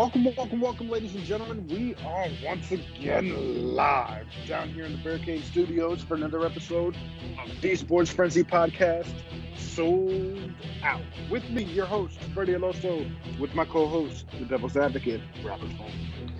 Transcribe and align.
Welcome, 0.00 0.24
welcome, 0.34 0.60
welcome, 0.62 0.88
ladies 0.88 1.14
and 1.14 1.24
gentlemen. 1.24 1.66
We 1.68 1.94
are 2.06 2.26
once 2.42 2.72
again 2.72 3.74
live 3.74 4.24
down 4.48 4.70
here 4.70 4.86
in 4.86 4.92
the 4.92 4.98
Barricade 5.04 5.44
Studios 5.44 6.00
for 6.02 6.14
another 6.14 6.42
episode 6.46 6.96
of 7.44 7.60
the 7.60 7.76
Sports 7.76 8.10
Frenzy 8.10 8.42
Podcast, 8.42 9.12
Souled 9.58 10.54
Out. 10.82 11.02
With 11.30 11.50
me, 11.50 11.64
your 11.64 11.84
host, 11.84 12.18
Freddie 12.32 12.54
Alonso, 12.54 13.04
with 13.38 13.54
my 13.54 13.66
co-host, 13.66 14.24
the 14.38 14.46
Devil's 14.46 14.74
Advocate, 14.74 15.20
Robert 15.44 15.70
Holmes. 15.72 16.32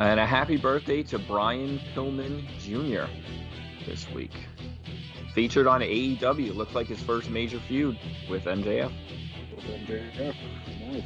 And 0.00 0.18
a 0.18 0.26
happy 0.26 0.56
birthday 0.56 1.04
to 1.04 1.18
Brian 1.20 1.78
Pillman 1.94 2.44
Jr. 2.58 3.08
this 3.88 4.10
week. 4.10 4.34
Featured 5.32 5.68
on 5.68 5.80
AEW. 5.80 6.56
Looks 6.56 6.74
like 6.74 6.88
his 6.88 7.00
first 7.00 7.30
major 7.30 7.60
feud 7.68 7.96
with 8.28 8.46
MJF. 8.46 8.92
MJF. 9.58 10.34
Nice. 10.80 11.04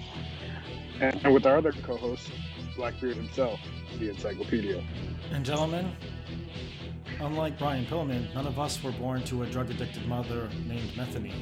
And 1.02 1.34
with 1.34 1.46
our 1.46 1.56
other 1.56 1.72
co-host, 1.72 2.30
Blackbeard 2.76 3.16
himself, 3.16 3.58
the 3.98 4.10
Encyclopedia. 4.10 4.84
And 5.32 5.44
gentlemen, 5.44 5.90
unlike 7.18 7.58
Brian 7.58 7.84
Pillman, 7.86 8.32
none 8.34 8.46
of 8.46 8.60
us 8.60 8.80
were 8.84 8.92
born 8.92 9.24
to 9.24 9.42
a 9.42 9.46
drug-addicted 9.46 10.06
mother 10.06 10.48
named 10.68 10.96
Methany. 10.96 11.34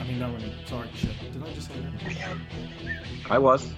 I 0.00 0.04
mean, 0.08 0.18
no, 0.18 0.26
I 0.26 0.38
mean, 0.38 0.52
sorry, 0.66 0.88
shit. 0.96 1.12
Did 1.32 1.40
I 1.40 1.52
just 1.52 1.68
say 1.68 1.74
that? 1.78 2.36
I 3.30 3.38
was. 3.38 3.72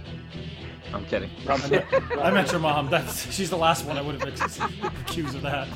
I'm 0.94 1.04
kidding. 1.04 1.28
I 1.46 1.58
met, 1.68 1.86
I 2.22 2.30
meant 2.30 2.50
your 2.50 2.60
mom. 2.60 2.88
That's 2.88 3.30
she's 3.30 3.50
the 3.50 3.58
last 3.58 3.84
one 3.84 3.98
I 3.98 4.00
would 4.00 4.22
have 4.22 4.40
ex- 4.42 4.58
accused 5.02 5.34
of 5.34 5.42
that. 5.42 5.68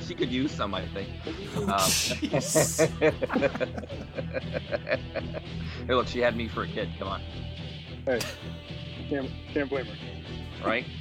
She 0.00 0.16
could 0.16 0.32
use 0.32 0.50
some, 0.50 0.74
I 0.74 0.84
think. 0.88 1.08
Oh, 1.54 1.62
Um, 1.68 1.68
jeez. 1.78 2.80
hey, 5.86 5.94
look, 5.94 6.08
she 6.08 6.18
had 6.18 6.34
me 6.36 6.48
for 6.48 6.64
a 6.64 6.66
kid. 6.66 6.88
Come 6.98 7.06
on, 7.06 7.22
Hey, 8.04 8.18
can't 9.12 9.30
can't 9.52 9.68
blame 9.70 9.86
her. 9.86 10.66
right? 10.68 10.84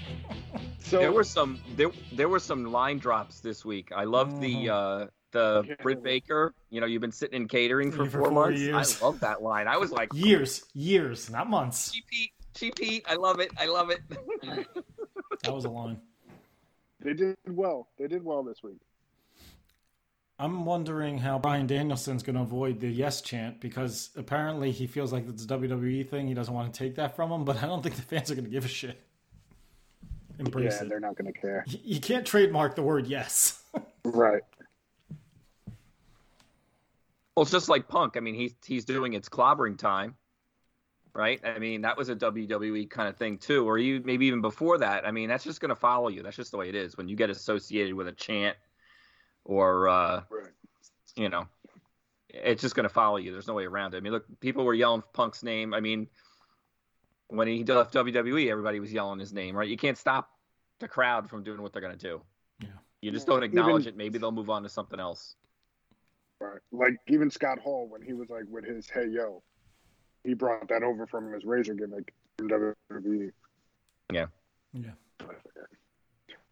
So 0.79 0.97
there 0.97 1.11
were 1.13 1.23
some 1.23 1.61
there 1.77 1.89
there 2.11 2.27
were 2.27 2.39
some 2.39 2.65
line 2.65 2.97
drops 2.97 3.39
this 3.39 3.63
week. 3.63 3.91
I 3.95 4.03
love 4.03 4.41
the 4.41 4.69
uh 4.69 5.05
the 5.31 5.63
Yeah. 5.65 5.75
Britt 5.81 6.03
Baker. 6.03 6.53
You 6.69 6.81
know, 6.81 6.87
you've 6.87 7.01
been 7.01 7.13
sitting 7.13 7.41
in 7.43 7.47
catering 7.47 7.91
for, 7.91 8.03
For 8.05 8.11
four, 8.11 8.21
four 8.23 8.31
months. 8.31 8.59
years. 8.59 9.01
I 9.01 9.05
love 9.05 9.19
that 9.21 9.41
line. 9.41 9.67
I 9.69 9.77
was 9.77 9.91
like, 9.91 10.09
years, 10.13 10.65
years, 10.73 11.29
not 11.29 11.49
months. 11.49 11.91
cheap 11.93 12.03
Pete, 12.09 12.31
cheap 12.55 12.75
Pete. 12.75 13.05
I 13.07 13.15
love 13.15 13.39
it. 13.39 13.51
I 13.57 13.67
love 13.67 13.89
it. 13.89 14.01
That 15.43 15.53
was 15.53 15.63
a 15.63 15.69
line. 15.69 16.01
they 16.99 17.13
did 17.13 17.37
well. 17.47 17.87
They 17.97 18.07
did 18.07 18.23
well 18.25 18.43
this 18.43 18.61
week. 18.61 18.81
I'm 20.41 20.65
wondering 20.65 21.19
how 21.19 21.37
Bryan 21.37 21.67
Danielson's 21.67 22.23
going 22.23 22.35
to 22.35 22.41
avoid 22.41 22.79
the 22.79 22.87
yes 22.89 23.21
chant 23.21 23.59
because 23.61 24.09
apparently 24.15 24.71
he 24.71 24.87
feels 24.87 25.13
like 25.13 25.27
it's 25.29 25.43
a 25.43 25.47
WWE 25.47 26.09
thing. 26.09 26.27
He 26.27 26.33
doesn't 26.33 26.53
want 26.53 26.73
to 26.73 26.77
take 26.77 26.95
that 26.95 27.15
from 27.15 27.31
him, 27.31 27.45
but 27.45 27.61
I 27.61 27.67
don't 27.67 27.83
think 27.83 27.95
the 27.95 28.01
fans 28.01 28.31
are 28.31 28.35
going 28.35 28.45
to 28.45 28.51
give 28.51 28.65
a 28.65 28.67
shit. 28.67 28.99
Embrace 30.39 30.73
yeah, 30.77 30.83
it. 30.85 30.89
they're 30.89 30.99
not 30.99 31.15
going 31.15 31.31
to 31.31 31.39
care. 31.39 31.63
You- 31.67 31.79
You 31.83 31.99
can't 31.99 32.25
trademark 32.25 32.75
the 32.75 32.81
word 32.81 33.05
yes. 33.07 33.61
Right. 34.03 34.41
Well, 37.35 37.43
it's 37.43 37.51
just 37.51 37.69
like 37.69 37.87
Punk. 37.87 38.17
I 38.17 38.19
mean, 38.19 38.33
he's 38.33 38.55
he's 38.65 38.83
doing 38.83 39.13
it's 39.13 39.29
clobbering 39.29 39.77
time, 39.77 40.15
right? 41.13 41.39
I 41.45 41.59
mean, 41.59 41.81
that 41.81 41.95
was 41.97 42.09
a 42.09 42.15
WWE 42.15 42.89
kind 42.89 43.07
of 43.07 43.15
thing 43.15 43.37
too, 43.37 43.63
or 43.69 43.77
you 43.77 44.01
maybe 44.03 44.25
even 44.25 44.41
before 44.41 44.79
that. 44.79 45.05
I 45.07 45.11
mean, 45.11 45.29
that's 45.29 45.43
just 45.43 45.61
going 45.61 45.69
to 45.69 45.75
follow 45.75 46.09
you. 46.09 46.23
That's 46.23 46.35
just 46.35 46.49
the 46.49 46.57
way 46.57 46.67
it 46.67 46.73
is 46.75 46.97
when 46.97 47.07
you 47.07 47.15
get 47.15 47.29
associated 47.29 47.93
with 47.93 48.07
a 48.07 48.11
chant, 48.11 48.57
or 49.45 49.87
uh, 49.87 50.21
Right. 50.29 50.51
you 51.15 51.29
know, 51.29 51.47
it's 52.29 52.61
just 52.61 52.75
going 52.75 52.83
to 52.87 52.93
follow 52.93 53.17
you. 53.17 53.31
There's 53.31 53.47
no 53.47 53.53
way 53.53 53.65
around 53.65 53.93
it. 53.93 53.97
I 53.97 53.99
mean, 54.01 54.13
look, 54.13 54.25
people 54.39 54.63
were 54.63 54.73
yelling 54.73 55.03
Punk's 55.13 55.43
name. 55.43 55.73
I 55.73 55.79
mean, 55.79 56.07
when 57.27 57.47
he 57.47 57.63
left 57.63 57.93
WWE, 57.93 58.49
everybody 58.49 58.79
was 58.79 58.91
yelling 58.91 59.19
his 59.19 59.33
name, 59.33 59.55
right? 59.55 59.67
You 59.69 59.77
can't 59.77 59.97
stop 59.97 60.29
the 60.79 60.87
crowd 60.87 61.29
from 61.29 61.43
doing 61.43 61.61
what 61.61 61.73
they're 61.73 61.81
going 61.81 61.97
to 61.97 62.07
do. 62.07 62.21
Yeah. 62.61 62.67
You 63.01 63.11
just 63.11 63.27
don't 63.27 63.43
acknowledge 63.43 63.83
even- 63.83 63.93
it. 63.95 63.97
Maybe 63.97 64.17
they'll 64.19 64.31
move 64.31 64.49
on 64.49 64.63
to 64.63 64.69
something 64.69 64.99
else. 64.99 65.35
Right. 66.39 66.59
Like 66.71 66.95
even 67.07 67.29
Scott 67.29 67.59
Hall 67.59 67.87
when 67.87 68.01
he 68.01 68.13
was 68.13 68.29
like 68.29 68.45
with 68.49 68.65
his 68.65 68.89
hey 68.89 69.05
yo, 69.07 69.43
he 70.23 70.33
brought 70.33 70.67
that 70.69 70.81
over 70.81 71.05
from 71.05 71.31
his 71.31 71.45
razor 71.45 71.75
gimmick 71.75 72.13
from 72.39 72.49
WWE. 72.49 73.31
Yeah. 74.11 74.25
Yeah. 74.73 74.89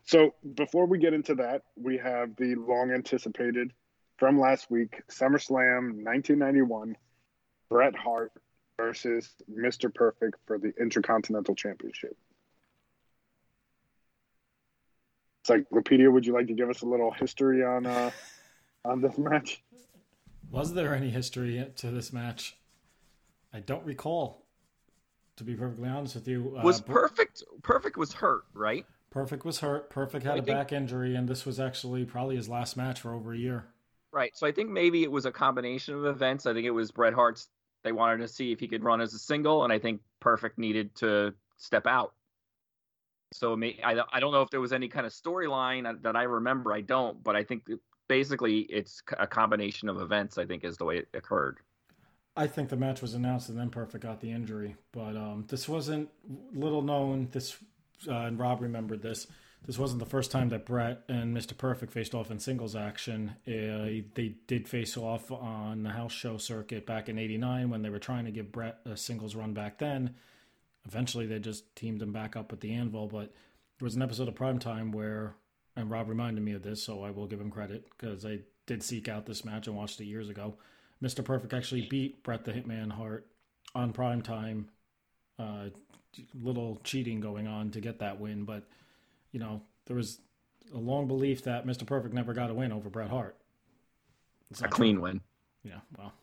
So 0.09 0.33
before 0.55 0.87
we 0.87 0.97
get 0.97 1.13
into 1.13 1.35
that, 1.35 1.61
we 1.75 1.95
have 1.99 2.35
the 2.35 2.55
long 2.55 2.91
anticipated 2.91 3.71
from 4.17 4.39
last 4.39 4.71
week 4.71 5.03
SummerSlam 5.07 6.03
1991, 6.03 6.97
Bret 7.69 7.95
Hart 7.95 8.31
versus 8.75 9.29
Mr. 9.47 9.93
Perfect 9.93 10.37
for 10.47 10.57
the 10.57 10.73
Intercontinental 10.81 11.53
Championship. 11.53 12.17
Encyclopedia, 15.47 16.09
would 16.09 16.25
you 16.25 16.33
like 16.33 16.47
to 16.47 16.55
give 16.55 16.71
us 16.71 16.81
a 16.81 16.87
little 16.87 17.11
history 17.11 17.63
on 17.63 17.85
uh, 17.85 18.09
on 18.85 19.01
this 19.01 19.15
match? 19.15 19.61
Was 20.49 20.73
there 20.73 20.95
any 20.95 21.11
history 21.11 21.71
to 21.75 21.91
this 21.91 22.11
match? 22.11 22.57
I 23.53 23.59
don't 23.59 23.85
recall. 23.85 24.47
To 25.35 25.43
be 25.43 25.53
perfectly 25.53 25.87
honest 25.87 26.15
with 26.15 26.27
you, 26.27 26.55
uh, 26.57 26.63
Was 26.63 26.81
Br- 26.81 26.93
perfect? 26.93 27.43
Perfect 27.61 27.95
was 27.95 28.11
hurt, 28.11 28.41
right? 28.55 28.87
Perfect 29.11 29.43
was 29.43 29.59
hurt. 29.59 29.89
Perfect 29.89 30.23
had 30.25 30.37
a 30.37 30.41
think- 30.41 30.47
back 30.57 30.71
injury, 30.71 31.15
and 31.15 31.27
this 31.27 31.45
was 31.45 31.59
actually 31.59 32.05
probably 32.05 32.35
his 32.35 32.47
last 32.49 32.77
match 32.77 32.99
for 33.01 33.13
over 33.13 33.33
a 33.33 33.37
year. 33.37 33.65
Right. 34.11 34.35
So 34.35 34.47
I 34.47 34.51
think 34.51 34.69
maybe 34.69 35.03
it 35.03 35.11
was 35.11 35.25
a 35.25 35.31
combination 35.31 35.93
of 35.95 36.05
events. 36.05 36.45
I 36.45 36.53
think 36.53 36.65
it 36.65 36.71
was 36.71 36.91
Bret 36.91 37.13
Hart's. 37.13 37.49
They 37.83 37.91
wanted 37.91 38.17
to 38.17 38.27
see 38.27 38.51
if 38.51 38.59
he 38.59 38.67
could 38.67 38.83
run 38.83 39.01
as 39.01 39.13
a 39.13 39.19
single, 39.19 39.63
and 39.63 39.71
I 39.71 39.79
think 39.79 40.01
Perfect 40.19 40.57
needed 40.57 40.93
to 40.95 41.33
step 41.57 41.87
out. 41.87 42.13
So 43.31 43.53
I 43.83 43.93
don't- 43.93 44.09
I 44.11 44.19
don't 44.19 44.31
know 44.31 44.41
if 44.41 44.49
there 44.49 44.59
was 44.61 44.73
any 44.73 44.87
kind 44.87 45.05
of 45.05 45.11
storyline 45.11 46.01
that 46.01 46.15
I 46.15 46.23
remember. 46.23 46.73
I 46.73 46.81
don't, 46.81 47.23
but 47.23 47.35
I 47.35 47.43
think 47.43 47.69
basically 48.07 48.61
it's 48.61 49.01
a 49.17 49.27
combination 49.27 49.87
of 49.89 50.01
events. 50.01 50.37
I 50.37 50.45
think 50.45 50.63
is 50.63 50.77
the 50.77 50.85
way 50.85 50.97
it 50.97 51.09
occurred. 51.13 51.59
I 52.35 52.47
think 52.47 52.69
the 52.69 52.77
match 52.77 53.01
was 53.01 53.13
announced, 53.13 53.49
and 53.49 53.57
then 53.59 53.69
Perfect 53.69 54.03
got 54.03 54.19
the 54.21 54.31
injury. 54.31 54.75
But 54.91 55.15
um, 55.15 55.45
this 55.47 55.69
wasn't 55.69 56.09
little 56.53 56.81
known. 56.81 57.29
This 57.31 57.57
uh, 58.07 58.13
and 58.13 58.39
Rob 58.39 58.61
remembered 58.61 59.01
this. 59.01 59.27
This 59.65 59.77
wasn't 59.77 59.99
the 59.99 60.05
first 60.05 60.31
time 60.31 60.49
that 60.49 60.65
Bret 60.65 61.03
and 61.09 61.35
Mr. 61.35 61.57
Perfect 61.57 61.91
faced 61.91 62.15
off 62.15 62.31
in 62.31 62.39
singles 62.39 62.75
action. 62.75 63.35
Uh, 63.45 64.07
they 64.15 64.35
did 64.47 64.69
face 64.69 64.95
off 64.95 65.31
on 65.31 65.83
the 65.83 65.89
house 65.89 66.13
show 66.13 66.37
circuit 66.37 66.85
back 66.85 67.09
in 67.09 67.19
'89 67.19 67.69
when 67.69 67.81
they 67.81 67.89
were 67.89 67.99
trying 67.99 68.25
to 68.25 68.31
give 68.31 68.51
Bret 68.51 68.79
a 68.85 68.95
singles 68.95 69.35
run 69.35 69.53
back 69.53 69.77
then. 69.77 70.15
Eventually, 70.87 71.25
they 71.25 71.39
just 71.39 71.75
teamed 71.75 72.01
him 72.01 72.13
back 72.13 72.35
up 72.35 72.51
with 72.51 72.61
the 72.61 72.73
Anvil. 72.73 73.07
But 73.07 73.33
there 73.79 73.85
was 73.85 73.95
an 73.95 74.01
episode 74.01 74.27
of 74.27 74.35
Primetime 74.35 74.93
where, 74.93 75.35
and 75.75 75.91
Rob 75.91 76.07
reminded 76.09 76.43
me 76.43 76.53
of 76.53 76.63
this, 76.63 76.81
so 76.81 77.03
I 77.03 77.11
will 77.11 77.27
give 77.27 77.41
him 77.41 77.51
credit 77.51 77.85
because 77.89 78.25
I 78.25 78.39
did 78.65 78.81
seek 78.81 79.09
out 79.09 79.25
this 79.25 79.43
match 79.43 79.67
and 79.67 79.75
watched 79.75 79.99
it 79.99 80.05
years 80.05 80.29
ago. 80.29 80.55
Mr. 81.03 81.23
Perfect 81.23 81.53
actually 81.53 81.87
beat 81.87 82.23
Bret 82.23 82.45
the 82.45 82.53
Hitman 82.53 82.91
Hart 82.91 83.27
on 83.75 83.93
prime 83.93 84.21
time. 84.21 84.69
Uh, 85.39 85.69
little 86.33 86.81
cheating 86.83 87.19
going 87.21 87.47
on 87.47 87.71
to 87.71 87.79
get 87.79 87.99
that 87.99 88.19
win, 88.19 88.43
but 88.43 88.63
you 89.31 89.39
know 89.39 89.61
there 89.85 89.95
was 89.95 90.19
a 90.73 90.77
long 90.77 91.07
belief 91.07 91.43
that 91.43 91.65
Mr. 91.65 91.85
Perfect 91.85 92.13
never 92.13 92.33
got 92.33 92.49
a 92.49 92.53
win 92.53 92.71
over 92.71 92.89
Bret 92.89 93.09
Hart. 93.09 93.37
It's 94.51 94.61
A 94.61 94.67
clean 94.67 94.95
true. 94.95 95.03
win. 95.03 95.21
Yeah, 95.63 95.79
well, 95.97 96.13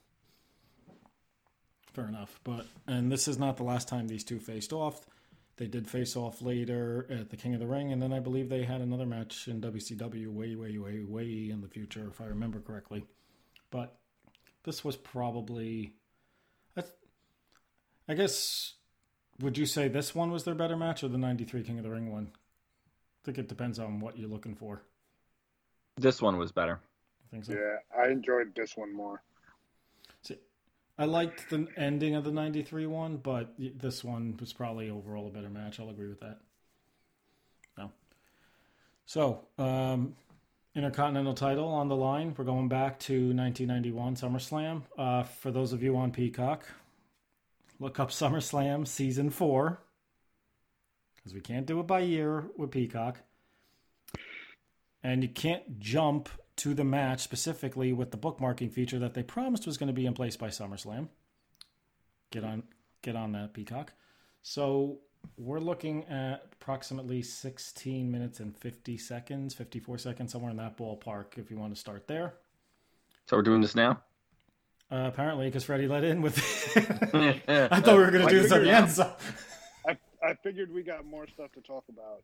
fair 1.92 2.08
enough. 2.08 2.38
But 2.44 2.66
and 2.86 3.10
this 3.10 3.26
is 3.28 3.38
not 3.38 3.56
the 3.56 3.62
last 3.64 3.88
time 3.88 4.06
these 4.08 4.24
two 4.24 4.38
faced 4.38 4.72
off. 4.72 5.06
They 5.56 5.66
did 5.66 5.88
face 5.88 6.16
off 6.16 6.42
later 6.42 7.06
at 7.08 7.30
the 7.30 7.36
King 7.36 7.54
of 7.54 7.60
the 7.60 7.66
Ring, 7.66 7.90
and 7.90 8.02
then 8.02 8.12
I 8.12 8.20
believe 8.20 8.50
they 8.50 8.64
had 8.64 8.82
another 8.82 9.06
match 9.06 9.48
in 9.48 9.60
WCW 9.62 10.26
way, 10.28 10.54
way, 10.54 10.76
way, 10.76 11.02
way 11.02 11.48
in 11.50 11.62
the 11.62 11.68
future, 11.68 12.06
if 12.10 12.20
I 12.20 12.26
remember 12.26 12.60
correctly. 12.60 13.06
But 13.70 13.96
this 14.64 14.84
was 14.84 14.96
probably, 14.96 15.94
I, 16.76 16.82
th- 16.82 16.92
I 18.06 18.12
guess, 18.12 18.74
would 19.40 19.58
you 19.58 19.66
say 19.66 19.88
this 19.88 20.14
one 20.14 20.30
was 20.30 20.44
their 20.44 20.54
better 20.54 20.76
match 20.76 21.02
or 21.02 21.08
the 21.08 21.18
'93 21.18 21.62
King 21.62 21.78
of 21.78 21.84
the 21.84 21.90
Ring 21.90 22.10
one? 22.10 22.30
I 22.32 23.20
think 23.24 23.38
it 23.38 23.48
depends 23.48 23.78
on 23.78 24.00
what 24.00 24.18
you're 24.18 24.28
looking 24.28 24.54
for. 24.54 24.82
This 25.96 26.20
one 26.22 26.36
was 26.36 26.52
better. 26.52 26.80
I 26.80 27.30
think 27.30 27.44
so. 27.44 27.52
Yeah, 27.54 27.78
I 27.98 28.08
enjoyed 28.08 28.54
this 28.54 28.76
one 28.76 28.94
more. 28.94 29.22
See, 30.22 30.38
I 30.98 31.06
liked 31.06 31.50
the 31.50 31.66
ending 31.76 32.14
of 32.14 32.24
the 32.24 32.30
93 32.30 32.86
one, 32.86 33.16
but 33.16 33.54
this 33.58 34.04
one 34.04 34.36
was 34.38 34.52
probably 34.52 34.90
overall 34.90 35.26
a 35.26 35.30
better 35.30 35.50
match. 35.50 35.80
I'll 35.80 35.90
agree 35.90 36.08
with 36.08 36.20
that. 36.20 36.38
No. 37.76 37.90
So, 39.06 39.40
um, 39.58 40.14
Intercontinental 40.76 41.32
title 41.32 41.68
on 41.68 41.88
the 41.88 41.96
line. 41.96 42.34
We're 42.36 42.44
going 42.44 42.68
back 42.68 42.98
to 43.00 43.14
1991 43.34 44.16
SummerSlam. 44.16 44.82
Uh, 44.98 45.22
for 45.22 45.50
those 45.50 45.72
of 45.72 45.82
you 45.82 45.96
on 45.96 46.12
Peacock, 46.12 46.66
look 47.78 47.98
up 48.00 48.10
SummerSlam 48.10 48.86
Season 48.86 49.30
4. 49.30 49.80
Because 51.16 51.34
we 51.34 51.40
can't 51.40 51.66
do 51.66 51.80
it 51.80 51.86
by 51.86 52.00
year 52.00 52.46
with 52.56 52.70
Peacock. 52.70 53.20
And 55.02 55.22
you 55.22 55.28
can't 55.28 55.78
jump 55.78 56.28
to 56.56 56.74
the 56.74 56.84
match 56.84 57.20
specifically 57.20 57.92
with 57.92 58.10
the 58.10 58.16
bookmarking 58.16 58.72
feature 58.72 58.98
that 58.98 59.14
they 59.14 59.22
promised 59.22 59.66
was 59.66 59.76
going 59.76 59.88
to 59.88 59.92
be 59.92 60.06
in 60.06 60.14
place 60.14 60.36
by 60.36 60.48
SummerSlam. 60.48 61.08
Get 62.30 62.44
on, 62.44 62.62
get 63.02 63.14
on 63.14 63.32
that, 63.32 63.54
Peacock. 63.54 63.92
So 64.42 65.00
we're 65.36 65.60
looking 65.60 66.04
at 66.06 66.46
approximately 66.52 67.22
16 67.22 68.10
minutes 68.10 68.40
and 68.40 68.56
50 68.56 68.96
seconds, 68.96 69.54
54 69.54 69.98
seconds, 69.98 70.32
somewhere 70.32 70.50
in 70.50 70.56
that 70.56 70.76
ballpark. 70.76 71.36
If 71.36 71.50
you 71.50 71.58
want 71.58 71.74
to 71.74 71.80
start 71.80 72.06
there. 72.08 72.34
So 73.26 73.36
we're 73.36 73.42
doing 73.42 73.60
this 73.60 73.74
now. 73.74 74.00
Uh, 74.90 75.04
apparently, 75.12 75.46
because 75.46 75.64
Freddie 75.64 75.88
let 75.88 76.04
in 76.04 76.22
with. 76.22 76.38
I 77.48 77.80
thought 77.80 77.96
we 77.96 78.04
were 78.04 78.10
going 78.10 78.26
to 78.26 78.32
do 78.32 78.42
this 78.42 78.52
at 78.52 78.62
the 78.62 78.70
end. 78.70 78.90
So. 78.90 79.12
I 79.86 79.96
I 80.22 80.34
figured 80.42 80.72
we 80.72 80.82
got 80.82 81.04
more 81.04 81.26
stuff 81.26 81.52
to 81.52 81.60
talk 81.60 81.84
about 81.88 82.22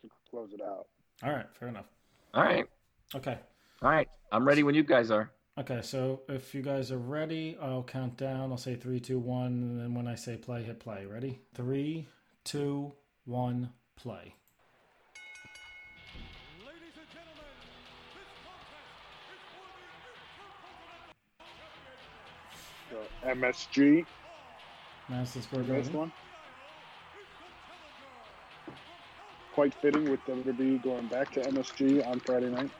to 0.00 0.08
close 0.30 0.50
it 0.52 0.62
out. 0.62 0.86
All 1.22 1.30
right, 1.30 1.46
fair 1.52 1.68
enough. 1.68 1.86
All 2.32 2.42
right. 2.42 2.66
Okay. 3.14 3.38
All 3.82 3.90
right. 3.90 4.08
I'm 4.32 4.46
ready 4.46 4.62
when 4.62 4.74
you 4.74 4.82
guys 4.82 5.10
are. 5.10 5.30
Okay, 5.58 5.80
so 5.82 6.22
if 6.28 6.54
you 6.54 6.62
guys 6.62 6.92
are 6.92 6.98
ready, 6.98 7.58
I'll 7.60 7.82
count 7.82 8.16
down. 8.16 8.52
I'll 8.52 8.58
say 8.58 8.76
three, 8.76 9.00
two, 9.00 9.18
one, 9.18 9.46
and 9.46 9.80
then 9.80 9.92
when 9.92 10.06
I 10.06 10.14
say 10.14 10.36
play, 10.36 10.62
hit 10.62 10.78
play. 10.78 11.04
Ready? 11.04 11.40
Three, 11.52 12.06
two, 12.44 12.92
one, 13.24 13.70
play. 13.96 14.34
The 23.22 23.30
MSG, 23.30 24.04
Madison 25.08 25.42
Square 25.42 25.62
this 25.64 25.86
Garden. 25.88 25.98
one. 25.98 26.12
Quite 29.54 29.74
fitting 29.74 30.08
with 30.10 30.20
WWE 30.20 30.82
going 30.82 31.06
back 31.08 31.32
to 31.32 31.40
MSG 31.40 32.06
on 32.06 32.20
Friday 32.20 32.48
night. 32.50 32.70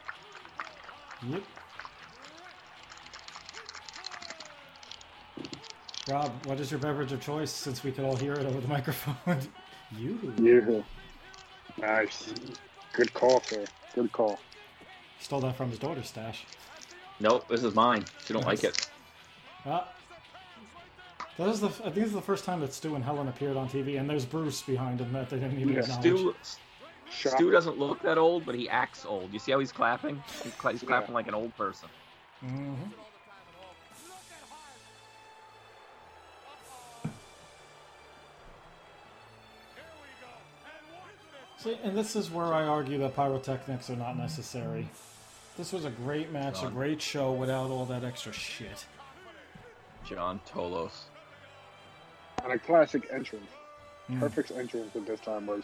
Yep. 1.29 1.43
Rob, 6.09 6.47
what 6.47 6.61
is 6.61 6.71
your 6.71 6.81
beverage 6.81 7.13
of 7.13 7.21
choice 7.21 7.51
since 7.51 7.85
we 7.85 7.93
could 7.93 8.05
all 8.05 8.17
hear 8.17 8.33
it 8.33 8.47
over 8.47 8.61
the 8.61 8.69
microphone? 8.77 9.39
you. 9.97 10.33
You. 10.39 10.85
Nice. 11.79 12.33
Good 12.93 13.13
call, 13.13 13.41
sir. 13.43 13.65
Good 13.95 14.13
call. 14.13 14.39
Stole 15.21 15.41
that 15.41 15.57
from 15.57 15.71
his 15.71 15.79
daughter's 15.79 16.09
stash. 16.09 16.45
Nope, 17.21 17.49
this 17.49 17.65
is 17.65 17.75
mine. 17.75 18.05
She 18.25 18.33
don't 18.33 18.47
like 18.47 18.63
it. 18.63 18.89
Ah. 19.67 19.89
That 21.39 21.49
is 21.49 21.61
the. 21.61 21.69
I 21.69 21.71
think 21.71 21.95
this 21.95 22.07
is 22.07 22.13
the 22.15 22.21
first 22.21 22.45
time 22.45 22.61
that 22.61 22.73
Stu 22.73 22.97
and 22.97 23.05
Helen 23.05 23.29
appeared 23.29 23.57
on 23.57 23.69
TV, 23.69 23.99
and 24.01 24.11
there's 24.11 24.25
Bruce 24.25 24.61
behind 24.63 25.01
him 25.01 25.13
that 25.13 25.31
they 25.31 25.39
didn't 25.39 25.61
even 25.61 25.73
Yeah, 25.73 25.81
acknowledge. 25.81 26.37
Stu, 26.43 27.31
Stu 27.31 27.51
doesn't 27.53 27.79
look 27.79 28.03
that 28.03 28.19
old, 28.19 28.45
but 28.45 28.57
he 28.57 28.69
acts 28.69 29.07
old. 29.07 29.33
You 29.33 29.39
see 29.39 29.53
how 29.53 29.61
he's 29.61 29.71
clapping? 29.71 30.21
He's, 30.43 30.53
cla- 30.55 30.73
he's 30.73 30.83
clapping 30.83 31.15
like 31.15 31.29
an 31.29 31.35
old 31.35 31.57
person. 31.57 31.89
hmm 32.41 32.75
See, 41.59 41.77
and 41.83 41.97
this 41.97 42.15
is 42.15 42.31
where 42.31 42.55
I 42.55 42.65
argue 42.65 42.99
that 42.99 43.17
pyrotechnics 43.17 43.91
are 43.91 43.97
not 43.97 44.17
necessary. 44.17 44.89
This 45.57 45.73
was 45.73 45.85
a 45.85 45.91
great 45.91 46.31
match, 46.31 46.63
a 46.63 46.69
great 46.69 47.03
show 47.03 47.33
without 47.33 47.71
all 47.71 47.85
that 47.87 48.05
extra 48.05 48.33
shit. 48.33 48.87
John 50.05 50.41
Tolos. 50.49 51.07
And 52.45 52.53
a 52.53 52.59
classic 52.59 53.09
entrance. 53.13 53.47
Mm. 54.11 54.21
Perfect 54.21 54.51
entrance 54.53 54.95
at 54.97 55.07
this 55.07 55.21
time 55.21 55.47
was 55.47 55.63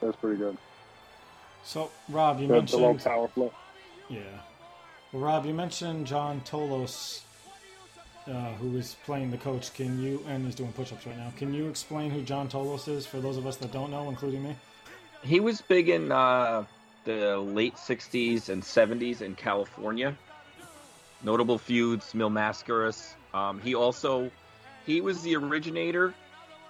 that's 0.00 0.16
pretty 0.16 0.36
good. 0.36 0.56
So, 1.62 1.90
Rob, 2.10 2.40
you 2.40 2.48
The, 2.48 2.60
the 2.60 2.76
low 2.76 2.88
mentioned 2.92 3.04
power 3.04 3.28
flow. 3.28 3.52
yeah. 4.08 4.20
Well, 5.12 5.22
Rob, 5.22 5.46
you 5.46 5.54
mentioned 5.54 6.06
John 6.06 6.42
Tolos, 6.42 7.20
uh, 8.26 8.52
who 8.54 8.76
is 8.76 8.96
playing 9.06 9.30
the 9.30 9.38
coach. 9.38 9.72
Can 9.72 10.02
you 10.02 10.22
and 10.28 10.44
he's 10.44 10.54
doing 10.54 10.72
push-ups 10.72 11.06
right 11.06 11.16
now? 11.16 11.32
Can 11.36 11.54
you 11.54 11.68
explain 11.68 12.10
who 12.10 12.20
John 12.22 12.48
Tolos 12.48 12.88
is 12.88 13.06
for 13.06 13.20
those 13.20 13.36
of 13.38 13.46
us 13.46 13.56
that 13.58 13.72
don't 13.72 13.90
know, 13.90 14.08
including 14.10 14.42
me? 14.42 14.56
He 15.22 15.40
was 15.40 15.62
big 15.62 15.88
in 15.88 16.12
uh, 16.12 16.64
the 17.04 17.38
late 17.38 17.76
60s 17.76 18.50
and 18.50 18.62
70s 18.62 19.22
in 19.22 19.34
California. 19.36 20.14
Notable 21.22 21.56
feuds, 21.56 22.12
Mil 22.14 22.28
Mascaras. 22.28 23.14
Um, 23.32 23.58
he 23.60 23.74
also 23.74 24.30
he 24.86 25.00
was 25.00 25.22
the 25.22 25.36
originator 25.36 26.14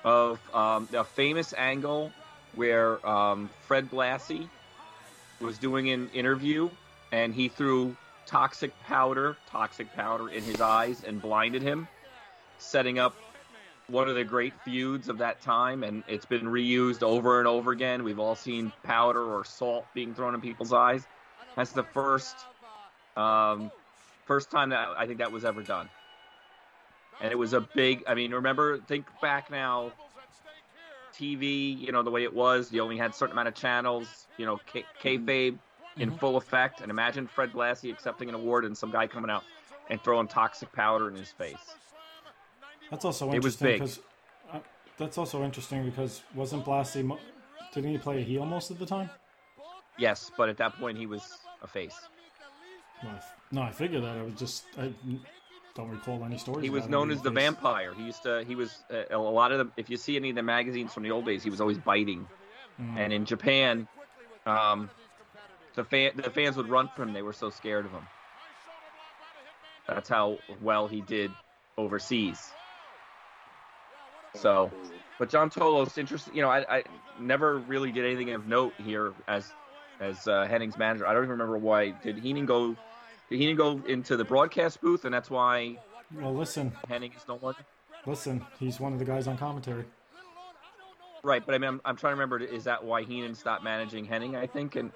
of 0.04 0.38
um, 0.54 0.88
the 0.90 1.04
famous 1.04 1.54
angle 1.56 2.12
where 2.54 3.04
um, 3.06 3.50
Fred 3.62 3.90
Blassie 3.90 4.48
was 5.40 5.58
doing 5.58 5.90
an 5.90 6.10
interview 6.14 6.68
and 7.12 7.34
he 7.34 7.48
threw 7.48 7.96
toxic 8.26 8.72
powder, 8.84 9.36
toxic 9.50 9.92
powder 9.94 10.28
in 10.28 10.42
his 10.42 10.60
eyes 10.60 11.02
and 11.04 11.20
blinded 11.20 11.62
him, 11.62 11.88
setting 12.58 12.98
up 12.98 13.14
one 13.88 14.08
of 14.08 14.14
the 14.14 14.24
great 14.24 14.52
feuds 14.64 15.08
of 15.08 15.18
that 15.18 15.42
time, 15.42 15.82
and 15.84 16.02
it's 16.08 16.24
been 16.24 16.44
reused 16.44 17.02
over 17.02 17.38
and 17.38 17.46
over 17.46 17.70
again. 17.70 18.02
We've 18.02 18.18
all 18.18 18.34
seen 18.34 18.72
powder 18.82 19.22
or 19.22 19.44
salt 19.44 19.86
being 19.94 20.14
thrown 20.14 20.34
in 20.34 20.40
people's 20.40 20.72
eyes. 20.72 21.06
That's 21.54 21.72
the 21.72 21.82
first, 21.82 22.34
um, 23.16 23.70
first 24.24 24.50
time 24.50 24.70
that 24.70 24.88
I 24.96 25.06
think 25.06 25.18
that 25.18 25.32
was 25.32 25.44
ever 25.44 25.62
done. 25.62 25.88
And 27.20 27.30
it 27.32 27.36
was 27.36 27.52
a 27.52 27.60
big. 27.60 28.04
I 28.06 28.14
mean, 28.14 28.32
remember, 28.32 28.78
think 28.78 29.06
back 29.20 29.50
now. 29.50 29.92
TV, 31.16 31.78
you 31.78 31.92
know, 31.92 32.02
the 32.02 32.10
way 32.10 32.24
it 32.24 32.34
was, 32.34 32.72
you 32.72 32.82
only 32.82 32.96
had 32.96 33.12
a 33.12 33.14
certain 33.14 33.34
amount 33.34 33.46
of 33.46 33.54
channels. 33.54 34.26
You 34.36 34.46
know, 34.46 34.60
K- 34.66 34.84
kayfabe 35.00 35.56
in 35.96 36.10
Mhm. 36.10 36.18
full 36.18 36.36
effect. 36.36 36.80
And 36.80 36.90
imagine 36.90 37.28
Fred 37.28 37.52
Blassie 37.52 37.92
accepting 37.92 38.28
an 38.28 38.34
award 38.34 38.64
and 38.64 38.76
some 38.76 38.90
guy 38.90 39.06
coming 39.06 39.30
out 39.30 39.44
and 39.90 40.02
throwing 40.02 40.26
toxic 40.26 40.72
powder 40.72 41.08
in 41.08 41.14
his 41.14 41.30
face. 41.30 41.76
That's 42.90 43.04
also 43.04 43.26
It 43.30 43.42
was 43.44 43.54
interesting 43.62 43.66
big. 43.68 43.78
because 43.80 44.00
uh, 44.52 44.58
that's 44.98 45.18
also 45.18 45.44
interesting 45.44 45.84
because 45.88 46.22
wasn't 46.34 46.64
Blassie? 46.64 47.04
Mo- 47.04 47.20
didn't 47.72 47.90
he 47.92 47.98
play 47.98 48.20
a 48.20 48.24
heel 48.24 48.44
most 48.44 48.70
of 48.72 48.78
the 48.80 48.86
time? 48.86 49.08
Yes, 49.98 50.32
but 50.36 50.48
at 50.48 50.56
that 50.56 50.74
point 50.80 50.98
he 50.98 51.06
was 51.06 51.38
a 51.62 51.68
face. 51.68 51.94
No, 53.04 53.10
I, 53.10 53.14
f- 53.14 53.36
no, 53.52 53.62
I 53.62 53.70
figured 53.70 54.02
that. 54.02 54.16
I 54.16 54.22
was 54.22 54.34
just 54.34 54.64
I 54.76 54.92
don't 55.74 55.90
recall 55.90 56.24
any 56.24 56.38
stories. 56.38 56.62
He 56.62 56.70
was 56.70 56.88
known 56.88 57.10
as 57.10 57.20
the 57.20 57.30
face. 57.30 57.42
vampire. 57.42 57.92
He 57.94 58.04
used 58.04 58.22
to. 58.22 58.44
He 58.44 58.54
was 58.54 58.84
uh, 58.90 59.04
a 59.10 59.18
lot 59.18 59.52
of 59.52 59.58
the. 59.58 59.72
If 59.76 59.90
you 59.90 59.96
see 59.96 60.16
any 60.16 60.30
of 60.30 60.36
the 60.36 60.42
magazines 60.42 60.92
from 60.92 61.02
the 61.02 61.10
old 61.10 61.26
days, 61.26 61.42
he 61.42 61.50
was 61.50 61.60
always 61.60 61.78
biting. 61.78 62.26
Mm. 62.80 62.96
And 62.96 63.12
in 63.12 63.24
Japan, 63.24 63.88
um, 64.46 64.90
the 65.74 65.84
fan 65.84 66.12
the 66.16 66.30
fans 66.30 66.56
would 66.56 66.68
run 66.68 66.88
from 66.94 67.08
him. 67.08 67.14
They 67.14 67.22
were 67.22 67.32
so 67.32 67.50
scared 67.50 67.86
of 67.86 67.92
him. 67.92 68.06
That's 69.88 70.08
how 70.08 70.38
well 70.62 70.86
he 70.86 71.00
did 71.00 71.30
overseas. 71.76 72.50
So, 74.34 74.72
but 75.18 75.28
John 75.28 75.50
Tolos, 75.50 75.98
interesting. 75.98 76.34
You 76.34 76.42
know, 76.42 76.50
I, 76.50 76.78
I 76.78 76.84
never 77.20 77.58
really 77.58 77.92
did 77.92 78.04
anything 78.04 78.30
of 78.30 78.46
note 78.46 78.74
here 78.78 79.12
as 79.26 79.50
as 80.00 80.26
uh, 80.28 80.46
Hennig's 80.50 80.78
manager. 80.78 81.06
I 81.06 81.12
don't 81.12 81.24
even 81.24 81.30
remember 81.30 81.58
why. 81.58 81.90
Did 82.02 82.18
Heenan 82.18 82.46
go? 82.46 82.76
Did 83.30 83.38
Heenan 83.40 83.56
go 83.56 83.82
into 83.88 84.16
the 84.16 84.24
broadcast 84.24 84.80
booth, 84.80 85.04
and 85.04 85.14
that's 85.14 85.30
why 85.30 85.78
Well, 86.14 86.34
listen, 86.34 86.72
Hennig 86.88 87.16
is 87.16 87.26
no 87.26 87.36
longer? 87.36 87.64
listen. 88.06 88.44
He's 88.60 88.78
one 88.80 88.92
of 88.92 88.98
the 88.98 89.04
guys 89.04 89.26
on 89.26 89.38
commentary. 89.38 89.84
Right, 91.22 91.44
but 91.44 91.54
I 91.54 91.58
mean, 91.58 91.68
I'm, 91.68 91.80
I'm 91.86 91.96
trying 91.96 92.10
to 92.12 92.16
remember. 92.16 92.38
Is 92.38 92.64
that 92.64 92.84
why 92.84 93.02
Heenan 93.02 93.34
stopped 93.34 93.64
managing 93.64 94.06
Hennig? 94.06 94.36
I 94.36 94.46
think, 94.46 94.76
and 94.76 94.92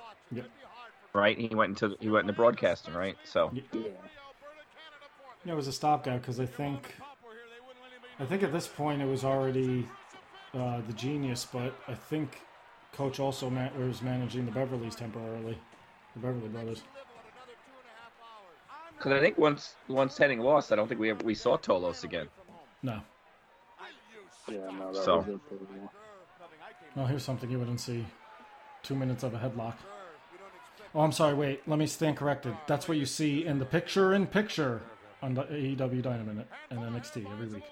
right, 1.15 1.39
he 1.39 1.55
went 1.55 1.71
into 1.83 1.97
he 2.01 2.11
went 2.11 2.25
into 2.25 2.35
broadcasting, 2.35 2.93
right? 2.95 3.17
So 3.25 3.51
Yeah. 3.73 3.83
It 5.47 5.55
was 5.55 5.69
a 5.69 5.73
stopgap 5.73 6.21
because 6.21 6.39
I 6.41 6.45
think, 6.45 6.95
I 8.21 8.27
think 8.27 8.43
at 8.43 8.53
this 8.53 8.67
point 8.69 9.01
it 9.01 9.07
was 9.07 9.25
already 9.25 9.89
uh, 10.53 10.83
the 10.87 10.93
genius, 10.93 11.47
but 11.51 11.75
I 11.87 11.95
think 11.95 12.43
Coach 12.93 13.19
also 13.21 13.49
ma- 13.49 13.71
was 13.79 14.03
managing 14.03 14.45
the 14.45 14.53
Beverlys 14.53 14.95
temporarily, 14.97 15.57
the 16.15 16.21
Beverly 16.21 16.49
Brothers. 16.49 16.83
Because 18.99 19.13
I 19.13 19.21
think 19.21 19.39
once 19.39 19.75
once 19.89 20.19
Hennig 20.19 20.43
lost, 20.43 20.73
I 20.73 20.77
don't 20.77 20.89
think 20.89 21.01
we 21.01 21.11
ever, 21.11 21.25
we 21.25 21.35
saw 21.35 21.57
Tolos 21.57 22.05
again. 22.05 22.29
No, 22.83 23.01
Yeah, 24.49 24.59
no, 24.73 24.93
that 24.93 25.05
So. 25.05 25.19
was 25.19 25.29
it. 25.29 25.41
for 25.49 25.55
the- 25.55 25.89
well, 26.97 27.07
here's 27.07 27.23
something 27.23 27.51
you 27.51 27.59
wouldn't 27.59 27.81
see: 27.81 28.05
two 28.83 28.95
minutes 28.97 29.23
of 29.23 29.35
a 29.35 29.39
headlock. 29.39 29.75
Oh, 30.95 31.01
I'm 31.01 31.13
sorry. 31.13 31.35
Wait, 31.35 31.69
let 31.69 31.79
me 31.79 31.87
stand 31.87 32.17
corrected. 32.17 32.57
That's 32.67 32.89
what 32.89 32.97
you 32.99 33.05
see 33.07 33.45
in 33.45 33.59
the 33.59 33.67
picture-in-picture 33.67 34.81
on 35.23 35.35
the 35.35 35.43
AEW 35.45 36.03
Dynamite 36.03 36.47
and 36.71 36.81
NXT 36.81 37.31
every 37.31 37.47
week. 37.49 37.63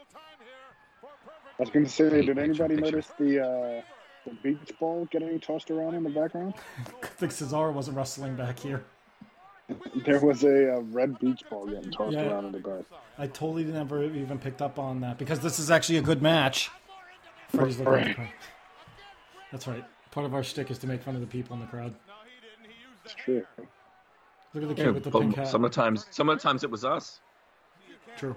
I 1.02 1.62
was 1.62 1.70
going 1.70 1.86
to 1.86 1.90
say, 1.90 2.10
did 2.10 2.38
anybody 2.38 2.74
picture. 2.76 2.90
notice 2.90 3.06
the 3.18 3.40
uh, 3.40 3.82
the 4.26 4.34
beach 4.42 4.72
ball 4.78 5.06
getting 5.10 5.40
tossed 5.40 5.70
around 5.70 5.94
in 5.94 6.02
the 6.04 6.10
background? 6.10 6.54
I 7.02 7.06
think 7.06 7.32
Cesaro 7.32 7.72
wasn't 7.72 7.96
wrestling 7.96 8.36
back 8.36 8.58
here. 8.58 8.84
There 10.06 10.20
was 10.20 10.44
a 10.44 10.76
uh, 10.76 10.80
red 10.80 11.18
beach 11.18 11.42
ball 11.50 11.66
getting 11.66 11.90
tossed 11.90 12.12
Yeah. 12.14 12.30
around 12.30 12.44
in 12.46 12.52
the 12.52 12.58
back. 12.60 12.84
I 13.18 13.26
totally 13.26 13.64
never 13.64 14.04
even 14.04 14.38
picked 14.38 14.62
up 14.62 14.78
on 14.78 15.00
that 15.00 15.18
because 15.18 15.40
this 15.40 15.58
is 15.58 15.70
actually 15.70 15.98
a 15.98 16.02
good 16.02 16.22
match. 16.22 16.70
Freddie's 17.48 17.78
looking 17.78 17.94
at 17.94 18.06
the 18.08 18.14
crowd. 18.14 18.28
That's 19.52 19.66
right. 19.66 19.84
Part 20.10 20.26
of 20.26 20.34
our 20.34 20.42
stick 20.42 20.70
is 20.70 20.78
to 20.78 20.86
make 20.86 21.02
fun 21.02 21.14
of 21.14 21.20
the 21.20 21.26
people 21.26 21.54
in 21.54 21.60
the 21.60 21.66
crowd. 21.68 21.94
It's 23.04 23.14
true. 23.14 23.44
Look 24.54 24.62
at 24.62 24.68
the 24.68 24.74
kid 24.74 24.84
Yeah, 24.86 24.90
with 24.92 25.04
the 25.04 25.10
but 25.10 25.22
pink 25.22 25.36
hat. 25.36 25.48
sometimes 25.48 26.06
sometimes 26.10 26.62
it 26.64 26.70
was 26.70 26.84
us. 26.84 27.20
True. 28.16 28.36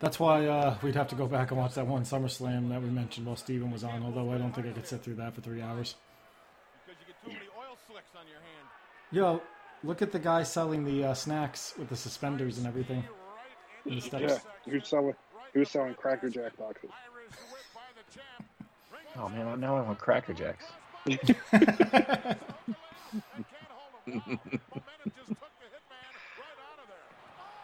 That's 0.00 0.18
why 0.18 0.46
uh, 0.46 0.76
we'd 0.82 0.94
have 0.96 1.08
to 1.08 1.14
go 1.14 1.26
back 1.26 1.50
and 1.50 1.58
watch 1.60 1.74
that 1.74 1.86
one 1.86 2.02
SummerSlam 2.02 2.68
that 2.70 2.82
we 2.82 2.88
mentioned 2.90 3.26
while 3.26 3.36
Steven 3.36 3.70
was 3.70 3.84
on, 3.84 4.02
although 4.02 4.32
I 4.32 4.38
don't 4.38 4.52
think 4.52 4.66
I 4.66 4.70
could 4.72 4.86
sit 4.86 5.02
through 5.02 5.14
that 5.16 5.34
for 5.34 5.40
three 5.40 5.62
hours. 5.62 5.94
Yo, 9.10 9.40
look 9.84 10.02
at 10.02 10.10
the 10.10 10.18
guy 10.18 10.42
selling 10.42 10.84
the 10.84 11.04
uh, 11.04 11.14
snacks 11.14 11.74
with 11.78 11.88
the 11.88 11.96
suspenders 11.96 12.58
and 12.58 12.66
everything. 12.66 13.04
And 13.84 13.96
the 13.98 14.00
steps. 14.00 14.22
Yeah, 14.32 14.38
he 14.72 14.78
was 14.78 14.88
selling. 14.88 15.14
He 15.52 15.58
was 15.60 15.70
selling 15.70 15.94
Cracker 15.94 16.28
Jack 16.30 16.56
boxes. 16.56 16.90
Oh 19.16 19.28
man, 19.28 19.60
now 19.60 19.76
I 19.76 19.80
want 19.82 19.98
Cracker 19.98 20.32
Jacks. 20.32 20.64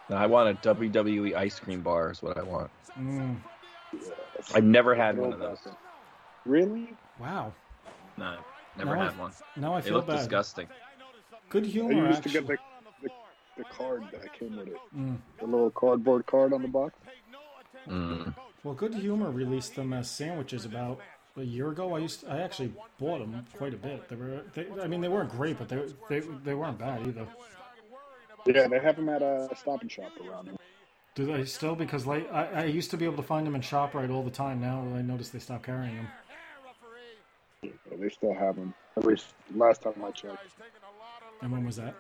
No, 0.09 0.17
I 0.17 0.27
want 0.27 0.49
a 0.65 0.69
WWE 0.75 1.35
ice 1.37 1.59
cream 1.61 1.83
bar. 1.83 2.11
Is 2.11 2.23
what 2.23 2.37
I 2.37 2.43
want. 2.43 2.71
Mm, 2.99 3.37
I've 4.55 4.65
never 4.65 4.95
had 4.95 5.17
one 5.17 5.33
of 5.33 5.39
those. 5.39 5.59
Really? 6.45 6.95
wow. 7.21 7.53
No, 8.17 8.37
never 8.77 8.97
Now 8.97 9.03
I- 9.03 9.05
had 9.05 9.19
one. 9.19 9.33
No, 9.57 9.75
I 9.75 9.81
They 9.81 9.89
feel 9.89 9.99
look 9.99 10.07
bad. 10.09 10.17
disgusting. 10.17 10.67
Good 11.51 11.65
I 11.65 11.69
humor, 11.69 12.09
used 12.09 12.23
to 12.23 12.29
get 12.29 12.47
the, 12.47 12.57
the 13.03 13.11
the 13.59 13.65
card 13.65 14.05
that 14.13 14.33
came 14.33 14.57
with 14.57 14.69
it, 14.69 14.77
Mm. 14.97 15.19
the 15.39 15.47
little 15.47 15.71
cardboard 15.71 16.25
card 16.27 16.53
on 16.53 16.63
the 16.63 16.69
box. 16.69 16.95
Mm. 17.89 18.35
Well, 18.63 18.75
Good 18.75 18.95
Humor 18.95 19.31
released 19.31 19.75
them 19.75 19.93
as 19.93 20.09
sandwiches 20.11 20.65
about 20.65 21.01
a 21.37 21.43
year 21.43 21.69
ago. 21.71 21.95
I 21.97 21.99
used 21.99 22.25
I 22.29 22.41
actually 22.41 22.73
bought 22.99 23.19
them 23.19 23.45
quite 23.57 23.75
a 23.75 23.77
bit. 23.77 24.09
They 24.09 24.17
were, 24.17 24.43
they, 24.55 24.67
I 24.83 24.87
mean, 24.87 25.01
they 25.01 25.09
weren't 25.09 25.31
great, 25.31 25.59
but 25.59 25.69
they 25.69 25.83
they 26.09 26.21
they 26.21 26.55
weren't 26.55 26.79
bad 26.79 27.07
either. 27.07 27.27
Yeah, 28.47 28.69
they 28.69 28.79
have 28.79 28.97
them 28.97 29.09
at 29.09 29.23
a 29.23 29.49
Stop 29.57 29.83
and 29.83 29.91
Shop 29.91 30.13
around 30.27 30.47
here. 30.47 30.57
Do 31.15 31.27
they 31.27 31.45
still? 31.45 31.75
Because 31.75 32.07
like 32.07 32.31
I, 32.33 32.63
I 32.63 32.65
used 32.65 32.91
to 32.93 32.97
be 32.97 33.05
able 33.05 33.17
to 33.17 33.23
find 33.23 33.47
them 33.47 33.55
in 33.55 33.61
Shoprite 33.61 34.11
all 34.11 34.23
the 34.23 34.31
time. 34.31 34.61
Now 34.61 34.87
I 34.95 35.03
noticed 35.03 35.33
they 35.33 35.41
stopped 35.41 35.65
carrying 35.65 35.97
them. 35.97 36.09
Yeah, 37.63 37.71
they 37.99 38.09
still 38.09 38.35
have 38.35 38.57
them. 38.57 38.73
At 38.97 39.05
least 39.05 39.27
last 39.55 39.83
time 39.83 40.03
I 40.05 40.11
checked. 40.13 40.39
And 41.43 41.53
when 41.53 41.65
was 41.65 41.77
that? 41.77 41.95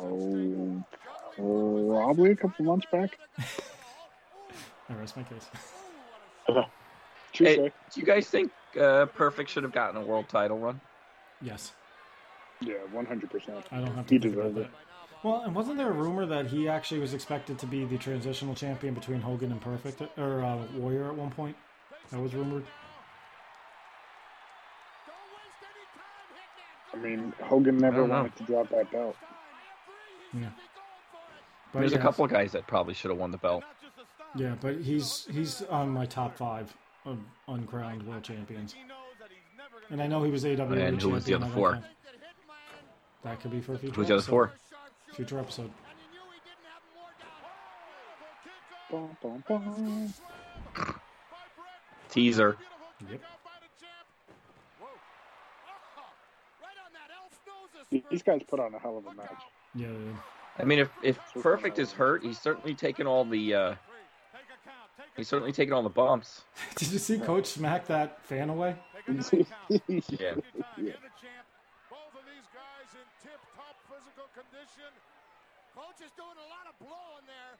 Oh, 0.00 0.82
probably 1.36 2.30
a 2.32 2.36
couple 2.36 2.64
months 2.64 2.86
back. 2.90 3.18
I 4.90 4.94
rest 4.94 5.16
my 5.16 5.22
case. 5.22 5.46
Touche. 7.32 7.46
Hey, 7.46 7.56
do 7.56 8.00
you 8.00 8.06
guys 8.06 8.28
think 8.28 8.50
uh, 8.80 9.06
Perfect 9.06 9.50
should 9.50 9.62
have 9.62 9.72
gotten 9.72 10.00
a 10.00 10.04
world 10.04 10.28
title 10.28 10.58
run? 10.58 10.80
Yes, 11.42 11.72
Yeah, 12.60 12.74
one 12.90 13.06
hundred 13.06 13.30
percent. 13.30 13.64
I 13.70 13.76
don't 13.76 13.94
have 13.94 14.06
to 14.06 14.18
think 14.18 14.24
about 14.34 14.54
deserved 14.54 14.56
that. 14.56 14.60
it. 14.62 14.70
Well, 15.22 15.42
and 15.44 15.54
wasn't 15.54 15.78
there 15.78 15.88
a 15.88 15.92
rumor 15.92 16.26
that 16.26 16.46
he 16.46 16.68
actually 16.68 17.00
was 17.00 17.12
expected 17.12 17.58
to 17.58 17.66
be 17.66 17.84
the 17.84 17.98
transitional 17.98 18.54
champion 18.54 18.94
between 18.94 19.20
Hogan 19.20 19.52
and 19.52 19.60
Perfect 19.60 20.00
or 20.16 20.42
uh, 20.42 20.58
Warrior 20.76 21.08
at 21.08 21.14
one 21.16 21.30
point? 21.30 21.56
That 22.10 22.20
was 22.20 22.34
rumored. 22.34 22.64
Mean, 26.98 27.32
Hogan 27.42 27.78
never 27.78 27.98
don't 27.98 28.08
know. 28.08 28.14
wanted 28.16 28.36
to 28.36 28.44
drop 28.44 28.68
that 28.70 28.90
belt. 28.90 29.16
But 31.72 31.80
There's 31.80 31.92
yeah, 31.92 31.98
a 31.98 32.02
couple 32.02 32.24
of 32.24 32.30
guys 32.30 32.52
that 32.52 32.66
probably 32.66 32.94
should 32.94 33.10
have 33.10 33.18
won 33.18 33.30
the 33.30 33.38
belt. 33.38 33.62
Yeah, 34.36 34.54
but 34.60 34.76
he's 34.76 35.26
he's 35.30 35.62
on 35.62 35.90
my 35.90 36.06
top 36.06 36.36
five 36.36 36.74
of 37.04 37.18
uncrowned 37.46 38.02
world 38.06 38.22
champions. 38.22 38.74
And 39.90 40.02
I 40.02 40.06
know 40.06 40.22
he 40.22 40.30
was 40.30 40.44
AWA 40.44 40.52
And 40.54 40.68
champion. 40.70 41.00
who 41.00 41.08
was 41.10 41.24
the 41.24 41.34
other 41.34 41.46
four? 41.48 41.72
count. 41.74 41.84
That 43.24 43.40
could 43.40 43.50
be 43.50 43.60
for 43.60 43.74
a 43.74 43.78
future. 43.78 43.94
Who's 43.94 44.08
the 44.08 44.14
other 44.14 44.22
four? 44.22 44.52
Future 45.14 45.38
episode. 45.38 45.70
Bum, 48.90 49.16
bum, 49.22 49.44
bum. 49.48 50.14
Teaser. 52.10 52.56
Yep. 53.10 53.20
These 57.90 58.22
guys 58.22 58.42
put 58.46 58.60
on 58.60 58.74
a 58.74 58.78
hell 58.78 58.98
of 58.98 59.06
a 59.06 59.14
match. 59.14 59.42
Yeah. 59.74 59.88
I 60.58 60.64
mean, 60.64 60.78
if 60.80 60.90
if 61.02 61.18
Perfect 61.40 61.78
is 61.78 61.92
hurt, 61.92 62.22
he's 62.22 62.38
certainly 62.38 62.74
taken 62.74 63.06
all 63.06 63.24
the 63.24 63.54
uh, 63.54 63.74
he's 65.16 65.28
certainly 65.28 65.52
taken 65.52 65.72
all 65.72 65.82
the 65.82 65.88
bumps. 65.88 66.42
Did 66.76 66.92
you 66.92 66.98
see 66.98 67.18
Coach 67.18 67.46
smack 67.46 67.86
that 67.86 68.22
fan 68.24 68.50
away? 68.50 68.76
Yeah. 69.88 70.34
Yeah. 70.76 70.92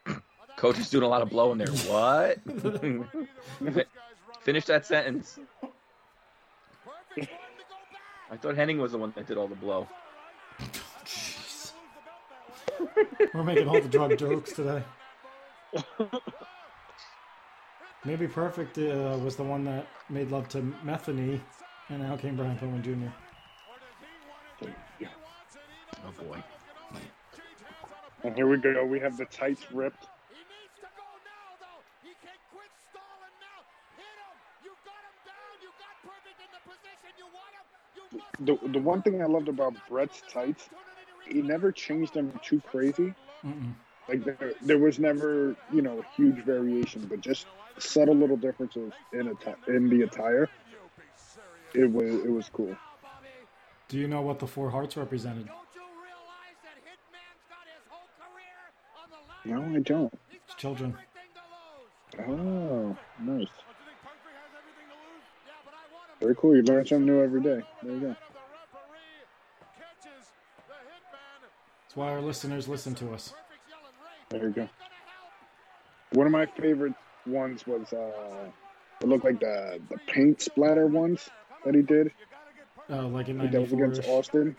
Coach 0.56 0.78
is 0.78 0.90
doing 0.90 1.04
a 1.04 1.08
lot 1.08 1.23
of 1.23 1.30
blowing 1.30 1.56
there. 1.58 1.68
What? 1.68 2.38
Finish 4.42 4.64
that 4.66 4.85
sentence. 4.85 5.38
I 8.30 8.37
thought 8.37 8.56
Hennig 8.56 8.78
was 8.78 8.92
the 8.92 8.99
one 8.99 9.12
that 9.16 9.26
did 9.26 9.38
all 9.38 9.49
the 9.49 9.54
blow. 9.54 9.88
Jeez. 12.78 12.88
We're 13.35 13.44
making 13.44 13.68
all 13.68 13.80
the 13.80 13.88
drug 13.88 14.16
jokes 14.18 14.52
today. 14.52 14.82
Maybe 18.04 18.28
Perfect 18.28 18.78
uh, 18.78 19.18
was 19.23 19.37
the 19.37 19.44
one 19.44 19.64
that 19.64 19.87
made 20.08 20.30
love 20.30 20.49
to 20.50 20.62
Metheny, 20.85 21.40
and 21.88 22.02
out 22.02 22.20
came 22.20 22.37
Brian 22.37 22.56
Pillman 22.58 22.82
Jr. 22.82 23.11
Oh 26.06 26.12
boy. 26.25 26.42
And 28.25 28.35
here 28.35 28.49
we 28.49 28.58
go. 28.58 28.85
We 28.85 29.00
have 29.00 29.16
the 29.16 29.26
tights 29.26 29.70
ripped. 29.73 30.06
The 38.40 38.56
the 38.68 38.78
one 38.78 39.02
thing 39.02 39.20
I 39.23 39.26
loved 39.26 39.49
about 39.49 39.75
Bret's 39.88 40.23
tights, 40.32 40.68
he 41.28 41.42
never 41.42 41.73
changed 41.73 42.14
them 42.14 42.32
too 42.42 42.61
crazy. 42.61 43.14
Mm-mm. 43.44 43.75
Like 44.08 44.25
there, 44.25 44.52
there 44.62 44.78
was 44.78 44.99
never 44.99 45.54
you 45.73 45.82
know 45.82 46.02
huge 46.16 46.42
variation, 46.44 47.06
but 47.08 47.20
just 47.20 47.47
subtle 47.78 48.14
little 48.14 48.37
differences 48.37 48.92
in 49.12 49.28
atti- 49.28 49.68
in 49.68 49.88
the 49.90 50.02
attire. 50.02 50.49
It 51.75 51.90
was 51.90 52.14
it 52.25 52.32
was 52.32 52.49
cool. 52.49 52.75
Do 53.88 53.99
you 53.99 54.08
know 54.08 54.23
what 54.23 54.38
the 54.38 54.47
four 54.47 54.70
hearts 54.70 54.97
represented? 54.97 55.49
No, 59.44 59.62
I 59.62 59.78
don't. 59.80 60.12
It's 60.47 60.54
children. 60.56 60.94
Oh, 62.28 62.97
nice. 63.20 63.47
Very 66.20 66.35
cool. 66.35 66.56
You 66.56 66.62
learn 66.62 66.85
something 66.85 67.06
new 67.06 67.23
every 67.23 67.40
day. 67.40 67.62
There 67.82 67.94
you 67.94 68.00
go. 68.00 68.16
Why 71.99 72.11
our 72.12 72.21
listeners 72.21 72.69
listen 72.69 72.95
to 72.97 73.12
us. 73.12 73.35
There 74.31 74.45
you 74.45 74.50
go. 74.50 74.69
One 76.12 76.26
of 76.26 76.33
my 76.33 76.47
favorite 76.47 76.95
ones 77.26 77.67
was 77.67 77.93
uh, 77.93 78.50
it 79.00 79.09
looked 79.09 79.25
like 79.25 79.40
the 79.40 79.81
the 79.90 79.99
paint 80.07 80.40
splatter 80.40 80.87
ones 80.87 81.28
that 81.64 81.75
he 81.75 81.83
did. 81.83 82.12
Oh, 82.88 83.09
like 83.09 83.28
in 83.28 83.40
I 83.40 83.49
that 83.49 83.61
was 83.61 83.73
against 83.73 84.05
Austin. 84.09 84.57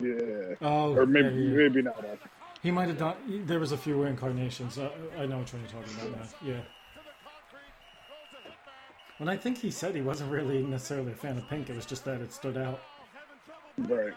Yeah, 0.00 0.54
Oh, 0.60 0.94
or 0.96 1.06
maybe 1.06 1.28
yeah, 1.28 1.34
yeah. 1.50 1.56
maybe 1.56 1.82
not. 1.82 1.96
Austin. 1.98 2.18
He 2.62 2.70
might 2.70 2.88
have 2.88 2.98
done. 2.98 3.16
There 3.46 3.60
was 3.60 3.72
a 3.72 3.78
few 3.78 4.02
incarnations. 4.02 4.76
Uh, 4.78 4.90
I 5.18 5.26
know 5.26 5.38
which 5.38 5.52
one 5.52 5.62
you're 5.62 5.70
talking 5.82 5.94
about 5.96 6.20
now. 6.20 6.28
Yeah. 6.42 6.60
When 9.18 9.28
I 9.28 9.36
think 9.36 9.58
he 9.58 9.70
said 9.70 9.94
he 9.94 10.00
wasn't 10.00 10.30
really 10.32 10.62
necessarily 10.62 11.12
a 11.12 11.14
fan 11.14 11.36
of 11.38 11.48
pink, 11.48 11.70
it 11.70 11.76
was 11.76 11.86
just 11.86 12.04
that 12.06 12.20
it 12.20 12.32
stood 12.32 12.56
out. 12.56 12.80
Right. 13.78 14.14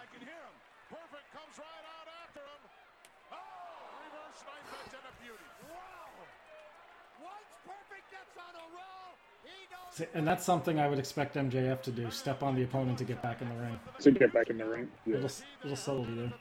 And 10.13 10.27
that's 10.27 10.43
something 10.43 10.79
I 10.79 10.87
would 10.87 10.99
expect 10.99 11.35
MJF 11.35 11.81
to 11.83 11.91
do: 11.91 12.09
step 12.09 12.41
on 12.41 12.55
the 12.55 12.63
opponent 12.63 12.97
to 12.99 13.03
get 13.03 13.21
back 13.21 13.41
in 13.41 13.49
the 13.49 13.55
ring. 13.55 13.79
To 13.99 14.11
get 14.11 14.33
back 14.33 14.49
in 14.49 14.57
the 14.57 14.65
ring. 14.65 14.89
Yeah. 15.05 15.15
Little, 15.15 15.31
little 15.63 15.77
subtlety 15.77 16.15
there. 16.15 16.33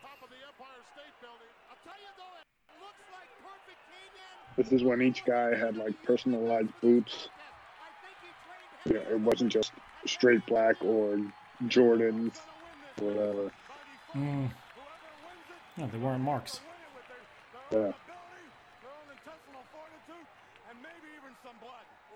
This 4.56 4.72
is 4.72 4.82
when 4.82 5.00
each 5.02 5.24
guy 5.24 5.54
had 5.54 5.76
like 5.76 6.02
personalized 6.02 6.68
boots. 6.80 7.28
You 8.84 8.94
know, 8.94 9.00
it 9.00 9.20
wasn't 9.20 9.52
just 9.52 9.72
straight 10.06 10.44
black 10.46 10.76
or 10.82 11.18
Jordans, 11.64 12.36
whatever. 12.98 13.50
Mm. 14.14 14.50
No, 15.76 15.86
they 15.86 15.98
weren't 15.98 16.22
marks. 16.22 16.60
Yeah. 17.70 17.92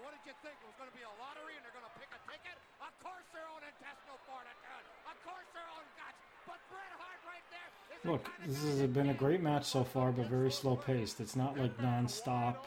What 0.06 0.14
did 0.14 0.24
you 0.24 0.36
think? 0.40 0.56
It 0.62 0.66
was 0.70 0.76
going 0.78 0.88
to 0.88 0.96
be 0.96 1.04
a 1.04 1.14
lottery 1.20 1.58
and 1.58 1.62
they're 1.66 1.76
going 1.76 1.84
to 1.84 1.96
pick 2.00 2.08
a 2.14 2.20
ticket? 2.30 2.56
Of 2.80 2.94
course 3.02 3.26
their 3.34 3.44
own 3.52 3.60
intestinal 3.60 4.16
fortitude. 4.24 4.84
Of 5.04 5.16
course 5.26 5.48
their 5.52 5.68
own 5.76 5.86
guts. 5.98 6.20
But 6.46 6.60
Bret 6.70 6.92
Hart 6.96 7.20
right 7.26 7.46
there 7.52 7.68
is 7.92 8.00
Look, 8.06 8.24
this 8.46 8.62
has 8.80 8.88
been 8.88 9.10
a 9.10 9.18
great 9.18 9.42
match 9.42 9.64
so 9.64 9.84
far, 9.84 10.12
but 10.12 10.26
very 10.26 10.50
slow 10.50 10.76
paced. 10.76 11.20
It's 11.20 11.36
not 11.36 11.58
like 11.58 11.80
non-stop 11.82 12.66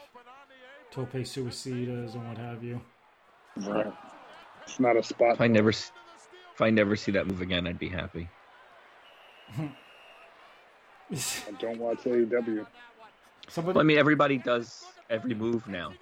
tope 0.91 1.13
suicidas 1.13 2.13
and 2.13 2.27
what 2.27 2.37
have 2.37 2.63
you. 2.63 2.81
Right. 3.57 3.93
It's 4.63 4.79
not 4.79 4.97
a 4.97 5.03
spot. 5.03 5.35
If 5.35 5.41
I 5.41 5.47
never, 5.47 5.69
if 5.69 6.61
I 6.61 6.69
never 6.69 6.95
see 6.95 7.13
that 7.13 7.25
move 7.25 7.41
again, 7.41 7.65
I'd 7.67 7.79
be 7.79 7.89
happy. 7.89 8.29
I 9.57 9.71
don't 11.57 11.79
watch 11.79 12.03
AEW. 12.03 12.67
Somebody, 13.47 13.75
Well, 13.75 13.81
I 13.81 13.83
mean, 13.83 13.97
everybody 13.97 14.37
does 14.37 14.85
every 15.09 15.33
move 15.33 15.67
now. 15.67 15.93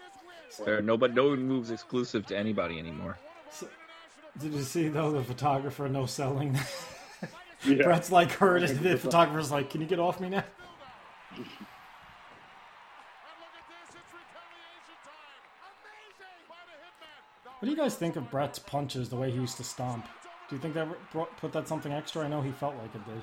There, 0.63 0.81
nobody, 0.81 1.13
no 1.13 1.35
moves 1.35 1.71
exclusive 1.71 2.25
to 2.27 2.37
anybody 2.37 2.79
anymore. 2.79 3.17
did 4.39 4.53
you 4.53 4.63
see 4.63 4.87
though 4.87 5.11
the 5.11 5.23
photographer 5.23 5.87
no 5.87 6.05
selling? 6.05 6.57
Yeah. 7.65 7.83
Bret's 7.83 8.11
like 8.11 8.31
hurt, 8.31 8.61
and 8.61 8.79
the 8.79 8.97
photographer's 8.97 9.51
like, 9.51 9.71
"Can 9.71 9.81
you 9.81 9.87
get 9.87 9.99
off 9.99 10.19
me 10.19 10.29
now?" 10.29 10.43
What 17.59 17.65
do 17.65 17.71
you 17.71 17.75
guys 17.75 17.95
think 17.95 18.15
of 18.15 18.29
Bret's 18.29 18.59
punches? 18.59 19.09
The 19.09 19.15
way 19.15 19.31
he 19.31 19.37
used 19.37 19.57
to 19.57 19.63
stomp. 19.63 20.07
Do 20.47 20.55
you 20.55 20.61
think 20.61 20.75
that 20.75 20.87
brought, 21.11 21.35
put 21.37 21.51
that 21.53 21.67
something 21.67 21.91
extra? 21.91 22.23
I 22.23 22.27
know 22.27 22.41
he 22.41 22.51
felt 22.51 22.75
like 22.75 22.93
it 22.93 23.03
did. 23.05 23.21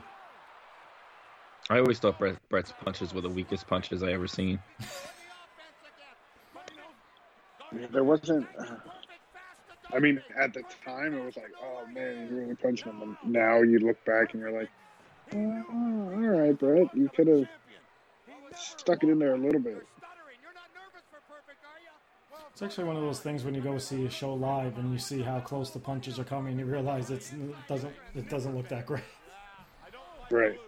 I 1.71 1.79
always 1.79 1.99
thought 1.99 2.19
Bret, 2.19 2.37
Bret's 2.49 2.73
punches 2.85 3.15
were 3.15 3.21
the 3.21 3.31
weakest 3.31 3.67
punches 3.69 4.03
I 4.03 4.13
ever 4.13 4.27
seen. 4.27 4.59
There 7.93 8.05
wasn't. 8.05 8.47
Uh, 8.59 8.77
I 9.93 9.99
mean, 10.01 10.21
at 10.37 10.53
the 10.55 10.63
time, 10.85 11.15
it 11.15 11.25
was 11.25 11.37
like, 11.37 11.53
oh 11.63 11.87
man, 11.87 12.23
he's 12.23 12.31
really 12.31 12.55
punching 12.55 12.93
him. 12.93 13.17
And 13.23 13.33
now 13.33 13.63
you 13.63 13.79
look 13.79 14.03
back 14.05 14.33
and 14.33 14.41
you're 14.41 14.59
like, 14.59 14.71
oh, 15.35 15.65
all 15.73 16.21
right, 16.21 16.59
Bret, 16.59 16.89
you 16.95 17.09
could 17.15 17.29
have 17.29 17.49
stuck 18.57 19.03
it 19.05 19.11
in 19.11 19.19
there 19.19 19.35
a 19.35 19.39
little 19.39 19.61
bit. 19.61 19.87
It's 22.53 22.63
actually 22.63 22.85
one 22.85 22.97
of 22.97 23.03
those 23.03 23.19
things 23.19 23.43
when 23.43 23.53
you 23.53 23.61
go 23.61 23.79
see 23.79 24.05
a 24.05 24.11
show 24.11 24.33
live 24.33 24.79
and 24.79 24.93
you 24.93 24.99
see 24.99 25.21
how 25.23 25.41
close 25.41 25.71
the 25.71 25.81
punches 25.81 26.21
are 26.21 26.25
coming, 26.25 26.57
you 26.57 26.65
realize 26.65 27.11
it's, 27.11 27.33
it 27.33 27.55
doesn't 27.69 27.93
it 28.15 28.29
doesn't 28.29 28.55
look 28.57 28.69
that 28.69 28.87
great. 28.87 29.03
Right. 30.31 30.61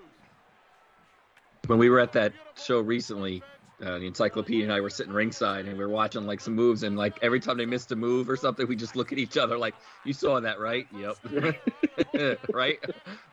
When 1.69 1.79
we 1.79 1.89
were 1.89 2.01
at 2.01 2.13
that 2.15 2.33
show 2.57 2.81
recently, 2.81 3.43
uh, 3.83 3.99
the 3.99 4.07
encyclopedia 4.07 4.65
and 4.65 4.73
I 4.73 4.81
were 4.81 4.91
sitting 4.91 5.13
ringside 5.13 5.67
and 5.67 5.77
we 5.77 5.85
were 5.85 5.91
watching 5.91 6.27
like 6.27 6.41
some 6.41 6.55
moves 6.55 6.83
and 6.83 6.97
like 6.97 7.19
every 7.23 7.41
time 7.41 7.59
they 7.59 7.67
missed 7.67 7.93
a 7.93 7.97
move 7.97 8.29
or 8.31 8.37
something, 8.37 8.67
we 8.67 8.77
just 8.77 8.97
look 8.97 9.13
at 9.13 9.19
each 9.19 9.37
other 9.37 9.59
like, 9.59 9.75
"You 10.05 10.13
saw 10.13 10.41
that, 10.41 10.59
right? 10.61 10.87
Yep, 10.97 12.39
right? 12.53 12.79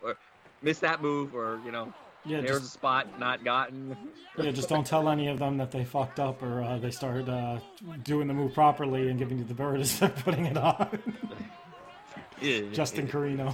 Or 0.02 0.16
missed 0.62 0.82
that 0.82 1.02
move, 1.02 1.34
or 1.36 1.60
you 1.66 1.72
know, 1.72 1.94
Yeah, 2.26 2.42
there's 2.42 2.60
just, 2.60 2.76
a 2.76 2.78
spot 2.80 3.20
not 3.20 3.44
gotten." 3.44 3.96
yeah, 4.38 4.52
just 4.52 4.68
don't 4.70 4.86
tell 4.86 5.08
any 5.10 5.28
of 5.30 5.40
them 5.40 5.58
that 5.58 5.72
they 5.72 5.86
fucked 5.86 6.20
up 6.20 6.42
or 6.44 6.62
uh, 6.62 6.78
they 6.78 6.92
started 6.92 7.30
uh, 7.30 7.60
doing 8.04 8.28
the 8.28 8.34
move 8.34 8.54
properly 8.54 9.08
and 9.10 9.18
giving 9.20 9.38
you 9.38 9.44
the 9.46 9.54
bird 9.54 9.80
as 9.82 10.00
they're 10.00 10.10
putting 10.10 10.46
it 10.46 10.58
on. 10.58 11.00
Justin 12.74 13.08
Carino. 13.08 13.48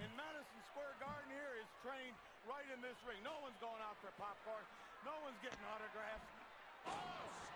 In 0.00 0.08
Madison 0.16 0.60
Square 0.72 0.96
Garden 0.96 1.28
here 1.28 1.60
is 1.60 1.68
trained 1.84 2.16
right 2.48 2.64
in 2.72 2.80
this 2.80 2.96
ring. 3.04 3.20
No 3.20 3.36
one's 3.44 3.58
going 3.60 3.76
out 3.84 4.00
for 4.00 4.08
popcorn. 4.16 4.64
No 5.04 5.12
one's 5.20 5.36
getting 5.44 5.60
autographs. 5.68 6.24
Oh, 6.88 6.96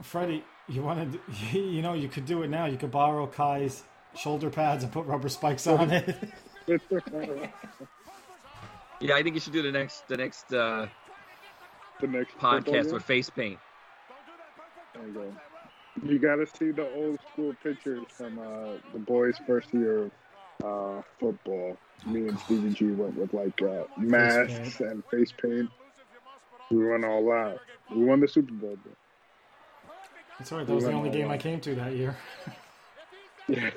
Freddie, 0.06 0.44
you 0.68 0.82
wanted, 0.82 1.20
you 1.52 1.82
know, 1.82 1.94
you 1.94 2.08
could 2.08 2.26
do 2.26 2.44
it 2.44 2.50
now. 2.50 2.66
You 2.66 2.78
could 2.78 2.92
borrow 2.92 3.28
Kai's 3.28 3.84
shoulder 4.16 4.50
pads 4.50 4.84
and 4.84 4.94
put 4.94 5.06
rubber 5.06 5.30
spikes 5.30 5.68
on 5.68 5.92
it. 5.92 6.16
Yeah, 9.02 9.16
I 9.16 9.24
think 9.24 9.36
you 9.36 9.42
should 9.42 9.54
do 9.54 9.62
the 9.62 9.72
next 9.72 10.08
the 10.08 10.18
next 10.18 10.54
uh, 10.54 10.88
the 12.00 12.08
next 12.08 12.38
podcast 12.38 12.94
with 12.94 13.04
face 13.04 13.30
paint. 13.30 13.60
There 14.94 15.06
you 15.06 15.14
go. 15.14 15.36
You 16.04 16.20
got 16.20 16.38
to 16.38 16.48
see 16.48 16.72
the 16.72 16.90
old 16.96 17.20
school 17.32 17.54
pictures 17.62 18.06
from 18.10 18.40
uh, 18.40 18.78
the 18.94 19.00
boys' 19.00 19.36
first 19.46 19.74
year 19.74 20.06
of 20.64 21.00
uh, 21.00 21.02
football. 21.20 21.78
Me 22.06 22.28
and 22.28 22.40
Stevie 22.40 22.74
G 22.74 22.86
went 22.92 23.18
with 23.18 23.34
like 23.34 23.62
uh, 23.62 23.84
masks 23.98 24.80
and 24.80 25.04
face 25.12 25.34
paint. 25.42 25.70
We 26.72 26.86
went 26.86 27.06
all 27.06 27.32
out. 27.32 27.60
We 27.94 28.06
won 28.06 28.22
the 28.22 28.28
Super 28.28 28.54
Bowl. 28.54 28.78
But, 28.84 28.94
That's 30.38 30.52
all 30.52 30.58
right. 30.60 30.68
That 30.68 30.76
was 30.76 30.86
the 30.86 30.92
only 30.92 31.10
game 31.10 31.30
I 31.32 31.38
came 31.38 31.60
to 31.62 31.76
that 31.76 31.94
year. 31.94 32.18
yeah. 33.48 33.72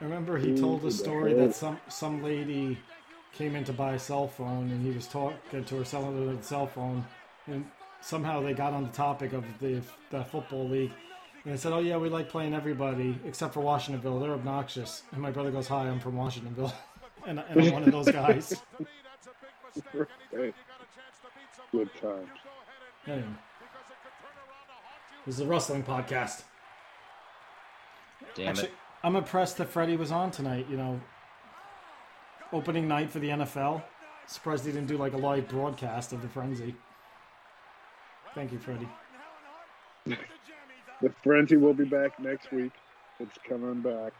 I 0.00 0.04
remember 0.04 0.38
he 0.38 0.56
told 0.56 0.80
a 0.82 0.84
the 0.84 0.90
story 0.92 1.34
that 1.34 1.54
some 1.54 1.78
some 1.88 2.22
lady 2.22 2.78
came 3.32 3.56
in 3.56 3.64
to 3.64 3.72
buy 3.72 3.94
a 3.94 3.98
cell 3.98 4.28
phone 4.28 4.70
and 4.70 4.84
he 4.84 4.92
was 4.92 5.06
talking 5.06 5.64
to 5.64 5.76
her 5.76 5.84
selling 5.84 6.26
her 6.26 6.34
the 6.34 6.42
cell 6.42 6.66
phone 6.66 7.04
and 7.46 7.64
somehow 8.00 8.40
they 8.40 8.52
got 8.54 8.72
on 8.72 8.84
the 8.84 8.90
topic 8.90 9.32
of 9.32 9.44
the 9.60 9.80
the 10.10 10.22
football 10.24 10.68
league 10.68 10.92
and 11.44 11.52
they 11.52 11.58
said, 11.58 11.72
"Oh 11.72 11.78
yeah, 11.78 11.96
we 11.96 12.08
like 12.10 12.28
playing 12.28 12.52
everybody 12.54 13.18
except 13.24 13.54
for 13.54 13.60
Washingtonville. 13.62 14.20
They're 14.20 14.34
obnoxious." 14.34 15.02
And 15.12 15.22
my 15.22 15.30
brother 15.30 15.50
goes, 15.50 15.66
"Hi, 15.68 15.88
I'm 15.88 16.00
from 16.00 16.14
Washingtonville." 16.14 16.72
And, 17.26 17.40
and 17.50 17.60
I'm 17.60 17.72
one 17.72 17.82
of 17.82 17.90
those 17.90 18.08
guys. 18.10 18.54
Good 21.72 21.90
times. 22.00 22.28
Anyway. 23.08 23.26
This 25.24 25.36
is 25.36 25.40
a 25.40 25.46
wrestling 25.46 25.82
podcast. 25.82 26.42
Damn 28.34 28.48
Actually, 28.48 28.68
it. 28.68 28.74
I'm 29.02 29.16
impressed 29.16 29.56
that 29.58 29.68
Freddie 29.68 29.96
was 29.96 30.12
on 30.12 30.30
tonight, 30.30 30.66
you 30.70 30.76
know. 30.76 31.00
Opening 32.52 32.86
night 32.86 33.10
for 33.10 33.18
the 33.18 33.28
NFL. 33.28 33.82
Surprised 34.26 34.66
he 34.66 34.72
didn't 34.72 34.88
do 34.88 34.98
like 34.98 35.14
a 35.14 35.16
live 35.16 35.48
broadcast 35.48 36.12
of 36.12 36.20
the 36.20 36.28
frenzy. 36.28 36.74
Thank 38.34 38.52
you, 38.52 38.58
Freddie. 38.58 38.88
the 40.04 41.10
frenzy 41.22 41.56
will 41.56 41.74
be 41.74 41.84
back 41.84 42.20
next 42.20 42.52
week. 42.52 42.72
It's 43.20 43.38
coming 43.48 43.80
back. 43.80 44.12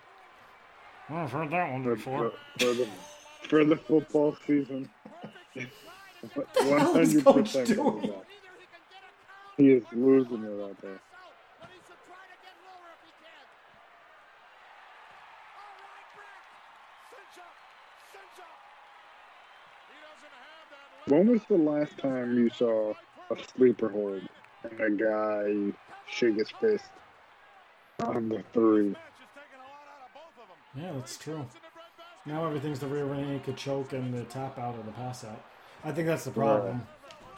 Well, 1.11 1.21
I've 1.21 1.33
heard 1.33 1.51
that 1.51 1.73
one 1.73 1.85
before. 1.85 2.33
For, 2.59 2.65
for, 2.65 2.75
the, 2.75 2.89
for 3.49 3.65
the 3.65 3.77
football 3.77 4.37
season. 4.47 4.89
100% 6.25 8.25
He 9.59 9.73
is 9.73 9.83
losing 9.93 10.45
it 10.45 10.63
out 10.63 10.81
there. 10.81 11.01
When 21.09 21.27
was 21.27 21.41
the 21.49 21.57
last 21.57 21.99
time 21.99 22.39
you 22.39 22.51
saw 22.51 22.95
a 23.31 23.37
sleeper 23.57 23.89
hold 23.89 24.23
and 24.63 24.81
a 24.81 24.91
guy 24.91 25.77
shake 26.09 26.37
his 26.37 26.51
fist 26.61 26.85
on 27.99 28.29
the 28.29 28.45
three. 28.53 28.95
Yeah, 30.77 30.93
that's 30.93 31.17
true. 31.17 31.47
Now 32.27 32.47
everything's 32.47 32.79
the 32.79 32.87
rear 32.87 33.13
naked 33.13 33.57
choke 33.57 33.93
and 33.93 34.15
the 34.15 34.23
tap 34.25 34.59
out 34.59 34.77
or 34.77 34.85
the 34.85 34.93
pass 34.93 35.25
out. 35.25 35.43
I 35.83 35.91
think 35.91 36.07
that's 36.07 36.25
the 36.25 36.31
problem. 36.31 36.87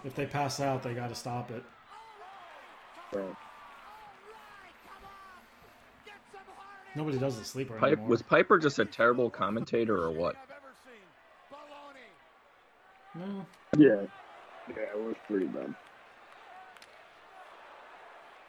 If 0.04 0.14
they 0.14 0.26
pass 0.26 0.60
out, 0.60 0.82
they 0.82 0.92
got 0.92 1.08
to 1.08 1.14
stop 1.14 1.50
it. 1.50 1.62
Right. 3.12 3.36
Nobody 6.96 7.18
does 7.18 7.38
the 7.38 7.44
sleeper 7.44 7.74
Pipe, 7.74 7.92
anymore. 7.92 8.08
was 8.08 8.22
Piper 8.22 8.58
just 8.58 8.78
a 8.78 8.84
terrible 8.84 9.30
commentator 9.30 9.96
or 9.96 10.10
what? 10.10 10.36
No, 13.14 13.46
Yeah. 13.76 14.02
Yeah, 14.68 14.76
it 14.94 15.04
was 15.04 15.16
pretty 15.26 15.46
bad. 15.46 15.74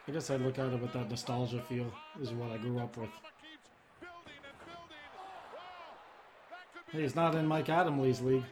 I 0.06 0.12
guess 0.12 0.30
I 0.30 0.36
look 0.36 0.58
at 0.58 0.72
it 0.72 0.80
with 0.80 0.92
that 0.92 1.08
nostalgia 1.08 1.62
feel. 1.68 1.92
Is 2.20 2.32
what 2.32 2.50
I 2.50 2.58
grew 2.58 2.78
up 2.78 2.96
with. 2.96 3.10
Hey, 6.92 7.02
it's 7.02 7.14
not 7.14 7.34
in 7.34 7.46
Mike 7.46 7.68
Adamle's 7.68 8.20
league. 8.20 8.44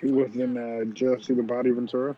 He 0.00 0.10
was 0.10 0.34
in 0.36 0.56
uh, 0.56 0.84
Jesse 0.94 1.34
the 1.34 1.42
Body 1.42 1.70
Ventura. 1.70 2.16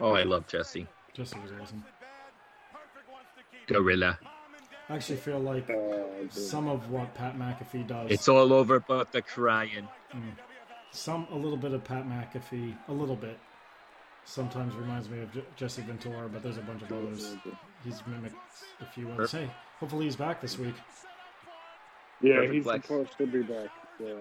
Oh, 0.00 0.12
I 0.12 0.24
love 0.24 0.46
Jesse. 0.48 0.86
Jesse 1.14 1.36
was 1.38 1.50
awesome. 1.60 1.84
Gorilla. 3.66 4.18
I 4.88 4.96
actually 4.96 5.16
feel 5.18 5.38
like 5.38 5.70
Uh, 5.70 6.28
some 6.30 6.68
of 6.68 6.90
what 6.90 7.14
Pat 7.14 7.36
McAfee 7.38 7.86
does. 7.86 8.10
It's 8.10 8.28
all 8.28 8.52
over 8.52 8.80
but 8.80 9.12
the 9.12 9.22
crying. 9.22 9.88
some 10.90 11.26
a 11.30 11.36
little 11.36 11.56
bit 11.56 11.72
of 11.72 11.84
Pat 11.84 12.04
McAfee, 12.06 12.76
a 12.88 12.92
little 12.92 13.16
bit. 13.16 13.38
Sometimes 14.24 14.74
reminds 14.76 15.08
me 15.08 15.20
of 15.22 15.32
J- 15.32 15.44
Jesse 15.56 15.82
Ventura, 15.82 16.28
but 16.28 16.42
there's 16.42 16.58
a 16.58 16.62
bunch 16.62 16.82
of 16.82 16.92
others. 16.92 17.34
He's 17.84 18.00
mimicked 18.06 18.36
a 18.80 18.86
few 18.86 19.10
others. 19.10 19.32
Hey, 19.32 19.50
hopefully 19.80 20.04
he's 20.04 20.14
back 20.16 20.40
this 20.40 20.58
week. 20.58 20.74
yeah, 22.20 22.34
Perfect 22.36 22.54
he's 22.54 22.62
flex. 22.64 22.86
supposed 22.86 23.18
to 23.18 23.26
be 23.26 23.42
back. 23.42 23.68
Yeah. 23.98 24.12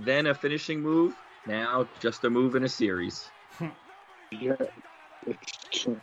Then 0.00 0.26
a 0.26 0.34
finishing 0.34 0.80
move. 0.80 1.14
Now 1.46 1.86
just 2.00 2.24
a 2.24 2.30
move 2.30 2.54
in 2.56 2.64
a 2.64 2.68
series. 2.68 3.28
Yeah. 4.30 4.56
It's 5.26 5.52
true. 5.70 6.00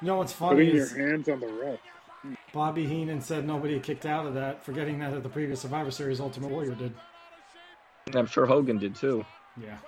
You 0.00 0.06
know 0.08 0.16
what's 0.18 0.32
funny 0.32 0.66
Putting 0.66 0.76
your 0.76 1.08
hands 1.10 1.28
on 1.28 1.40
the 1.40 1.52
ref. 1.52 1.78
Bobby 2.52 2.86
Heenan 2.86 3.20
said 3.20 3.46
nobody 3.46 3.80
kicked 3.80 4.04
out 4.04 4.26
of 4.26 4.34
that, 4.34 4.64
forgetting 4.64 4.98
that 4.98 5.12
at 5.12 5.22
the 5.22 5.28
previous 5.28 5.60
Survivor 5.60 5.90
Series 5.90 6.20
Ultimate 6.20 6.50
Warrior 6.50 6.74
did. 6.74 6.94
I'm 8.14 8.26
sure 8.26 8.46
Hogan 8.46 8.78
did 8.78 8.94
too. 8.94 9.24
Yeah. 9.60 9.78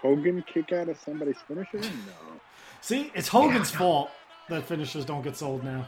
Hogan 0.00 0.44
kick 0.52 0.72
out 0.72 0.88
of 0.88 0.98
somebody's 0.98 1.38
finisher? 1.46 1.80
No. 1.80 2.40
See, 2.80 3.10
it's 3.14 3.28
Hogan's 3.28 3.70
fault 3.70 4.10
that 4.48 4.64
finishers 4.64 5.04
don't 5.04 5.22
get 5.22 5.36
sold 5.36 5.64
now. 5.64 5.86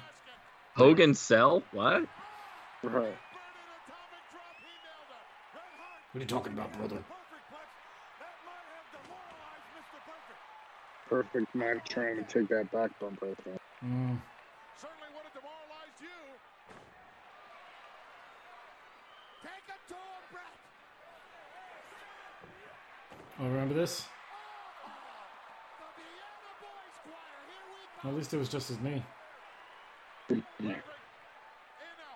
Hogan 0.74 1.14
sell? 1.14 1.62
What? 1.72 2.04
Right. 2.82 2.94
What 6.12 6.16
are 6.16 6.20
you 6.20 6.26
talking 6.26 6.52
about, 6.52 6.72
brother? 6.76 7.02
Perfect 11.08 11.54
man 11.54 11.80
trying 11.88 12.16
to 12.16 12.22
take 12.22 12.48
that 12.48 12.70
back 12.70 12.90
bump 13.00 13.20
right 13.22 13.36
there. 13.44 13.58
Mm. 13.84 14.20
Certainly 14.76 15.08
would 15.14 15.24
have 15.24 15.32
demoralized 15.32 16.00
you. 16.00 16.08
Take 19.42 19.68
it 19.68 19.80
to 19.88 19.94
him, 19.94 20.22
Bret. 20.30 20.54
Oh, 23.40 23.48
remember 23.48 23.74
this? 23.74 24.02
The 25.80 25.86
Vienna 25.96 26.52
Boys 26.60 26.96
Choir. 27.08 27.40
Here 27.48 27.64
we 27.72 27.80
go. 28.02 28.08
At 28.10 28.14
least 28.14 28.34
it 28.34 28.38
was 28.38 28.48
just 28.50 28.68
his 28.68 28.78
knee. 28.80 29.02
In 30.28 30.36
a 30.36 30.44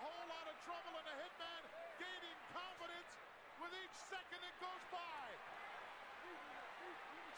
whole 0.04 0.26
lot 0.28 0.44
of 0.44 0.56
trouble, 0.68 0.92
and 1.00 1.06
the 1.08 1.16
Hitman 1.16 1.64
gaining 1.96 2.36
confidence 2.52 3.08
with 3.56 3.72
each 3.72 3.96
second 4.12 4.36
that 4.44 4.52
goes 4.60 4.84
by. 4.92 5.24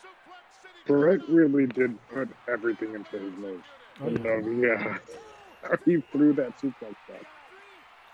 Suplex 0.03 0.51
City. 0.59 0.74
Bret 0.87 1.27
really 1.29 1.67
did 1.67 1.97
put 2.09 2.29
everything 2.49 2.95
into 2.95 3.19
his 3.19 3.35
moves. 3.35 3.65
Oh, 4.03 4.09
yeah. 4.09 4.33
Um, 4.33 4.63
yeah. 4.63 5.77
he 5.85 6.03
threw 6.13 6.33
that 6.35 6.59
suplex 6.59 6.95
back. 7.09 7.25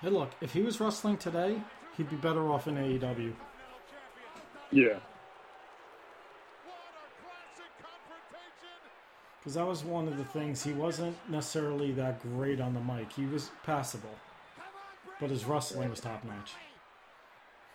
Hey, 0.00 0.08
look, 0.08 0.30
if 0.40 0.52
he 0.52 0.62
was 0.62 0.80
wrestling 0.80 1.16
today, 1.16 1.60
he'd 1.96 2.08
be 2.08 2.16
better 2.16 2.50
off 2.50 2.68
in 2.68 2.76
AEW. 2.76 3.32
Yeah. 4.72 4.98
What 6.62 6.76
a 6.76 7.22
classic 7.22 7.70
confrontation. 7.82 8.80
Because 9.40 9.54
that 9.54 9.66
was 9.66 9.84
one 9.84 10.06
of 10.06 10.16
the 10.16 10.24
things. 10.24 10.62
He 10.62 10.72
wasn't 10.72 11.16
necessarily 11.28 11.92
that 11.92 12.22
great 12.22 12.60
on 12.60 12.74
the 12.74 12.80
mic. 12.80 13.12
He 13.12 13.26
was 13.26 13.50
passable, 13.64 14.14
but 15.20 15.30
his 15.30 15.44
wrestling 15.44 15.90
was 15.90 16.00
top 16.00 16.24
notch. 16.24 16.52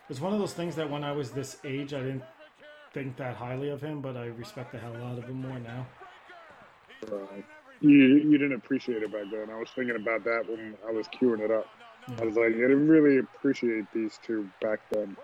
It's 0.08 0.20
one 0.20 0.32
of 0.32 0.38
those 0.38 0.54
things 0.54 0.76
that 0.76 0.88
when 0.88 1.04
I 1.04 1.12
was 1.12 1.32
this 1.32 1.58
age, 1.64 1.92
I 1.92 1.98
didn't 1.98 2.22
think 2.92 3.16
that 3.16 3.36
highly 3.36 3.70
of 3.70 3.80
him, 3.80 4.00
but 4.00 4.16
I 4.16 4.26
respect 4.26 4.72
the 4.72 4.78
hell 4.78 4.96
out 5.04 5.18
of 5.18 5.24
him 5.24 5.42
more 5.42 5.58
now. 5.58 5.86
Right. 7.10 7.44
You, 7.80 7.90
you 7.90 8.38
didn't 8.38 8.54
appreciate 8.54 9.02
it 9.02 9.12
back 9.12 9.24
then. 9.30 9.50
I 9.50 9.58
was 9.58 9.68
thinking 9.74 9.96
about 9.96 10.24
that 10.24 10.48
when 10.48 10.74
I 10.86 10.90
was 10.90 11.06
queuing 11.08 11.40
it 11.40 11.50
up. 11.50 11.66
I 12.18 12.24
was 12.24 12.36
like, 12.36 12.54
I 12.54 12.58
didn't 12.58 12.88
really 12.88 13.18
appreciate 13.18 13.84
these 13.92 14.18
two 14.24 14.48
back 14.62 14.80
then. 14.90 15.16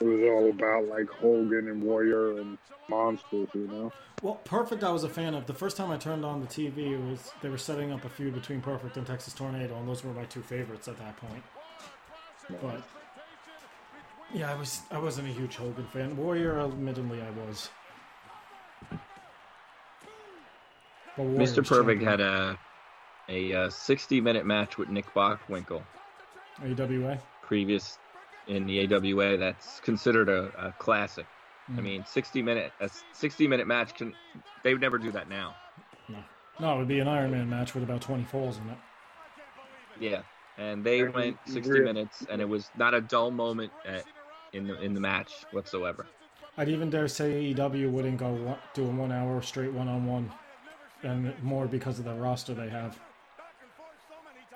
It 0.00 0.04
was 0.04 0.20
all 0.30 0.50
about 0.50 0.86
like 0.86 1.08
Hogan 1.08 1.68
and 1.68 1.82
Warrior 1.82 2.38
and 2.38 2.58
monsters, 2.88 3.48
you 3.54 3.66
know. 3.68 3.92
Well, 4.22 4.36
Perfect, 4.44 4.82
I 4.82 4.90
was 4.90 5.04
a 5.04 5.08
fan 5.08 5.34
of. 5.34 5.46
The 5.46 5.54
first 5.54 5.76
time 5.76 5.90
I 5.90 5.96
turned 5.96 6.24
on 6.24 6.40
the 6.40 6.46
TV, 6.46 6.92
it 6.92 7.00
was 7.00 7.30
they 7.42 7.48
were 7.48 7.58
setting 7.58 7.92
up 7.92 8.04
a 8.04 8.08
feud 8.08 8.34
between 8.34 8.60
Perfect 8.60 8.96
and 8.96 9.06
Texas 9.06 9.34
Tornado, 9.34 9.76
and 9.76 9.88
those 9.88 10.02
were 10.02 10.12
my 10.12 10.24
two 10.24 10.42
favorites 10.42 10.88
at 10.88 10.98
that 10.98 11.16
point. 11.16 11.42
But 12.62 12.82
yeah, 14.34 14.50
I 14.52 14.54
was 14.56 14.82
I 14.90 14.98
wasn't 14.98 15.28
a 15.28 15.32
huge 15.32 15.56
Hogan 15.56 15.86
fan. 15.86 16.16
Warrior, 16.16 16.60
admittedly, 16.60 17.20
I 17.22 17.30
was. 17.30 17.70
Mr. 21.18 21.58
was 21.58 21.68
Perfect 21.68 22.00
champion. 22.02 22.06
had 22.06 22.20
a 22.20 22.58
a 23.30 23.52
uh, 23.52 23.70
60 23.70 24.20
minute 24.20 24.46
match 24.46 24.78
with 24.78 24.88
Nick 24.88 25.12
Bockwinkel 25.14 25.82
AWA. 26.62 27.18
previous 27.42 27.98
in 28.46 28.66
the 28.66 28.80
AWA. 28.94 29.36
That's 29.36 29.80
considered 29.80 30.28
a, 30.28 30.50
a 30.68 30.72
classic. 30.78 31.26
I 31.68 31.72
Mm. 31.72 31.82
mean, 31.82 32.04
60 32.06 32.40
minute 32.42 32.72
a 32.80 32.88
60 33.12 33.46
minute 33.48 33.66
match 33.66 33.94
can 33.94 34.14
they 34.62 34.72
would 34.72 34.80
never 34.80 34.96
do 34.98 35.10
that 35.12 35.28
now. 35.28 35.54
No, 36.08 36.18
no, 36.60 36.74
it 36.76 36.78
would 36.78 36.88
be 36.88 37.00
an 37.00 37.08
Iron 37.08 37.30
Man 37.32 37.50
match 37.50 37.74
with 37.74 37.82
about 37.82 38.00
twenty 38.00 38.24
falls 38.24 38.56
in 38.58 38.68
it. 38.70 38.78
Yeah, 40.00 40.22
and 40.56 40.82
they 40.84 41.02
went 41.02 41.36
60 41.44 41.80
minutes, 41.80 42.24
and 42.30 42.40
it 42.40 42.48
was 42.48 42.70
not 42.76 42.94
a 42.94 43.00
dull 43.00 43.30
moment 43.32 43.72
at, 43.84 44.04
in 44.52 44.66
the 44.66 44.80
in 44.80 44.94
the 44.94 45.00
match 45.00 45.32
whatsoever. 45.52 46.06
I'd 46.56 46.68
even 46.68 46.90
dare 46.90 47.06
say 47.08 47.54
AEW 47.54 47.90
wouldn't 47.90 48.18
go 48.18 48.32
one, 48.32 48.58
do 48.74 48.84
a 48.84 48.88
one 48.88 49.12
hour 49.12 49.40
straight 49.42 49.72
one 49.72 49.88
on 49.88 50.06
one, 50.06 50.30
and 51.02 51.32
more 51.42 51.66
because 51.66 51.98
of 51.98 52.04
the 52.04 52.14
roster 52.14 52.54
they 52.54 52.68
have. 52.68 52.98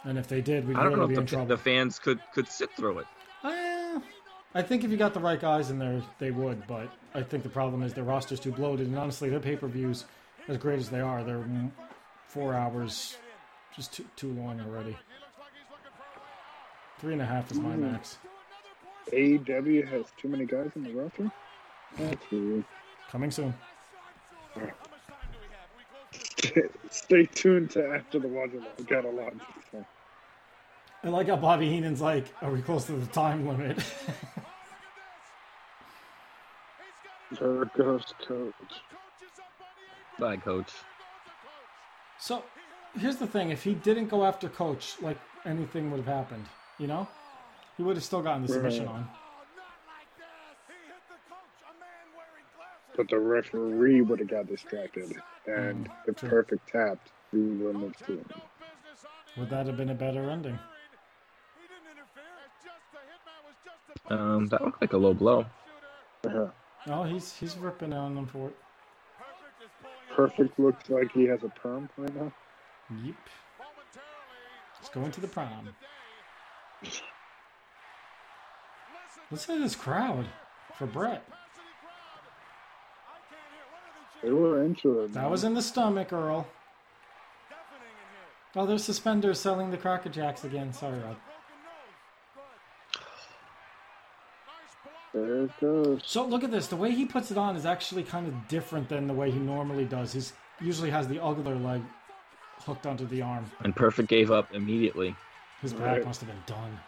And 0.05 0.18
if 0.18 0.26
they 0.26 0.40
did, 0.40 0.66
we'd 0.66 0.76
I 0.76 0.83
don't 0.83 0.94
really 0.94 1.00
know 1.02 1.07
be 1.09 1.12
if 1.14 1.18
in 1.20 1.24
the, 1.24 1.31
trouble. 1.31 1.46
the 1.46 1.57
fans 1.59 1.98
could 1.98 2.20
could 2.35 2.48
sit 2.48 2.70
through 2.76 3.00
it. 3.00 3.07
Uh, 3.44 4.00
I 4.55 4.62
think 4.62 4.83
if 4.85 4.90
you 4.90 4.96
got 4.96 5.14
the 5.14 5.20
right 5.20 5.40
guys 5.40 5.70
in 5.70 5.78
there, 5.78 6.02
they 6.18 6.31
would. 6.33 6.66
But 6.66 6.90
I 7.14 7.22
think 7.22 7.44
the 7.44 7.48
problem 7.48 7.83
is 7.83 7.94
their 7.94 8.05
roster's 8.05 8.40
too 8.40 8.52
bloated, 8.52 8.88
and 8.88 8.98
honestly, 8.98 9.31
their 9.31 9.40
pay 9.40 9.57
per 9.57 9.68
views, 9.68 10.05
as 10.48 10.57
great 10.57 10.78
as 10.81 10.88
they 10.90 11.00
are, 11.00 11.22
they're 11.22 11.44
four 12.26 12.55
hours, 12.55 13.16
just 13.76 13.92
too 13.92 14.05
too 14.16 14.33
long 14.33 14.61
already. 14.61 14.96
Three 16.98 17.12
and 17.12 17.22
a 17.22 17.26
half 17.26 17.50
is 17.50 17.59
my 17.59 17.76
max. 17.76 18.18
AEW 19.10 19.88
has 19.88 20.06
too 20.20 20.28
many 20.28 20.46
guys 20.46 20.70
in 20.76 20.84
the 20.84 20.92
roster. 20.92 21.30
That's 21.98 22.30
weird. 22.30 22.64
Coming 23.10 23.30
soon. 23.30 23.54
Stay 26.90 27.26
tuned 27.26 27.70
to 27.70 27.94
after 27.94 28.18
the 28.18 28.28
watch. 28.28 28.50
We 28.78 28.84
got 28.84 29.04
a 29.04 29.10
lot. 29.10 29.32
to. 29.72 29.86
I 31.04 31.08
like 31.08 31.28
how 31.28 31.36
Bobby 31.36 31.68
Heenan's 31.68 32.00
like, 32.00 32.26
"Are 32.42 32.50
we 32.50 32.62
close 32.62 32.86
to 32.86 32.92
the 32.92 33.06
time 33.06 33.46
limit?" 33.46 33.78
There 37.40 37.64
goes 37.76 38.04
coach. 38.26 38.54
Bye, 40.18 40.36
coach. 40.36 40.70
so, 42.18 42.44
here's 42.98 43.16
the 43.16 43.26
thing: 43.26 43.50
if 43.50 43.64
he 43.64 43.74
didn't 43.74 44.08
go 44.08 44.24
after 44.24 44.48
Coach, 44.48 44.96
like 45.00 45.18
anything 45.44 45.90
would 45.90 45.98
have 45.98 46.06
happened, 46.06 46.44
you 46.78 46.86
know, 46.86 47.08
he 47.76 47.82
would 47.82 47.96
have 47.96 48.04
still 48.04 48.22
gotten 48.22 48.42
the 48.42 48.52
submission 48.52 48.87
Right. 48.87 48.94
on. 48.94 49.08
But 52.94 53.08
the 53.08 53.18
referee 53.18 54.02
would 54.02 54.18
have 54.18 54.28
got 54.28 54.46
distracted, 54.46 55.11
and 55.46 55.88
Mm, 55.88 55.92
if 56.08 56.16
true. 56.16 56.28
perfect 56.28 56.68
tapped, 56.68 57.11
he 57.30 57.38
wouldn't 57.38 57.85
have 57.85 58.06
seen 58.06 58.18
it. 58.18 58.42
Would 59.38 59.48
that 59.48 59.66
have 59.66 59.78
been 59.78 59.88
a 59.88 59.94
better 59.94 60.28
ending? 60.28 60.58
He 60.58 61.66
didn't 61.66 61.90
interfere. 61.90 62.22
It's 62.44 62.62
just 62.62 62.92
the 62.92 62.98
hitman 62.98 63.44
was 63.46 63.56
just 63.64 64.11
a 64.11 64.14
Um, 64.14 64.46
that 64.48 64.61
looked 64.62 64.80
like 64.82 64.92
a 64.92 64.98
low 64.98 65.14
blow. 65.14 65.46
Yeah. 66.24 66.50
Oh, 66.88 67.04
he's 67.04 67.32
he's 67.35 67.56
ripping 67.56 67.94
on 67.94 68.14
them 68.14 68.26
for 68.26 68.48
it. 68.48 68.56
perfect 69.18 69.62
is 69.62 69.70
pulling 69.80 69.96
it 70.11 70.14
Perfect 70.14 70.58
looks 70.58 70.90
like 70.90 71.11
he 71.12 71.24
has 71.24 71.42
a 71.44 71.48
perm 71.48 71.88
right 71.96 72.14
now. 72.14 72.32
Yep. 72.90 72.90
momentarily. 72.90 73.16
Let's 74.80 74.90
go 74.90 75.04
into 75.06 75.20
the 75.22 75.28
prom. 75.28 75.74
Listen 79.32 79.54
Listen 79.54 79.56
to 79.56 79.62
this 79.62 79.74
crowd 79.76 80.26
for 80.76 80.86
Bret. 80.86 81.24
capacity 81.24 81.62
crowd. 81.80 82.22
I 83.08 83.18
can't 83.30 83.40
hear. 83.52 83.64
What 83.70 83.80
are 83.82 84.22
They 84.22 84.28
they 84.28 84.34
were 84.34 84.62
into 84.64 85.00
it. 85.00 85.12
That 85.14 85.30
was 85.30 85.42
in 85.42 85.54
the 85.54 85.62
stomach, 85.62 86.12
Earl. 86.12 86.46
Deafening 87.48 87.88
in 87.88 88.52
here. 88.52 88.62
Oh, 88.62 88.66
there's 88.66 88.84
suspenders 88.84 89.40
selling 89.40 89.70
the 89.70 89.78
Cracker 89.78 90.10
Jacks 90.10 90.44
again. 90.44 90.72
Sorry, 90.74 90.98
Rod. 90.98 91.16
Broken 91.16 91.22
nose. 91.64 92.34
Good. 92.34 92.42
Nice 94.46 94.76
block. 94.84 95.12
There 95.14 95.44
it 95.44 95.60
goes. 95.60 96.02
So 96.04 96.26
look 96.26 96.44
at 96.44 96.50
this. 96.50 96.66
The 96.66 96.76
way 96.76 96.90
he 96.90 97.06
puts 97.06 97.30
it 97.30 97.38
on 97.38 97.56
is 97.56 97.64
actually 97.64 98.02
kind 98.02 98.26
of 98.28 98.48
different 98.48 98.88
than 98.90 99.06
the 99.06 99.14
way 99.14 99.30
he 99.30 99.38
normally 99.38 99.86
does. 99.86 100.12
He's 100.12 100.34
usually 100.60 100.90
has 100.90 101.08
the 101.08 101.22
other 101.22 101.54
leg 101.54 101.80
hooked 102.66 102.86
onto 102.86 103.06
the 103.06 103.22
arm. 103.22 103.50
And 103.64 103.74
Perfect 103.74 104.08
gave 104.10 104.30
up 104.30 104.54
immediately. 104.54 105.16
His 105.62 105.72
back 105.72 105.96
Right. 105.96 106.04
must 106.04 106.20
have 106.20 106.28
been 106.28 106.42
done. 106.46 106.78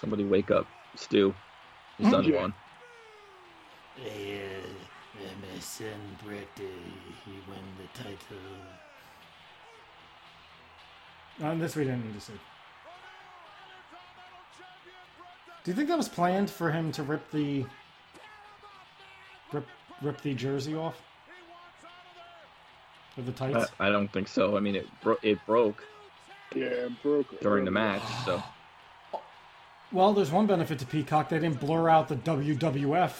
Somebody 0.00 0.24
wake 0.24 0.50
up, 0.50 0.66
Stu. 0.94 1.34
He's 1.98 2.10
done 2.10 2.24
Yeah. 2.24 2.40
one. 2.40 2.54
my 5.52 5.58
son 5.60 6.16
Bret, 6.24 6.48
he 6.56 7.32
won 7.46 7.62
the 7.76 8.02
title. 8.02 8.38
On 11.42 11.58
this 11.58 11.76
we 11.76 11.84
didn't 11.84 12.04
need 12.06 12.14
to 12.14 12.20
see. 12.20 12.32
Do 15.64 15.70
you 15.70 15.74
think 15.74 15.88
that 15.88 15.98
was 15.98 16.08
planned 16.08 16.48
for 16.50 16.70
him 16.70 16.90
to 16.92 17.02
rip 17.02 17.30
the 17.30 17.66
rip 19.52 19.66
rip 20.00 20.20
the 20.22 20.32
jersey 20.34 20.74
off? 20.74 21.02
Or 23.18 23.22
the 23.22 23.32
I, 23.44 23.52
tights? 23.52 23.70
I 23.78 23.90
don't 23.90 24.10
think 24.10 24.28
so. 24.28 24.56
I 24.56 24.60
mean, 24.60 24.76
it 24.76 24.88
bro- 25.02 25.18
it 25.22 25.38
broke 25.46 25.84
Yeah, 26.54 26.64
it 26.88 27.02
broke 27.02 27.38
during 27.40 27.66
the 27.66 27.70
match, 27.70 28.02
so 28.24 28.42
Well, 29.92 30.12
there's 30.12 30.30
one 30.30 30.46
benefit 30.46 30.78
to 30.80 30.86
Peacock. 30.86 31.28
They 31.28 31.38
didn't 31.38 31.58
blur 31.60 31.88
out 31.88 32.08
the 32.08 32.16
WWF 32.16 33.12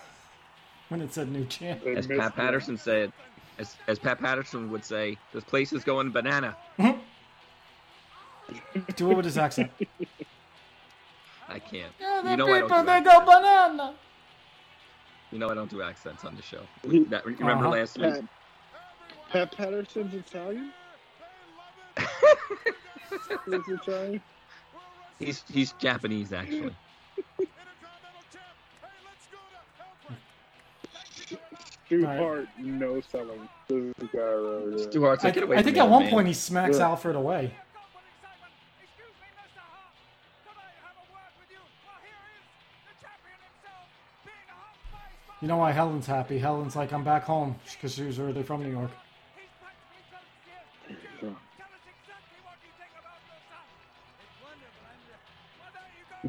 when 0.88 1.00
it 1.00 1.14
said 1.14 1.30
new 1.30 1.44
champ. 1.46 1.86
As 1.86 2.06
missed 2.08 2.20
Pat 2.20 2.32
it. 2.32 2.36
Patterson 2.36 2.76
said, 2.76 3.12
as 3.58 3.74
as 3.86 3.98
Pat 3.98 4.20
Patterson 4.20 4.70
would 4.70 4.84
say, 4.84 5.16
this 5.32 5.44
place 5.44 5.72
is 5.72 5.84
going 5.84 6.10
banana. 6.10 6.56
Do 8.96 9.10
it 9.10 9.14
with 9.16 9.24
his 9.24 9.36
accent. 9.38 9.70
I 11.48 11.58
can't. 11.58 11.92
Yeah, 12.00 12.30
You 12.30 12.36
know 12.36 12.46
I 12.52 12.82
they 12.82 13.00
go 13.02 13.20
banana. 13.24 13.94
You 15.32 15.38
know 15.38 15.48
I 15.50 15.54
don't 15.54 15.70
do 15.70 15.82
accents 15.82 16.24
on 16.24 16.34
the 16.36 16.42
show. 16.42 16.60
He- 16.88 17.04
That, 17.04 17.24
remember 17.26 17.66
Uh-huh. 17.66 17.68
last 17.76 17.98
week? 17.98 18.14
Pat, 18.14 18.24
Pat 19.30 19.56
Patterson's 19.56 20.14
Italian? 20.14 20.72
He's 23.46 23.68
Italian? 23.68 24.22
He's 25.18 25.42
he's 25.52 25.72
Japanese 25.72 26.32
actually. 26.32 26.74
Stu 31.86 32.04
Right. 32.04 32.18
Hart, 32.18 32.48
no 32.58 33.00
selling. 33.00 33.48
This 33.68 33.78
is 33.78 33.94
the 33.98 34.06
guy 34.06 34.18
right 34.20 34.78
here. 34.78 34.90
Stu 34.90 35.02
Hart's 35.02 35.24
I, 35.24 35.28
like, 35.28 35.34
get 35.34 35.42
away 35.44 35.56
I 35.56 35.58
from 35.60 35.64
think 35.64 35.76
at 35.78 35.88
one 35.88 36.02
man." 36.04 36.10
point 36.10 36.26
he 36.28 36.34
smacks 36.34 36.78
Yeah. 36.78 36.88
Alfred 36.88 37.16
away. 37.16 37.54
You 45.40 45.46
know 45.46 45.56
why 45.58 45.70
Helen's 45.72 46.06
happy? 46.06 46.38
Helen's 46.38 46.74
like, 46.74 46.92
I'm 46.92 47.04
back 47.04 47.22
home 47.24 47.54
because 47.72 47.94
she 47.94 48.02
was 48.02 48.18
really 48.18 48.42
from 48.42 48.62
New 48.62 48.70
York. 48.70 48.90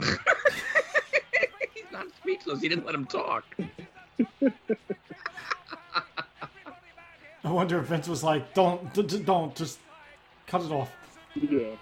He's 1.73 1.91
not 1.91 2.07
speechless. 2.17 2.61
He 2.61 2.69
didn't 2.69 2.85
let 2.85 2.95
him 2.95 3.05
talk. 3.05 3.45
I 7.43 7.51
wonder 7.51 7.79
if 7.79 7.85
Vince 7.85 8.07
was 8.07 8.23
like, 8.23 8.53
don't, 8.53 8.93
d- 8.93 9.03
d- 9.03 9.23
don't, 9.23 9.55
just 9.55 9.79
cut 10.45 10.61
it 10.61 10.71
off. 10.71 10.91
Yeah. 11.35 11.75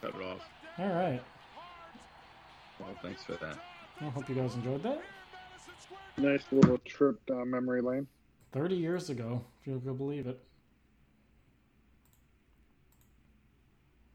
Cut 0.00 0.14
it 0.14 0.22
off. 0.22 0.40
All 0.78 0.88
right. 0.88 1.22
Well, 2.80 2.96
thanks 3.02 3.22
for 3.22 3.34
that. 3.34 3.58
I 4.00 4.04
hope 4.06 4.28
you 4.28 4.34
guys 4.34 4.54
enjoyed 4.54 4.82
that. 4.82 5.02
Nice 6.16 6.42
little 6.50 6.78
trip 6.78 7.24
down 7.26 7.50
memory 7.50 7.80
lane. 7.82 8.06
30 8.52 8.74
years 8.74 9.10
ago, 9.10 9.44
if 9.60 9.66
you 9.68 9.80
can 9.80 9.96
believe 9.96 10.26
it. 10.26 10.40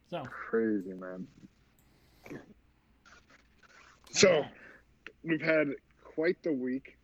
So, 0.10 0.24
Crazy, 0.50 0.94
man. 0.94 1.28
So, 4.18 4.44
we've 5.24 5.42
had 5.42 5.68
quite 6.04 6.42
the 6.42 6.52
week 6.52 6.98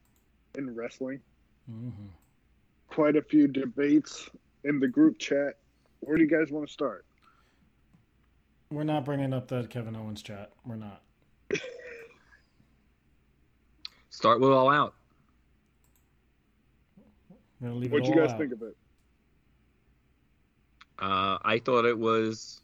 in 0.57 0.73
wrestling. 0.73 1.19
mhm. 1.69 1.91
Quite 2.87 3.15
a 3.15 3.21
few 3.21 3.47
debates 3.47 4.29
in 4.63 4.79
the 4.79 4.87
group 4.87 5.19
chat. 5.19 5.59
Where 5.99 6.17
do 6.17 6.23
you 6.23 6.29
guys 6.29 6.51
want 6.51 6.65
to 6.67 6.73
start? 6.73 7.05
we're 8.71 8.83
not 8.83 9.05
bringing 9.05 9.33
up 9.33 9.47
that 9.49 9.69
Kevin 9.69 9.95
Owens 9.95 10.23
chat. 10.23 10.49
We're 10.65 10.77
not. 10.77 11.03
Start 14.09 14.39
with 14.41 14.49
all 14.49 14.71
out. 14.71 14.95
Leave 17.61 17.91
What'd 17.91 18.07
it 18.07 18.15
you 18.15 18.19
guys 18.19 18.31
out. 18.31 18.39
think 18.39 18.51
of 18.51 18.63
it? 18.63 18.75
Uh, 20.97 21.37
I 21.43 21.59
thought 21.63 21.85
it 21.85 21.97
was 21.97 22.61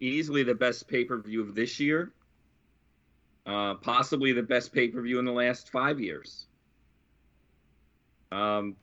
easily 0.00 0.42
the 0.42 0.54
best 0.54 0.86
pay 0.86 1.04
per 1.04 1.16
view 1.18 1.40
of 1.40 1.54
this 1.54 1.80
year. 1.80 2.12
Uh, 3.44 3.74
possibly 3.74 4.32
the 4.32 4.42
best 4.42 4.72
pay 4.72 4.88
per 4.88 5.02
view 5.02 5.18
in 5.18 5.24
the 5.24 5.32
last 5.32 5.70
five 5.70 5.98
years. 6.00 6.46
Um, 8.30 8.76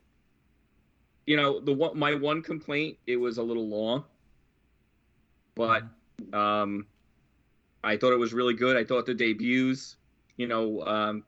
you 1.26 1.38
know, 1.38 1.60
the 1.60 1.92
my 1.96 2.14
one 2.16 2.42
complaint 2.42 2.98
it 3.08 3.16
was 3.16 3.38
a 3.38 3.44
little 3.44 3.68
long, 3.68 4.04
but 5.56 5.84
um, 6.34 6.88
I 7.84 7.98
thought 7.98 8.12
it 8.14 8.20
was 8.20 8.34
really 8.34 8.54
good. 8.54 8.76
I 8.76 8.84
thought 8.84 9.06
the 9.06 9.14
debuts, 9.14 9.96
you 10.38 10.48
know, 10.48 10.82
um, 10.82 11.24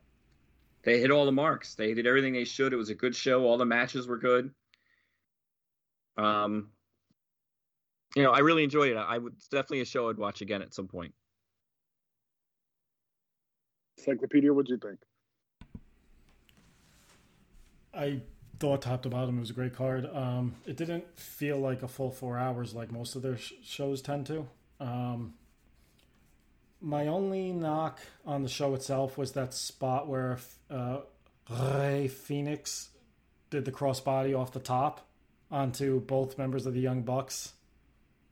they 0.82 1.00
hit 1.00 1.10
all 1.10 1.24
the 1.24 1.32
marks. 1.32 1.74
They 1.74 1.94
did 1.94 2.06
everything 2.06 2.32
they 2.32 2.44
should. 2.44 2.72
It 2.72 2.76
was 2.76 2.90
a 2.90 2.94
good 2.94 3.14
show. 3.14 3.44
All 3.44 3.56
the 3.56 3.64
matches 3.64 4.06
were 4.06 4.18
good. 4.18 4.50
Um, 6.16 6.68
you 8.14 8.22
know, 8.22 8.32
I 8.32 8.40
really 8.40 8.64
enjoyed 8.64 8.92
it. 8.92 8.96
I 8.96 9.16
would 9.18 9.38
definitely 9.50 9.80
a 9.80 9.84
show 9.84 10.10
I'd 10.10 10.18
watch 10.18 10.42
again 10.42 10.60
at 10.60 10.74
some 10.74 10.88
point. 10.88 11.14
Encyclopedia, 14.06 14.52
what'd 14.52 14.68
you 14.68 14.78
think? 14.78 14.98
I 17.94 18.20
thought 18.58 18.82
top 18.82 19.02
to 19.02 19.08
bottom 19.08 19.36
it 19.36 19.40
was 19.40 19.50
a 19.50 19.54
great 19.54 19.74
card. 19.74 20.08
Um, 20.12 20.54
it 20.66 20.76
didn't 20.76 21.04
feel 21.18 21.58
like 21.58 21.82
a 21.82 21.88
full 21.88 22.10
four 22.10 22.38
hours 22.38 22.74
like 22.74 22.90
most 22.90 23.14
of 23.14 23.22
their 23.22 23.36
sh- 23.36 23.52
shows 23.62 24.02
tend 24.02 24.26
to. 24.26 24.48
Um, 24.80 25.34
my 26.80 27.06
only 27.06 27.52
knock 27.52 28.00
on 28.26 28.42
the 28.42 28.48
show 28.48 28.74
itself 28.74 29.16
was 29.16 29.32
that 29.32 29.54
spot 29.54 30.08
where 30.08 30.38
uh, 30.68 31.00
Rey 31.48 32.08
Fenix 32.08 32.90
did 33.50 33.64
the 33.64 33.72
crossbody 33.72 34.36
off 34.36 34.52
the 34.52 34.60
top 34.60 35.06
onto 35.50 36.00
both 36.00 36.38
members 36.38 36.66
of 36.66 36.74
the 36.74 36.80
Young 36.80 37.02
Bucks 37.02 37.52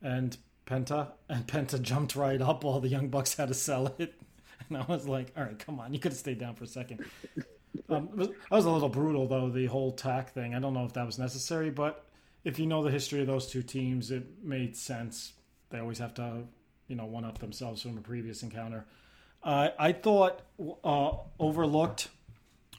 and 0.01 0.37
Penta, 0.65 1.11
and 1.29 1.47
Penta 1.47 1.81
jumped 1.81 2.15
right 2.15 2.41
up 2.41 2.63
while 2.63 2.81
the 2.81 2.89
Young 2.89 3.07
Bucks 3.07 3.35
had 3.35 3.47
to 3.47 3.53
sell 3.53 3.95
it. 3.99 4.15
And 4.75 4.81
I 4.81 4.85
was 4.85 5.05
like, 5.05 5.33
all 5.35 5.43
right, 5.43 5.59
come 5.59 5.79
on, 5.81 5.93
you 5.93 5.99
could 5.99 6.13
have 6.13 6.19
stayed 6.19 6.39
down 6.39 6.55
for 6.55 6.63
a 6.63 6.67
second. 6.67 7.05
Um, 7.89 8.09
was, 8.15 8.29
that 8.29 8.51
was 8.51 8.65
a 8.65 8.71
little 8.71 8.87
brutal, 8.87 9.27
though, 9.27 9.49
the 9.49 9.65
whole 9.65 9.91
tack 9.91 10.33
thing. 10.33 10.55
I 10.55 10.59
don't 10.59 10.73
know 10.73 10.85
if 10.85 10.93
that 10.93 11.05
was 11.05 11.19
necessary, 11.19 11.69
but 11.69 12.05
if 12.45 12.57
you 12.57 12.65
know 12.65 12.81
the 12.81 12.89
history 12.89 13.19
of 13.19 13.27
those 13.27 13.47
two 13.47 13.63
teams, 13.63 14.11
it 14.11 14.25
made 14.43 14.77
sense. 14.77 15.33
They 15.71 15.79
always 15.79 15.99
have 15.99 16.13
to, 16.15 16.43
you 16.87 16.95
know, 16.95 17.05
one 17.05 17.25
up 17.25 17.39
themselves 17.39 17.81
from 17.81 17.97
a 17.97 18.01
previous 18.01 18.43
encounter. 18.43 18.85
Uh, 19.43 19.69
I 19.77 19.91
thought 19.91 20.41
uh, 20.83 21.11
overlooked 21.39 22.09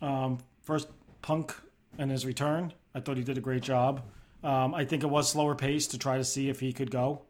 um, 0.00 0.38
first 0.62 0.88
Punk 1.20 1.54
and 1.98 2.10
his 2.10 2.24
return. 2.24 2.72
I 2.94 3.00
thought 3.00 3.16
he 3.16 3.24
did 3.24 3.38
a 3.38 3.42
great 3.42 3.62
job. 3.62 4.02
Um, 4.42 4.74
I 4.74 4.84
think 4.84 5.02
it 5.02 5.10
was 5.10 5.28
slower 5.28 5.54
pace 5.54 5.86
to 5.88 5.98
try 5.98 6.16
to 6.16 6.24
see 6.24 6.48
if 6.48 6.60
he 6.60 6.72
could 6.72 6.90
go. 6.90 7.22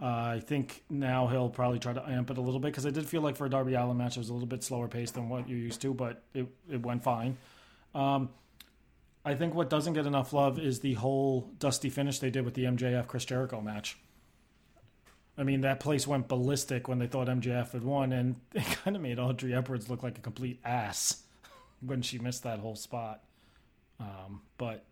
Uh, 0.00 0.06
I 0.06 0.42
think 0.44 0.82
now 0.90 1.28
he'll 1.28 1.48
probably 1.48 1.78
try 1.78 1.92
to 1.92 2.08
amp 2.08 2.30
it 2.30 2.38
a 2.38 2.40
little 2.40 2.60
bit 2.60 2.68
because 2.72 2.84
I 2.84 2.90
did 2.90 3.06
feel 3.06 3.22
like 3.22 3.36
for 3.36 3.46
a 3.46 3.50
Darby 3.50 3.74
Allin 3.74 3.96
match 3.96 4.16
it 4.16 4.20
was 4.20 4.28
a 4.28 4.32
little 4.32 4.48
bit 4.48 4.64
slower 4.64 4.88
pace 4.88 5.12
than 5.12 5.28
what 5.28 5.48
you're 5.48 5.58
used 5.58 5.80
to, 5.82 5.94
but 5.94 6.22
it, 6.34 6.46
it 6.70 6.82
went 6.82 7.04
fine. 7.04 7.36
Um, 7.94 8.30
I 9.24 9.34
think 9.34 9.54
what 9.54 9.70
doesn't 9.70 9.94
get 9.94 10.06
enough 10.06 10.32
love 10.32 10.58
is 10.58 10.80
the 10.80 10.94
whole 10.94 11.52
dusty 11.58 11.90
finish 11.90 12.18
they 12.18 12.30
did 12.30 12.44
with 12.44 12.54
the 12.54 12.64
MJF 12.64 13.06
Chris 13.06 13.24
Jericho 13.24 13.60
match. 13.60 13.96
I 15.36 15.42
mean, 15.42 15.62
that 15.62 15.80
place 15.80 16.06
went 16.06 16.28
ballistic 16.28 16.86
when 16.86 16.98
they 16.98 17.06
thought 17.06 17.28
MJF 17.28 17.72
had 17.72 17.82
won, 17.82 18.12
and 18.12 18.36
it 18.54 18.64
kind 18.64 18.96
of 18.96 19.02
made 19.02 19.18
Aubrey 19.18 19.54
Edwards 19.54 19.88
look 19.88 20.02
like 20.02 20.18
a 20.18 20.20
complete 20.20 20.60
ass 20.64 21.22
when 21.80 22.02
she 22.02 22.18
missed 22.18 22.42
that 22.42 22.58
whole 22.58 22.76
spot. 22.76 23.22
Um, 23.98 24.42
but 24.58 24.84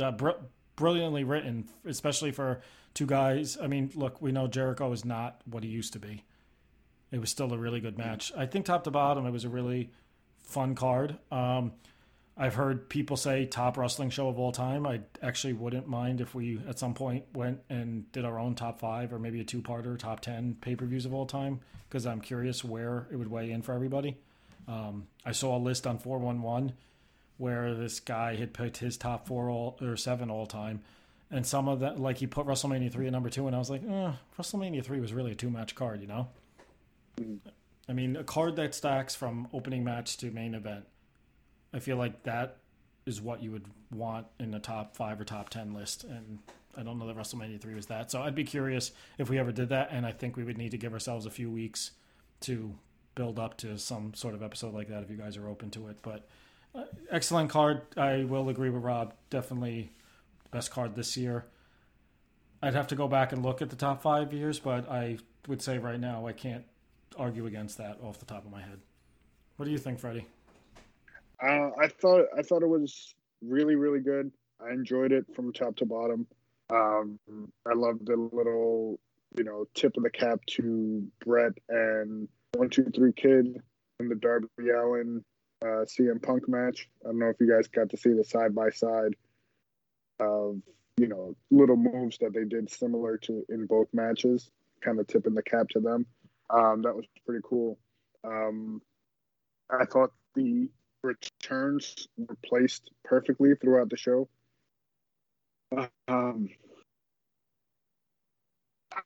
uh, 0.00 0.12
br- 0.12 0.30
brilliantly 0.76 1.24
written, 1.24 1.68
especially 1.84 2.30
for 2.30 2.60
two 2.94 3.06
guys. 3.06 3.56
I 3.60 3.66
mean, 3.66 3.90
look, 3.94 4.20
we 4.20 4.32
know 4.32 4.46
Jericho 4.46 4.92
is 4.92 5.04
not 5.04 5.40
what 5.44 5.62
he 5.62 5.68
used 5.68 5.92
to 5.94 5.98
be. 5.98 6.24
It 7.10 7.20
was 7.20 7.30
still 7.30 7.52
a 7.52 7.58
really 7.58 7.80
good 7.80 7.96
match. 7.96 8.32
I 8.36 8.46
think 8.46 8.66
top 8.66 8.84
to 8.84 8.90
bottom, 8.90 9.26
it 9.26 9.30
was 9.30 9.44
a 9.44 9.48
really 9.48 9.90
fun 10.42 10.74
card. 10.74 11.16
Um, 11.30 11.72
I've 12.36 12.54
heard 12.54 12.88
people 12.88 13.16
say 13.16 13.46
top 13.46 13.76
wrestling 13.76 14.10
show 14.10 14.28
of 14.28 14.38
all 14.38 14.50
time. 14.50 14.86
I 14.86 15.02
actually 15.22 15.52
wouldn't 15.52 15.86
mind 15.86 16.20
if 16.20 16.34
we 16.34 16.60
at 16.68 16.80
some 16.80 16.94
point 16.94 17.24
went 17.32 17.60
and 17.70 18.10
did 18.10 18.24
our 18.24 18.38
own 18.40 18.56
top 18.56 18.80
five 18.80 19.12
or 19.12 19.20
maybe 19.20 19.40
a 19.40 19.44
two 19.44 19.62
parter 19.62 19.96
top 19.96 20.20
10 20.20 20.56
pay 20.60 20.74
per 20.74 20.84
views 20.84 21.06
of 21.06 21.14
all 21.14 21.26
time 21.26 21.60
because 21.88 22.06
I'm 22.06 22.20
curious 22.20 22.64
where 22.64 23.06
it 23.12 23.16
would 23.16 23.30
weigh 23.30 23.52
in 23.52 23.62
for 23.62 23.72
everybody. 23.72 24.16
Um, 24.66 25.06
I 25.24 25.30
saw 25.30 25.56
a 25.56 25.58
list 25.58 25.86
on 25.86 25.98
411 25.98 26.72
where 27.36 27.74
this 27.74 28.00
guy 28.00 28.36
had 28.36 28.52
picked 28.52 28.78
his 28.78 28.96
top 28.96 29.26
four 29.26 29.50
all, 29.50 29.76
or 29.80 29.96
seven 29.96 30.30
all 30.30 30.46
time. 30.46 30.82
And 31.30 31.44
some 31.44 31.68
of 31.68 31.80
that, 31.80 31.98
like 31.98 32.18
he 32.18 32.26
put 32.26 32.46
WrestleMania 32.46 32.92
3 32.92 33.06
at 33.06 33.12
number 33.12 33.30
two, 33.30 33.46
and 33.46 33.56
I 33.56 33.58
was 33.58 33.70
like, 33.70 33.82
eh, 33.82 34.12
WrestleMania 34.38 34.84
3 34.84 35.00
was 35.00 35.12
really 35.12 35.32
a 35.32 35.34
two 35.34 35.50
match 35.50 35.74
card, 35.74 36.00
you 36.00 36.06
know? 36.06 36.28
I 37.88 37.92
mean, 37.92 38.16
a 38.16 38.24
card 38.24 38.56
that 38.56 38.74
stacks 38.74 39.14
from 39.14 39.48
opening 39.52 39.84
match 39.84 40.16
to 40.18 40.30
main 40.30 40.54
event. 40.54 40.84
I 41.72 41.80
feel 41.80 41.96
like 41.96 42.22
that 42.22 42.58
is 43.06 43.20
what 43.20 43.42
you 43.42 43.50
would 43.50 43.66
want 43.92 44.26
in 44.38 44.54
a 44.54 44.60
top 44.60 44.96
five 44.96 45.20
or 45.20 45.24
top 45.24 45.50
10 45.50 45.74
list. 45.74 46.04
And 46.04 46.38
I 46.76 46.82
don't 46.82 46.98
know 46.98 47.06
that 47.06 47.16
WrestleMania 47.16 47.60
3 47.60 47.74
was 47.74 47.86
that. 47.86 48.10
So 48.10 48.22
I'd 48.22 48.34
be 48.34 48.44
curious 48.44 48.92
if 49.18 49.28
we 49.28 49.38
ever 49.38 49.52
did 49.52 49.68
that. 49.70 49.88
And 49.90 50.06
I 50.06 50.12
think 50.12 50.36
we 50.36 50.44
would 50.44 50.58
need 50.58 50.70
to 50.70 50.78
give 50.78 50.92
ourselves 50.92 51.26
a 51.26 51.30
few 51.30 51.50
weeks 51.50 51.90
to 52.40 52.74
build 53.14 53.38
up 53.38 53.56
to 53.58 53.78
some 53.78 54.14
sort 54.14 54.34
of 54.34 54.42
episode 54.42 54.74
like 54.74 54.88
that 54.88 55.02
if 55.02 55.10
you 55.10 55.16
guys 55.16 55.36
are 55.36 55.48
open 55.48 55.70
to 55.70 55.88
it. 55.88 55.98
But 56.02 56.26
excellent 57.10 57.50
card. 57.50 57.82
I 57.96 58.24
will 58.24 58.48
agree 58.48 58.70
with 58.70 58.82
Rob. 58.82 59.14
Definitely 59.30 59.92
best 60.50 60.70
card 60.70 60.94
this 60.94 61.16
year. 61.16 61.46
I'd 62.62 62.74
have 62.74 62.86
to 62.88 62.94
go 62.94 63.08
back 63.08 63.32
and 63.32 63.42
look 63.42 63.60
at 63.60 63.70
the 63.70 63.76
top 63.76 64.02
five 64.02 64.32
years, 64.32 64.58
but 64.58 64.90
I 64.90 65.18
would 65.48 65.60
say 65.60 65.78
right 65.78 66.00
now 66.00 66.26
I 66.26 66.32
can't 66.32 66.64
argue 67.18 67.46
against 67.46 67.78
that 67.78 67.98
off 68.02 68.18
the 68.18 68.24
top 68.24 68.44
of 68.44 68.50
my 68.50 68.62
head. 68.62 68.80
What 69.56 69.66
do 69.66 69.70
you 69.70 69.78
think, 69.78 69.98
Freddie? 69.98 70.26
Uh, 71.42 71.70
I 71.80 71.88
thought 71.88 72.26
I 72.36 72.42
thought 72.42 72.62
it 72.62 72.68
was 72.68 73.14
really 73.42 73.74
really 73.74 74.00
good. 74.00 74.30
I 74.64 74.70
enjoyed 74.72 75.12
it 75.12 75.26
from 75.34 75.52
top 75.52 75.76
to 75.76 75.84
bottom. 75.84 76.26
Um, 76.70 77.18
I 77.66 77.74
loved 77.74 78.06
the 78.06 78.16
little 78.32 78.98
you 79.36 79.44
know 79.44 79.66
tip 79.74 79.96
of 79.96 80.02
the 80.02 80.10
cap 80.10 80.40
to 80.52 81.06
Bret 81.24 81.52
and 81.68 82.28
one 82.54 82.70
two 82.70 82.90
three 82.94 83.12
kid 83.12 83.60
and 84.00 84.10
the 84.10 84.14
Darby 84.14 84.48
Allin 84.74 85.24
uh, 85.64 85.84
CM 85.86 86.22
Punk 86.22 86.48
match. 86.48 86.88
I 87.04 87.08
don't 87.08 87.18
know 87.18 87.28
if 87.28 87.36
you 87.40 87.50
guys 87.50 87.66
got 87.68 87.90
to 87.90 87.96
see 87.96 88.12
the 88.12 88.24
side 88.24 88.54
by 88.54 88.70
side 88.70 89.14
of 90.20 90.60
you 90.96 91.08
know 91.08 91.34
little 91.50 91.76
moves 91.76 92.18
that 92.18 92.34
they 92.34 92.44
did 92.44 92.70
similar 92.70 93.16
to 93.18 93.44
in 93.48 93.66
both 93.66 93.88
matches, 93.92 94.50
kind 94.82 95.00
of 95.00 95.06
tipping 95.06 95.34
the 95.34 95.42
cap 95.42 95.68
to 95.70 95.80
them. 95.80 96.06
Um, 96.50 96.82
that 96.82 96.94
was 96.94 97.06
pretty 97.26 97.42
cool. 97.42 97.78
Um, 98.22 98.82
I 99.70 99.86
thought 99.86 100.12
the 100.34 100.68
returns 101.02 102.08
were 102.16 102.36
placed 102.44 102.90
perfectly 103.04 103.54
throughout 103.54 103.90
the 103.90 103.96
show. 103.96 104.28
Um, 106.08 106.50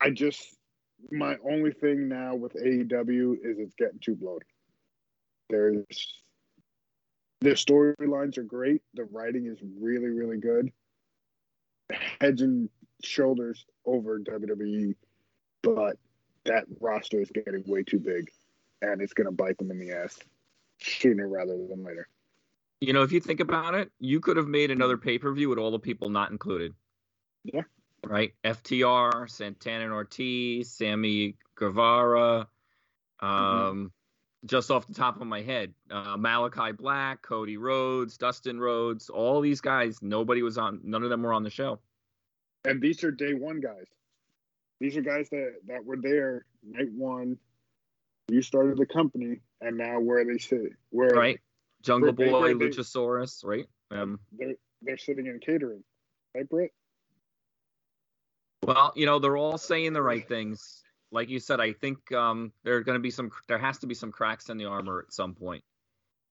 I 0.01 0.11
just 0.11 0.57
my 1.11 1.37
only 1.49 1.73
thing 1.73 2.09
now 2.09 2.35
with 2.35 2.55
AEW 2.55 3.35
is 3.43 3.59
it's 3.59 3.75
getting 3.77 4.01
too 4.01 4.17
bloated. 4.17 4.49
There's 5.49 5.87
their 7.41 7.55
storylines 7.55 8.39
are 8.39 8.43
great. 8.43 8.83
The 8.95 9.05
writing 9.05 9.47
is 9.47 9.59
really, 9.79 10.09
really 10.09 10.39
good. 10.39 10.73
Heads 12.21 12.43
and 12.43 12.69
shoulders 13.03 13.65
over 13.87 14.19
WWE, 14.19 14.95
but 15.63 15.97
that 16.45 16.65
roster 16.81 17.21
is 17.21 17.31
getting 17.31 17.63
way 17.67 17.83
too 17.83 17.99
big, 17.99 18.31
and 18.83 19.01
it's 19.01 19.15
going 19.15 19.27
to 19.27 19.33
bite 19.33 19.57
them 19.59 19.71
in 19.71 19.79
the 19.79 19.93
ass 19.93 20.19
sooner 20.81 21.29
rather 21.29 21.57
than 21.57 21.85
later. 21.85 22.09
You 22.81 22.93
know, 22.93 23.03
if 23.03 23.13
you 23.13 23.21
think 23.21 23.41
about 23.41 23.75
it, 23.75 23.91
you 23.99 24.21
could 24.21 24.37
have 24.37 24.47
made 24.47 24.71
another 24.71 24.97
pay 24.97 25.19
per 25.19 25.33
view 25.33 25.49
with 25.49 25.59
all 25.59 25.71
the 25.71 25.79
people 25.79 26.11
not 26.11 26.31
included. 26.31 26.75
Yeah. 27.45 27.63
Right? 28.05 28.35
FTR, 28.45 29.29
Santana 29.29 29.85
and 29.85 29.93
Ortiz, 29.93 30.71
Sammy 30.71 31.37
Guevara, 31.55 32.49
um. 33.21 33.93
Just 34.47 34.71
off 34.71 34.87
the 34.87 34.95
top 34.95 35.21
of 35.21 35.27
my 35.27 35.43
head, 35.43 35.75
uh, 35.91 36.17
Malakai 36.17 36.77
Black, 36.77 37.23
Cody 37.23 37.57
Rhodes, 37.57 38.17
Dustin 38.17 38.61
Rhodes, 38.61 39.11
all 39.11 39.41
these 39.41 39.61
guys, 39.61 39.99
nobody 40.01 40.43
was 40.43 40.57
on, 40.57 40.81
none 40.85 41.03
of 41.03 41.11
them 41.11 41.23
were 41.23 41.33
on 41.33 41.43
the 41.43 41.51
show. 41.51 41.81
And 42.65 42.81
these 42.81 43.03
are 43.03 43.11
day 43.11 43.35
one 43.35 43.61
guys. 43.61 43.87
These 44.81 44.97
are 44.97 45.01
guys 45.01 45.29
that, 45.31 45.55
that 45.67 45.85
were 45.85 45.97
there 46.01 46.45
night 46.65 46.93
one. 46.93 47.37
You 48.29 48.43
started 48.43 48.77
the 48.77 48.87
company, 48.87 49.41
and 49.61 49.77
now 49.77 49.99
where 49.99 50.25
they 50.25 50.39
sit, 50.39 50.73
where 50.91 51.09
right, 51.09 51.41
Jungle 51.83 52.13
Boy, 52.13 52.53
Luchasaurus, 52.53 53.45
right? 53.45 53.67
Um, 53.91 54.21
they're 54.39 54.55
they're 54.83 54.99
sitting 54.99 55.27
in 55.27 55.41
catering, 55.41 55.83
right, 56.35 56.49
Britt? 56.49 56.73
Well, 58.63 58.93
you 58.95 59.07
know, 59.07 59.19
they're 59.19 59.37
all 59.37 59.57
saying 59.57 59.95
the 59.95 60.03
right 60.03 60.29
things. 60.29 60.83
Like 61.11 61.29
you 61.31 61.41
said, 61.41 61.61
I 61.61 61.73
think 61.73 62.13
um, 62.13 62.53
there 62.65 62.77
are 62.77 62.83
going 62.83 62.97
to 62.97 63.03
be 63.03 63.11
some. 63.11 63.31
There 63.47 63.59
has 63.59 63.79
to 63.79 63.87
be 63.87 63.95
some 63.95 64.13
cracks 64.13 64.51
in 64.51 64.59
the 64.59 64.67
armor 64.67 65.05
at 65.07 65.13
some 65.13 65.35
point, 65.35 65.65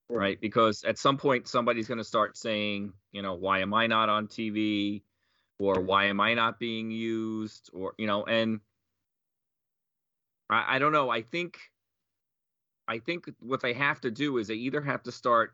right? 0.09 0.17
right? 0.17 0.41
Because 0.41 0.83
at 0.83 0.97
some 0.97 1.17
point, 1.17 1.47
somebody's 1.47 1.87
going 1.87 1.97
to 1.97 2.03
start 2.03 2.37
saying, 2.37 2.93
you 3.11 3.21
know, 3.21 3.33
why 3.33 3.59
am 3.59 3.73
I 3.73 3.87
not 3.87 4.09
on 4.09 4.27
TV, 4.27 5.01
or 5.59 5.81
why 5.81 6.05
am 6.05 6.19
I 6.19 6.35
not 6.35 6.59
being 6.59 6.91
used, 6.91 7.69
or 7.73 7.93
you 7.97 8.05
know, 8.05 8.23
and 8.25 8.59
I, 10.49 10.75
I 10.75 10.79
don't 10.79 10.91
know. 10.91 11.09
I 11.09 11.23
think, 11.23 11.57
I 12.87 12.99
think 12.99 13.31
what 13.39 13.61
they 13.61 13.73
have 13.73 14.01
to 14.01 14.11
do 14.11 14.37
is 14.37 14.47
they 14.47 14.55
either 14.55 14.81
have 14.81 15.03
to 15.03 15.11
start 15.11 15.53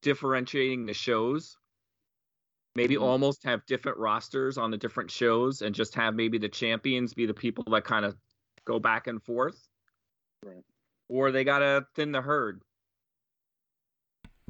differentiating 0.00 0.86
the 0.86 0.94
shows 0.94 1.56
maybe 2.74 2.94
mm-hmm. 2.94 3.04
almost 3.04 3.44
have 3.44 3.64
different 3.66 3.98
rosters 3.98 4.58
on 4.58 4.70
the 4.70 4.76
different 4.76 5.10
shows 5.10 5.62
and 5.62 5.74
just 5.74 5.94
have 5.94 6.14
maybe 6.14 6.38
the 6.38 6.48
champions 6.48 7.14
be 7.14 7.26
the 7.26 7.34
people 7.34 7.64
that 7.68 7.84
kind 7.84 8.04
of 8.04 8.16
go 8.64 8.78
back 8.78 9.06
and 9.06 9.22
forth. 9.22 9.68
Right. 10.44 10.64
Or 11.08 11.30
they 11.30 11.44
got 11.44 11.60
to 11.60 11.86
thin 11.94 12.12
the 12.12 12.20
herd, 12.20 12.62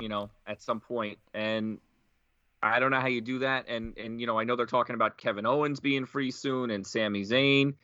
you 0.00 0.08
know, 0.08 0.30
at 0.46 0.62
some 0.62 0.80
point. 0.80 1.18
And 1.34 1.78
I 2.62 2.78
don't 2.78 2.90
know 2.90 3.00
how 3.00 3.08
you 3.08 3.20
do 3.20 3.40
that. 3.40 3.68
And, 3.68 3.96
and, 3.98 4.20
you 4.20 4.26
know, 4.26 4.38
I 4.38 4.44
know 4.44 4.56
they're 4.56 4.66
talking 4.66 4.94
about 4.94 5.18
Kevin 5.18 5.46
Owens 5.46 5.80
being 5.80 6.06
free 6.06 6.30
soon 6.30 6.70
and 6.70 6.86
Sami 6.86 7.22
Zayn. 7.22 7.74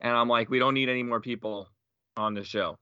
And 0.00 0.16
I'm 0.16 0.28
like, 0.28 0.48
we 0.48 0.58
don't 0.58 0.74
need 0.74 0.88
any 0.88 1.02
more 1.02 1.20
people 1.20 1.68
on 2.16 2.34
the 2.34 2.44
show. 2.44 2.78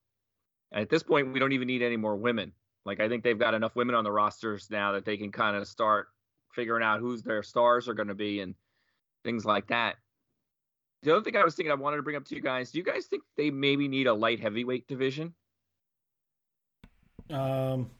And 0.71 0.83
at 0.83 0.91
this 0.91 1.03
point, 1.03 1.33
we 1.33 1.41
don't 1.41 1.53
even 1.53 1.67
need 1.67 1.83
any 1.83 1.97
more 1.97 2.15
women. 2.15 2.53
Like, 2.85 3.01
I 3.01 3.09
think 3.09 3.25
they've 3.25 3.39
got 3.39 3.55
enough 3.55 3.75
women 3.75 3.95
on 3.95 4.05
the 4.05 4.13
rosters 4.13 4.71
now 4.71 4.93
that 4.93 5.05
they 5.05 5.17
can 5.17 5.33
kind 5.33 5.57
of 5.57 5.67
start 5.67 6.09
figuring 6.53 6.83
out 6.83 7.01
who's 7.01 7.23
their 7.23 7.43
stars 7.43 7.89
are 7.89 7.95
going 7.95 8.09
to 8.09 8.15
be 8.15 8.41
and 8.41 8.55
things 9.25 9.45
like 9.45 9.69
that. 9.69 9.97
The 11.03 11.15
other 11.15 11.23
thing 11.23 11.37
I 11.37 11.45
was 11.45 11.55
thinking 11.55 11.71
I 11.71 11.77
wanted 11.77 11.99
to 11.99 12.03
bring 12.03 12.17
up 12.17 12.25
to 12.27 12.35
you 12.35 12.41
guys, 12.41 12.73
do 12.73 12.79
you 12.79 12.85
guys 12.85 13.07
think 13.07 13.23
they 13.37 13.51
maybe 13.51 13.87
need 13.87 14.07
a 14.07 14.15
light 14.15 14.41
heavyweight 14.41 14.89
division? 14.89 15.33
Um, 17.31 17.91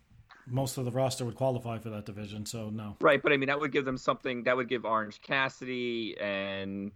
most 0.47 0.79
of 0.79 0.85
the 0.85 0.91
roster 0.91 1.25
would 1.25 1.37
qualify 1.37 1.79
for 1.79 1.91
that 1.91 2.07
division, 2.07 2.47
so 2.47 2.71
no. 2.71 2.97
Right, 3.01 3.23
but 3.23 3.33
I 3.33 3.37
mean 3.37 3.49
that 3.49 3.61
would 3.61 3.73
give 3.73 3.85
them 3.85 3.99
something 3.99 4.45
that 4.45 4.57
would 4.57 4.69
give 4.69 4.85
Orange 4.85 5.21
Cassidy 5.21 6.17
and 6.21 6.93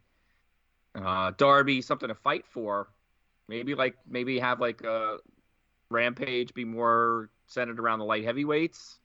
uh, 0.95 1.33
Darby 1.37 1.83
something 1.83 2.09
to 2.09 2.15
fight 2.15 2.47
for. 2.47 2.89
Maybe 3.49 3.75
like 3.75 3.97
maybe 4.09 4.39
have 4.39 4.61
like 4.61 4.83
a 4.83 5.19
Rampage 5.91 6.55
be 6.55 6.65
more 6.65 7.29
centered 7.47 7.79
around 7.79 7.99
the 7.99 8.05
light 8.05 8.25
heavyweights. 8.25 8.99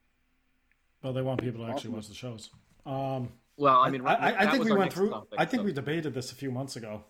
Well, 1.02 1.14
they 1.14 1.22
want 1.22 1.42
people 1.42 1.66
to 1.66 1.72
actually 1.72 1.92
watch 1.92 2.08
the 2.08 2.16
shows. 2.16 2.50
Um, 2.86 3.30
well, 3.58 3.82
I 3.82 3.90
mean, 3.90 4.06
I, 4.06 4.14
I, 4.14 4.48
I 4.48 4.52
think 4.52 4.66
we 4.66 4.72
went 4.72 4.94
through. 4.94 5.10
Topic, 5.10 5.40
I 5.40 5.46
think 5.46 5.62
so. 5.62 5.66
we 5.66 5.74
debated 5.74 6.14
this 6.14 6.32
a 6.32 6.36
few 6.36 6.52
months 6.52 6.76
ago. 6.76 7.04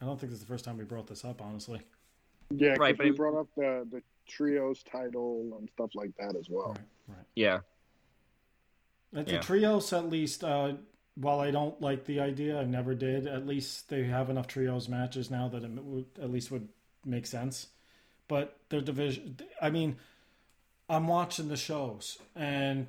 I 0.00 0.04
don't 0.04 0.18
think 0.18 0.30
this 0.30 0.40
is 0.40 0.44
the 0.44 0.52
first 0.52 0.64
time 0.64 0.76
we 0.76 0.84
brought 0.84 1.06
this 1.06 1.24
up, 1.24 1.40
honestly. 1.40 1.80
Yeah, 2.50 2.74
right. 2.78 2.96
But 2.96 3.06
we 3.06 3.12
brought 3.12 3.38
up 3.38 3.48
the 3.56 3.86
the 3.90 4.02
trios 4.26 4.82
title 4.82 5.56
and 5.58 5.68
stuff 5.70 5.90
like 5.94 6.10
that 6.18 6.36
as 6.36 6.48
well. 6.48 6.68
Right. 6.68 7.16
right. 7.16 7.26
Yeah. 7.34 7.60
At 9.14 9.26
the 9.26 9.34
yeah. 9.34 9.40
trios, 9.40 9.92
at 9.92 10.10
least, 10.10 10.44
uh, 10.44 10.74
while 11.14 11.40
I 11.40 11.50
don't 11.50 11.80
like 11.80 12.04
the 12.04 12.20
idea, 12.20 12.60
I 12.60 12.64
never 12.64 12.94
did. 12.94 13.26
At 13.26 13.46
least 13.46 13.88
they 13.88 14.04
have 14.04 14.28
enough 14.30 14.46
trios 14.46 14.88
matches 14.88 15.30
now 15.30 15.48
that 15.48 15.62
it 15.62 15.70
would, 15.70 16.06
at 16.20 16.30
least 16.30 16.50
would 16.50 16.68
make 17.04 17.26
sense. 17.26 17.68
But 18.28 18.58
their 18.68 18.80
division, 18.80 19.38
I 19.62 19.70
mean, 19.70 19.96
I'm 20.88 21.08
watching 21.08 21.48
the 21.48 21.56
shows 21.56 22.18
and 22.34 22.86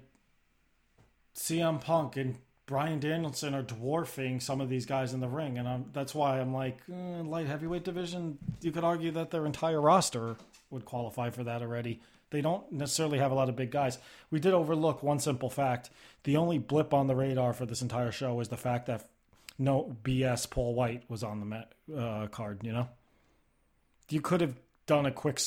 CM 1.36 1.82
Punk 1.82 2.18
and 2.18 2.36
Bryan 2.68 3.00
Danielson 3.00 3.56
are 3.56 3.64
dwarfing 3.64 4.42
some 4.42 4.60
of 4.60 4.68
these 4.68 4.86
guys 4.86 5.14
in 5.14 5.22
the 5.22 5.30
ring, 5.30 5.58
and 5.58 5.68
I'm, 5.68 5.86
that's 5.94 6.14
why 6.14 6.42
I'm 6.42 6.54
like 6.54 6.80
eh, 6.92 7.22
light 7.24 7.48
heavyweight 7.48 7.86
division. 7.86 8.38
You 8.60 8.74
could 8.74 8.84
argue 8.84 9.10
that 9.12 9.32
their 9.32 9.46
entire 9.46 9.80
roster 9.80 10.36
would 10.70 10.84
qualify 10.84 11.30
for 11.30 11.46
that 11.46 11.62
already. 11.62 12.02
They 12.30 12.42
don't 12.42 12.70
necessarily 12.70 13.20
have 13.20 13.32
a 13.32 13.36
lot 13.36 13.48
of 13.48 13.56
big 13.56 13.72
guys. 13.72 14.00
We 14.32 14.42
did 14.42 14.54
overlook 14.54 15.02
one 15.02 15.20
simple 15.20 15.50
fact: 15.50 15.90
the 16.24 16.36
only 16.36 16.58
blip 16.58 16.94
on 16.94 17.08
the 17.08 17.16
radar 17.16 17.54
for 17.54 17.66
this 17.66 17.82
entire 17.82 18.12
show 18.12 18.34
was 18.34 18.50
the 18.50 18.58
fact 18.58 18.88
that 18.88 19.08
no 19.58 19.96
BS 20.04 20.50
Paul 20.50 20.76
White 20.76 21.10
was 21.10 21.24
on 21.24 21.50
the 21.50 21.98
uh, 21.98 22.28
card. 22.28 22.60
You 22.64 22.74
know, 22.74 22.90
you 24.10 24.20
could 24.20 24.42
have 24.42 24.56
done 24.88 25.06
a 25.06 25.12
quick, 25.12 25.40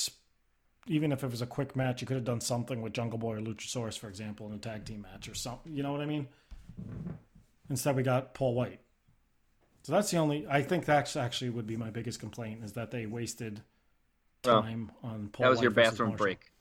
even 0.87 1.13
if 1.13 1.23
it 1.23 1.31
was 1.31 1.43
a 1.43 1.47
quick 1.47 1.77
match, 1.77 2.01
you 2.01 2.07
could 2.07 2.17
have 2.17 2.25
done 2.25 2.41
something 2.41 2.81
with 2.83 2.93
Jungle 2.93 3.19
Boy 3.19 3.37
or 3.37 3.41
Luchasaurus, 3.41 3.99
for 3.99 4.09
example, 4.09 4.47
in 4.47 4.55
a 4.55 4.59
tag 4.59 4.85
team 4.85 5.03
match 5.03 5.29
or 5.29 5.35
something. 5.35 5.73
You 5.75 5.83
know 5.83 5.93
what 5.93 6.01
I 6.01 6.07
mean? 6.07 6.29
Instead, 7.69 7.97
we 7.97 8.03
got 8.03 8.35
Paul 8.35 8.55
White. 8.55 8.81
So 9.83 9.93
that's 9.93 10.11
the 10.11 10.19
only. 10.19 10.47
I 10.49 10.63
think 10.63 10.85
that's 10.85 11.17
actually 11.17 11.51
would 11.51 11.67
be 11.67 11.77
my 11.77 11.91
biggest 11.91 12.21
complaint 12.21 12.65
is 12.65 12.73
that 12.73 12.91
they 12.91 13.07
wasted 13.07 13.63
Well, 14.45 14.63
time 14.63 14.91
on 15.03 15.29
Paul. 15.29 15.45
White. 15.45 15.47
That 15.47 15.49
was 15.51 15.57
White 15.59 15.63
your 15.63 15.71
bathroom 15.71 16.09
Marshall. 16.11 16.25
break. 16.25 16.53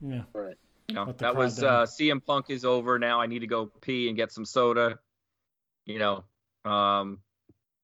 Yeah, 0.00 0.22
Right. 0.32 0.56
You 0.88 0.94
know, 0.96 1.12
that 1.16 1.34
was 1.34 1.56
down. 1.56 1.82
uh, 1.82 1.86
CM 1.86 2.22
Punk 2.24 2.50
is 2.50 2.64
over 2.66 2.98
now. 2.98 3.18
I 3.20 3.26
need 3.26 3.38
to 3.38 3.46
go 3.46 3.66
pee 3.80 4.08
and 4.08 4.16
get 4.18 4.30
some 4.32 4.44
soda. 4.44 4.98
You 5.86 5.98
know, 5.98 6.24
um, 6.70 7.20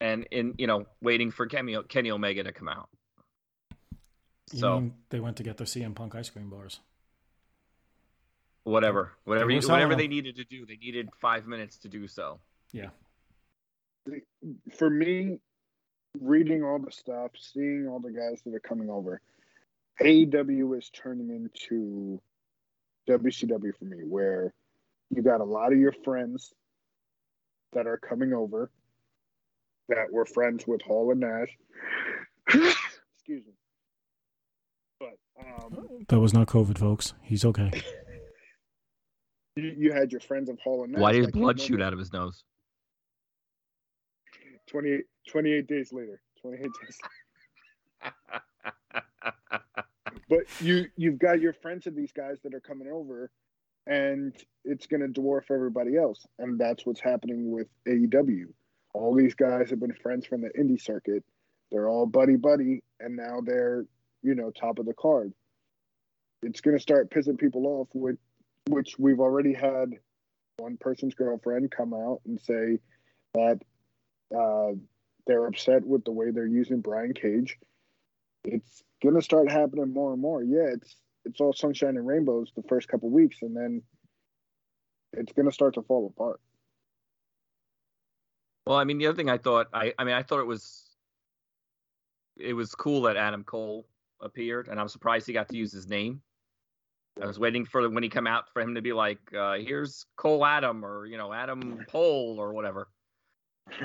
and 0.01 0.27
in 0.31 0.55
you 0.59 0.67
know 0.67 0.85
waiting 1.03 1.31
for 1.31 1.47
Kenny, 1.47 1.77
Kenny 1.89 2.11
Omega 2.11 2.43
to 2.45 2.53
come 2.53 2.69
out. 2.69 2.89
You 4.53 4.59
So 4.61 4.81
mean 4.81 4.95
they 5.11 5.21
went 5.21 5.37
to 5.39 5.43
get 5.43 5.57
their 5.57 5.67
CM 5.67 5.95
Punk 5.95 6.15
ice 6.15 6.31
cream 6.31 6.51
bars. 6.51 6.81
whatever, 8.65 9.13
whatever, 9.25 9.51
you, 9.51 9.61
whatever 9.67 9.95
they 9.95 10.09
needed 10.09 10.37
to 10.37 10.45
do, 10.45 10.67
they 10.67 10.77
needed 10.77 11.09
five 11.21 11.47
minutes 11.47 11.79
to 11.79 11.89
do 11.89 12.07
so. 12.09 12.41
Yeah. 12.73 12.91
For 14.77 14.89
me, 14.91 15.39
reading 16.21 16.63
all 16.65 16.79
the 16.79 16.91
stuff, 16.93 17.33
seeing 17.39 17.87
all 17.89 18.01
the 18.01 18.11
guys 18.13 18.41
that 18.45 18.55
are 18.55 18.61
coming 18.61 18.91
over, 18.91 19.21
AEW 20.01 20.79
is 20.79 20.91
turning 20.91 21.31
into 21.31 22.21
WCW 23.09 23.73
for 23.79 23.85
me, 23.85 23.99
where 24.05 24.53
you 25.11 25.23
got 25.23 25.41
a 25.41 25.45
lot 25.45 25.73
of 25.73 25.79
your 25.79 25.93
friends 26.05 26.53
that 27.73 27.87
are 27.87 27.99
coming 27.99 28.33
over 28.33 28.71
that 29.89 30.13
were 30.13 30.27
friends 30.27 30.67
with 30.67 30.83
Hall 30.83 31.11
and 31.11 31.21
Nash. 31.21 31.57
Excuse 35.61 35.73
me. 35.73 35.87
But 35.87 35.95
um, 35.95 36.07
That 36.09 36.21
was 36.21 36.35
not 36.35 36.47
COVID, 36.47 36.79
folks. 36.79 37.15
He's 37.23 37.45
okay. 37.45 37.71
you, 39.57 39.75
you 39.77 39.93
had 39.93 40.13
your 40.13 40.21
friends 40.21 40.49
of 40.49 40.59
Hall 40.61 40.85
and 40.85 40.93
Nash. 40.93 41.01
Why 41.01 41.13
did 41.13 41.25
his 41.25 41.31
blood 41.31 41.59
over 41.59 41.67
shoot 41.67 41.83
out 41.83 41.93
of 41.93 41.99
his 41.99 42.13
nose? 42.13 42.45
28, 44.69 45.01
28 45.29 45.67
days 45.67 45.93
later. 45.93 46.21
28 46.43 46.63
days 46.63 46.99
later. 48.03 48.15
but 50.29 50.41
you 50.61 50.87
you've 50.97 51.19
got 51.19 51.41
your 51.41 51.53
friends 51.53 51.87
of 51.87 51.95
these 51.95 52.13
guys 52.13 52.39
that 52.43 52.55
are 52.55 52.61
coming 52.61 52.89
over 52.89 53.31
and 53.87 54.35
it's 54.65 54.87
going 54.87 55.01
to 55.01 55.21
dwarf 55.21 55.51
everybody 55.51 55.97
else 55.97 56.25
and 56.39 56.59
that's 56.59 56.87
what's 56.87 57.01
happening 57.01 57.51
with 57.51 57.67
AEW 57.87 58.47
all 58.95 59.15
these 59.15 59.35
guys 59.35 59.69
have 59.69 59.81
been 59.81 59.93
friends 59.93 60.27
from 60.27 60.41
the 60.41 60.51
indie 60.59 60.81
circuit 60.81 61.23
they're 61.71 61.89
all 61.89 62.07
buddy 62.07 62.37
buddy 62.37 62.83
and 63.01 63.17
now 63.17 63.41
they're 63.45 63.85
you 64.23 64.35
know 64.35 64.51
top 64.51 64.79
of 64.79 64.87
the 64.87 64.95
card 64.95 65.33
it's 66.43 66.61
going 66.61 66.77
to 66.77 66.83
start 66.83 67.11
pissing 67.11 67.39
people 67.39 67.67
off 67.67 67.89
with 67.93 68.17
which 68.69 68.97
we've 68.99 69.21
already 69.21 69.53
had 69.55 69.91
one 70.59 70.77
person's 70.77 71.15
girlfriend 71.15 71.71
come 71.71 71.95
out 71.95 72.21
and 72.27 72.41
say 72.41 72.79
that 73.35 73.59
uh, 74.37 74.73
they're 75.27 75.47
upset 75.47 75.85
with 75.85 76.05
the 76.05 76.13
way 76.13 76.31
they're 76.31 76.47
using 76.47 76.81
Brian 76.81 77.15
Cage 77.15 77.59
it's 78.45 78.83
gonna 79.03 79.23
start 79.23 79.51
happening 79.51 79.93
more 79.93 80.13
and 80.13 80.21
more. 80.21 80.43
Yeah, 80.43 80.69
it's 80.73 80.97
it's 81.25 81.41
all 81.41 81.53
sunshine 81.53 81.97
and 81.97 82.07
rainbows 82.07 82.53
the 82.57 82.63
first 82.69 82.89
couple 82.89 83.11
weeks, 83.11 83.39
and 83.43 83.57
then 83.57 83.83
it's 85.13 85.33
gonna 85.33 85.53
start 85.53 85.75
to 85.75 85.83
fall 85.83 86.07
apart. 86.07 86.41
Well, 88.67 88.79
I 88.79 88.85
mean, 88.85 88.99
the 88.99 89.07
other 89.07 89.17
thing 89.17 89.31
I 89.31 89.39
thought, 89.39 89.69
I, 89.73 89.93
I 89.99 90.05
mean, 90.05 90.15
I 90.15 90.23
thought 90.23 90.41
it 90.41 90.47
was, 90.47 90.85
it 92.37 92.53
was 92.53 92.75
cool 92.75 93.03
that 93.03 93.17
Adam 93.17 93.43
Cole 93.43 93.87
appeared, 94.21 94.69
and 94.69 94.79
I'm 94.79 94.89
surprised 94.89 95.27
he 95.27 95.33
got 95.33 95.49
to 95.49 95.57
use 95.57 95.73
his 95.73 95.89
name. 95.89 96.21
I 97.21 97.27
was 97.27 97.39
waiting 97.39 97.65
for 97.65 97.89
when 97.91 98.03
he 98.03 98.09
come 98.09 98.27
out 98.27 98.53
for 98.53 98.61
him 98.63 98.75
to 98.75 98.83
be 98.83 98.93
like, 98.93 99.19
uh, 99.35 99.55
"Here's 99.55 100.07
Cole 100.17 100.45
Adam" 100.45 100.85
or 100.85 101.07
you 101.07 101.17
know 101.19 101.33
Adam 101.33 101.85
Pole 101.89 102.37
or 102.39 102.53
whatever. 102.53 102.89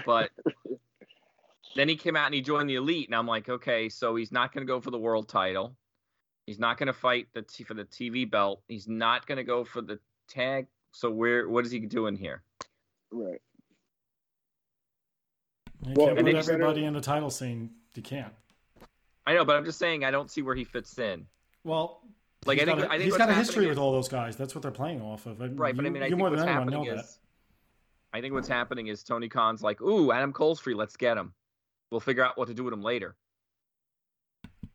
But 0.05 0.31
then 1.75 1.89
he 1.89 1.95
came 1.95 2.15
out 2.15 2.25
and 2.27 2.35
he 2.35 2.41
joined 2.41 2.69
the 2.69 2.75
elite, 2.75 3.07
and 3.07 3.15
I'm 3.15 3.27
like, 3.27 3.49
okay, 3.49 3.89
so 3.89 4.15
he's 4.15 4.31
not 4.31 4.53
going 4.53 4.65
to 4.65 4.71
go 4.71 4.79
for 4.79 4.91
the 4.91 4.97
world 4.97 5.27
title. 5.27 5.75
He's 6.45 6.59
not 6.59 6.77
going 6.77 6.87
to 6.87 6.93
fight 6.93 7.27
the 7.33 7.41
t- 7.41 7.63
for 7.63 7.73
the 7.73 7.85
TV 7.85 8.29
belt. 8.29 8.61
He's 8.67 8.87
not 8.87 9.25
going 9.27 9.37
to 9.37 9.43
go 9.43 9.63
for 9.63 9.81
the 9.81 9.99
tag. 10.27 10.67
So 10.91 11.09
where 11.09 11.49
what 11.49 11.65
is 11.65 11.71
he 11.71 11.79
doing 11.79 12.15
here? 12.15 12.41
Right. 13.11 13.41
You 15.85 15.93
Well, 15.95 16.07
can't 16.07 16.17
put 16.19 16.25
they- 16.25 16.37
everybody 16.37 16.85
in 16.85 16.93
the 16.93 17.01
title 17.01 17.29
scene. 17.29 17.71
You 17.95 18.01
can't. 18.03 18.33
I 19.27 19.33
know, 19.33 19.43
but 19.43 19.55
I'm 19.55 19.65
just 19.65 19.79
saying 19.79 20.05
I 20.05 20.11
don't 20.11 20.29
see 20.29 20.41
where 20.43 20.55
he 20.55 20.63
fits 20.63 20.97
in. 20.99 21.25
Well, 21.63 22.01
Like, 22.45 22.59
he's 22.59 22.63
I 22.67 22.71
think- 22.71 22.79
got 22.81 22.87
a, 22.87 22.87
I 22.87 22.91
think 22.97 23.03
he's 23.03 23.11
what's 23.11 23.17
got 23.17 23.29
a 23.29 23.33
happening 23.33 23.45
history 23.45 23.63
is- 23.65 23.69
with 23.69 23.77
all 23.79 23.91
those 23.91 24.07
guys. 24.07 24.35
That's 24.35 24.53
what 24.55 24.61
they're 24.61 24.71
playing 24.71 25.01
off 25.01 25.25
of. 25.25 25.41
And 25.41 25.59
Right, 25.59 25.75
but 25.75 25.83
I 25.83 25.87
you- 25.87 25.93
mean, 25.93 26.03
I 26.03 26.07
think 26.07 26.19
more 26.19 26.29
what's 26.29 26.41
than 26.41 26.49
anyone 26.49 26.71
happening 26.71 26.93
know 26.95 26.99
is, 27.01 27.19
that. 28.11 28.17
I 28.17 28.21
think 28.21 28.33
what's 28.33 28.47
happening 28.47 28.87
is 28.87 29.03
Tony 29.03 29.27
Khan's 29.29 29.61
like, 29.61 29.81
"Ooh, 29.81 30.11
Adam 30.11 30.31
Cole's 30.31 30.59
free. 30.59 30.73
Let's 30.73 30.95
get 30.95 31.17
him. 31.17 31.33
We'll 31.91 31.99
figure 31.99 32.23
out 32.23 32.37
what 32.37 32.47
to 32.47 32.53
do 32.53 32.63
with 32.63 32.73
him 32.73 32.81
later." 32.81 33.15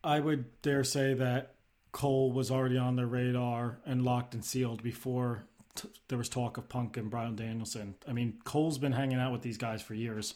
I 0.03 0.19
would 0.19 0.61
dare 0.61 0.83
say 0.83 1.13
that 1.15 1.55
Cole 1.91 2.31
was 2.31 2.49
already 2.51 2.77
on 2.77 2.95
their 2.95 3.07
radar 3.07 3.79
and 3.85 4.03
locked 4.03 4.33
and 4.33 4.43
sealed 4.43 4.81
before 4.81 5.45
t- 5.75 5.89
there 6.07 6.17
was 6.17 6.29
talk 6.29 6.57
of 6.57 6.67
Punk 6.69 6.97
and 6.97 7.09
Bryan 7.09 7.35
Danielson. 7.35 7.95
I 8.07 8.13
mean, 8.13 8.39
Cole's 8.43 8.77
been 8.77 8.91
hanging 8.93 9.19
out 9.19 9.31
with 9.31 9.41
these 9.41 9.57
guys 9.57 9.81
for 9.81 9.93
years. 9.93 10.35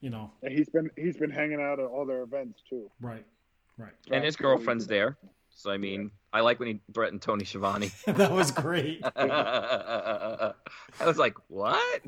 You 0.00 0.10
know, 0.10 0.30
And 0.42 0.52
he's 0.52 0.68
been 0.68 0.90
he's 0.96 1.16
been 1.16 1.30
hanging 1.30 1.60
out 1.60 1.80
at 1.80 1.86
all 1.86 2.04
their 2.06 2.22
events 2.22 2.62
too. 2.68 2.90
right, 3.00 3.24
right. 3.78 3.92
And 4.10 4.22
his 4.24 4.36
girlfriend's 4.36 4.86
there. 4.86 5.16
So 5.58 5.70
I 5.70 5.78
mean, 5.78 6.10
I 6.34 6.40
like 6.40 6.58
when 6.60 6.68
he 6.68 6.80
threatened 6.92 7.22
Tony 7.22 7.46
Schiavone. 7.46 7.90
that 8.06 8.30
was 8.30 8.50
great. 8.50 9.02
I 9.16 10.52
was 11.04 11.16
like, 11.16 11.34
"What?" 11.48 12.02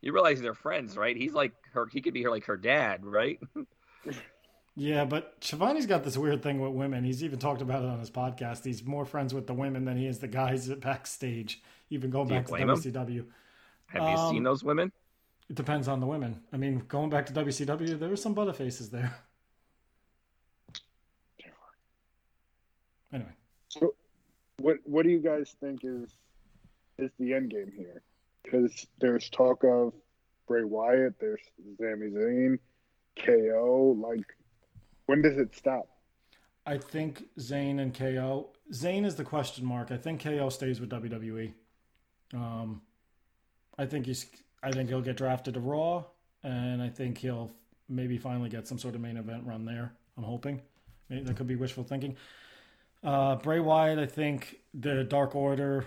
You 0.00 0.12
realize 0.12 0.40
they're 0.40 0.54
friends, 0.54 0.96
right? 0.96 1.16
He's 1.16 1.32
like 1.32 1.52
her. 1.72 1.86
He 1.92 2.00
could 2.00 2.14
be 2.14 2.22
her 2.22 2.30
like 2.30 2.44
her 2.44 2.56
dad, 2.56 3.04
right? 3.04 3.40
Yeah, 4.76 5.04
but 5.04 5.34
Schiavone's 5.40 5.86
got 5.86 6.04
this 6.04 6.16
weird 6.16 6.40
thing 6.40 6.60
with 6.60 6.70
women. 6.72 7.02
He's 7.02 7.24
even 7.24 7.40
talked 7.40 7.60
about 7.62 7.82
it 7.82 7.88
on 7.88 7.98
his 7.98 8.10
podcast. 8.12 8.64
He's 8.64 8.84
more 8.84 9.04
friends 9.04 9.34
with 9.34 9.48
the 9.48 9.54
women 9.54 9.84
than 9.84 9.96
he 9.96 10.06
is 10.06 10.20
the 10.20 10.28
guys 10.28 10.70
at 10.70 10.78
backstage. 10.88 11.60
Even 11.90 12.10
going 12.10 12.28
Do 12.28 12.34
back 12.36 12.44
to 12.46 12.50
blame 12.52 12.70
him? 12.70 12.76
WCW. 12.76 13.24
Have 13.86 14.02
you 14.02 14.16
Um, 14.16 14.30
seen 14.32 14.42
those 14.44 14.62
women? 14.62 14.92
It 15.50 15.56
depends 15.56 15.88
on 15.88 15.98
the 15.98 16.06
women. 16.06 16.40
I 16.52 16.58
mean, 16.58 16.84
going 16.86 17.10
back 17.10 17.26
to 17.26 17.32
WCW, 17.32 17.98
there 17.98 18.08
were 18.08 18.16
some 18.16 18.34
butterfaces 18.36 18.90
there. 18.90 19.16
Anyway, 23.12 23.30
So, 23.68 23.94
what 24.58 24.76
what 24.84 25.04
do 25.04 25.10
you 25.10 25.20
guys 25.20 25.54
think 25.60 25.80
is 25.84 26.10
is 26.98 27.10
the 27.18 27.34
end 27.34 27.50
game 27.50 27.72
here? 27.76 28.02
Because 28.42 28.86
there's 29.00 29.28
talk 29.30 29.64
of 29.64 29.92
Bray 30.46 30.64
Wyatt, 30.64 31.14
there's 31.20 31.40
Sami 31.78 32.10
Zayn, 32.10 32.58
KO. 33.24 33.96
Like, 33.98 34.26
when 35.06 35.22
does 35.22 35.36
it 35.36 35.54
stop? 35.54 35.88
I 36.66 36.76
think 36.78 37.24
Zayn 37.38 37.80
and 37.80 37.94
KO. 37.94 38.50
Zayn 38.72 39.06
is 39.06 39.14
the 39.14 39.24
question 39.24 39.64
mark. 39.64 39.90
I 39.90 39.96
think 39.96 40.22
KO 40.22 40.50
stays 40.50 40.80
with 40.80 40.90
WWE. 40.90 41.52
Um, 42.34 42.82
I 43.78 43.86
think 43.86 44.06
he's. 44.06 44.26
I 44.62 44.72
think 44.72 44.88
he'll 44.88 45.00
get 45.00 45.16
drafted 45.16 45.54
to 45.54 45.60
Raw, 45.60 46.04
and 46.42 46.82
I 46.82 46.88
think 46.88 47.18
he'll 47.18 47.50
maybe 47.88 48.18
finally 48.18 48.48
get 48.48 48.66
some 48.66 48.78
sort 48.78 48.94
of 48.94 49.00
main 49.00 49.16
event 49.16 49.44
run 49.46 49.64
there. 49.64 49.92
I'm 50.16 50.24
hoping. 50.24 50.60
Maybe 51.08 51.22
that 51.22 51.36
could 51.36 51.46
be 51.46 51.56
wishful 51.56 51.84
thinking. 51.84 52.16
Uh, 53.02 53.36
Bray 53.36 53.60
Wyatt, 53.60 53.98
I 53.98 54.06
think 54.06 54.58
the 54.74 55.04
Dark 55.04 55.34
Order 55.34 55.86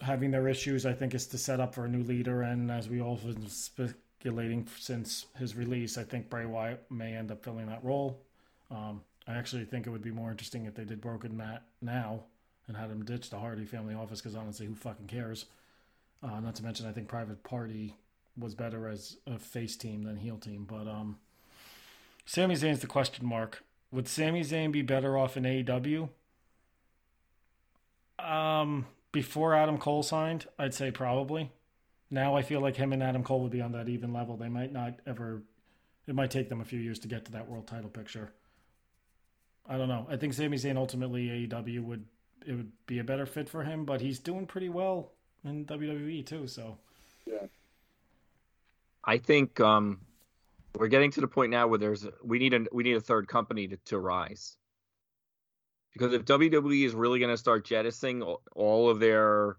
having 0.00 0.30
their 0.30 0.48
issues, 0.48 0.84
I 0.84 0.92
think, 0.92 1.14
is 1.14 1.26
to 1.28 1.38
set 1.38 1.60
up 1.60 1.74
for 1.74 1.84
a 1.84 1.88
new 1.88 2.02
leader. 2.02 2.42
And 2.42 2.70
as 2.70 2.88
we 2.88 3.00
all 3.00 3.16
been 3.16 3.48
speculating 3.48 4.66
since 4.78 5.26
his 5.38 5.56
release, 5.56 5.96
I 5.96 6.04
think 6.04 6.28
Bray 6.28 6.46
Wyatt 6.46 6.84
may 6.90 7.14
end 7.14 7.30
up 7.30 7.42
filling 7.42 7.66
that 7.66 7.82
role. 7.82 8.20
Um, 8.70 9.02
I 9.26 9.34
actually 9.34 9.64
think 9.64 9.86
it 9.86 9.90
would 9.90 10.02
be 10.02 10.10
more 10.10 10.30
interesting 10.30 10.66
if 10.66 10.74
they 10.74 10.84
did 10.84 11.00
Broken 11.00 11.36
Matt 11.36 11.62
now 11.80 12.24
and 12.68 12.76
had 12.76 12.90
him 12.90 13.04
ditch 13.04 13.30
the 13.30 13.38
Hardy 13.38 13.64
family 13.64 13.94
office 13.94 14.20
because 14.20 14.36
honestly, 14.36 14.66
who 14.66 14.74
fucking 14.74 15.06
cares? 15.06 15.46
Uh, 16.22 16.40
not 16.40 16.54
to 16.56 16.64
mention, 16.64 16.86
I 16.86 16.92
think 16.92 17.08
Private 17.08 17.42
Party 17.42 17.96
was 18.36 18.54
better 18.54 18.88
as 18.88 19.16
a 19.26 19.38
face 19.38 19.76
team 19.76 20.02
than 20.02 20.16
heel 20.16 20.36
team. 20.36 20.66
But 20.68 20.88
um, 20.88 21.18
Sami 22.24 22.54
Zayn's 22.54 22.80
the 22.80 22.86
question 22.86 23.26
mark. 23.26 23.62
Would 23.92 24.08
Sami 24.08 24.42
Zayn 24.42 24.72
be 24.72 24.82
better 24.82 25.16
off 25.16 25.36
in 25.36 25.44
AEW? 25.44 26.08
Um, 28.18 28.86
before 29.12 29.54
Adam 29.54 29.78
Cole 29.78 30.02
signed, 30.02 30.46
I'd 30.58 30.74
say 30.74 30.90
probably. 30.90 31.50
Now 32.10 32.36
I 32.36 32.42
feel 32.42 32.60
like 32.60 32.76
him 32.76 32.92
and 32.92 33.02
Adam 33.02 33.22
Cole 33.22 33.40
would 33.42 33.52
be 33.52 33.60
on 33.60 33.72
that 33.72 33.88
even 33.88 34.12
level. 34.12 34.36
They 34.36 34.48
might 34.48 34.72
not 34.72 35.00
ever. 35.06 35.42
It 36.06 36.14
might 36.14 36.30
take 36.30 36.48
them 36.48 36.60
a 36.60 36.64
few 36.64 36.78
years 36.78 36.98
to 37.00 37.08
get 37.08 37.24
to 37.26 37.32
that 37.32 37.48
world 37.48 37.66
title 37.66 37.90
picture. 37.90 38.32
I 39.68 39.76
don't 39.76 39.88
know. 39.88 40.06
I 40.08 40.16
think 40.16 40.34
Sami 40.34 40.56
Zayn 40.56 40.76
ultimately 40.76 41.48
AEW 41.48 41.82
would 41.84 42.04
it 42.46 42.52
would 42.52 42.70
be 42.86 43.00
a 43.00 43.04
better 43.04 43.26
fit 43.26 43.48
for 43.48 43.64
him, 43.64 43.84
but 43.84 44.00
he's 44.00 44.20
doing 44.20 44.46
pretty 44.46 44.68
well 44.68 45.12
in 45.44 45.64
WWE 45.64 46.24
too. 46.24 46.46
So 46.46 46.78
Yeah. 47.26 47.46
I 49.04 49.18
think 49.18 49.60
um, 49.60 50.00
we're 50.76 50.88
getting 50.88 51.10
to 51.12 51.20
the 51.20 51.28
point 51.28 51.50
now 51.50 51.66
where 51.66 51.78
there's 51.78 52.06
we 52.24 52.38
need 52.38 52.54
a 52.54 52.66
we 52.72 52.82
need 52.84 52.96
a 52.96 53.00
third 53.00 53.28
company 53.28 53.68
to, 53.68 53.76
to 53.86 53.98
rise. 53.98 54.56
Because 55.96 56.12
if 56.12 56.26
WWE 56.26 56.84
is 56.84 56.94
really 56.94 57.18
going 57.18 57.30
to 57.30 57.38
start 57.38 57.64
jettisoning 57.64 58.22
all- 58.22 58.90
of 58.90 59.00
their 59.00 59.56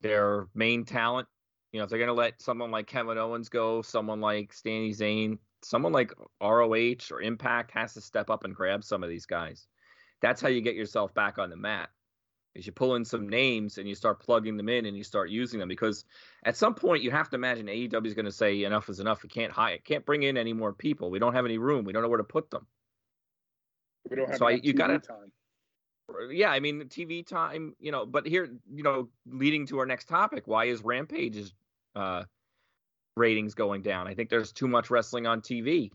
their 0.00 0.46
main 0.54 0.84
talent, 0.84 1.26
you 1.72 1.78
know, 1.78 1.84
if 1.84 1.90
they're 1.90 1.98
going 1.98 2.08
to 2.08 2.12
let 2.12 2.40
someone 2.40 2.70
like 2.70 2.86
Kevin 2.86 3.18
Owens 3.18 3.48
go, 3.48 3.82
someone 3.82 4.20
like 4.20 4.52
Sami 4.52 4.90
Zayn, 4.90 5.38
someone 5.62 5.92
like 5.92 6.12
ROH 6.40 7.10
or 7.10 7.22
Impact 7.22 7.70
has 7.72 7.94
to 7.94 8.00
step 8.00 8.30
up 8.30 8.44
and 8.44 8.54
grab 8.54 8.84
some 8.84 9.02
of 9.02 9.08
these 9.08 9.26
guys. 9.26 9.66
That's 10.20 10.40
how 10.40 10.48
you 10.48 10.60
get 10.60 10.74
yourself 10.74 11.14
back 11.14 11.38
on 11.38 11.50
the 11.50 11.56
map. 11.56 11.90
Is 12.54 12.66
you 12.66 12.72
pull 12.72 12.96
in 12.96 13.04
some 13.04 13.28
names 13.28 13.78
and 13.78 13.88
you 13.88 13.94
start 13.94 14.20
plugging 14.20 14.56
them 14.56 14.68
in 14.68 14.86
and 14.86 14.96
you 14.96 15.02
start 15.02 15.30
using 15.30 15.58
them 15.58 15.68
because 15.68 16.04
at 16.44 16.56
some 16.56 16.74
point 16.74 17.02
you 17.02 17.10
have 17.10 17.30
to 17.30 17.36
imagine 17.36 17.66
AEW 17.66 18.06
is 18.06 18.14
going 18.14 18.26
to 18.26 18.32
say 18.32 18.62
enough 18.64 18.88
is 18.88 19.00
enough. 19.00 19.22
We 19.22 19.28
can't 19.28 19.52
hire, 19.52 19.78
can't 19.78 20.04
bring 20.04 20.22
in 20.22 20.36
any 20.36 20.52
more 20.52 20.72
people. 20.72 21.10
We 21.10 21.18
don't 21.18 21.34
have 21.34 21.46
any 21.46 21.58
room. 21.58 21.84
We 21.84 21.92
don't 21.92 22.02
know 22.02 22.08
where 22.08 22.18
to 22.18 22.24
put 22.24 22.50
them. 22.50 22.66
We 24.08 24.16
don't 24.16 24.28
have 24.28 24.38
So 24.38 24.46
I- 24.46 24.52
you 24.62 24.72
gotta- 24.72 24.98
time. 24.98 25.32
Yeah, 26.30 26.50
I 26.50 26.60
mean 26.60 26.88
TV 26.88 27.26
time, 27.26 27.74
you 27.78 27.90
know. 27.90 28.04
But 28.04 28.26
here, 28.26 28.44
you 28.70 28.82
know, 28.82 29.08
leading 29.26 29.66
to 29.68 29.78
our 29.78 29.86
next 29.86 30.08
topic, 30.08 30.46
why 30.46 30.66
is 30.66 30.82
Rampage's 30.82 31.54
uh, 31.94 32.24
ratings 33.16 33.54
going 33.54 33.80
down? 33.82 34.06
I 34.08 34.14
think 34.14 34.28
there's 34.28 34.52
too 34.52 34.68
much 34.68 34.90
wrestling 34.90 35.26
on 35.26 35.40
TV. 35.40 35.90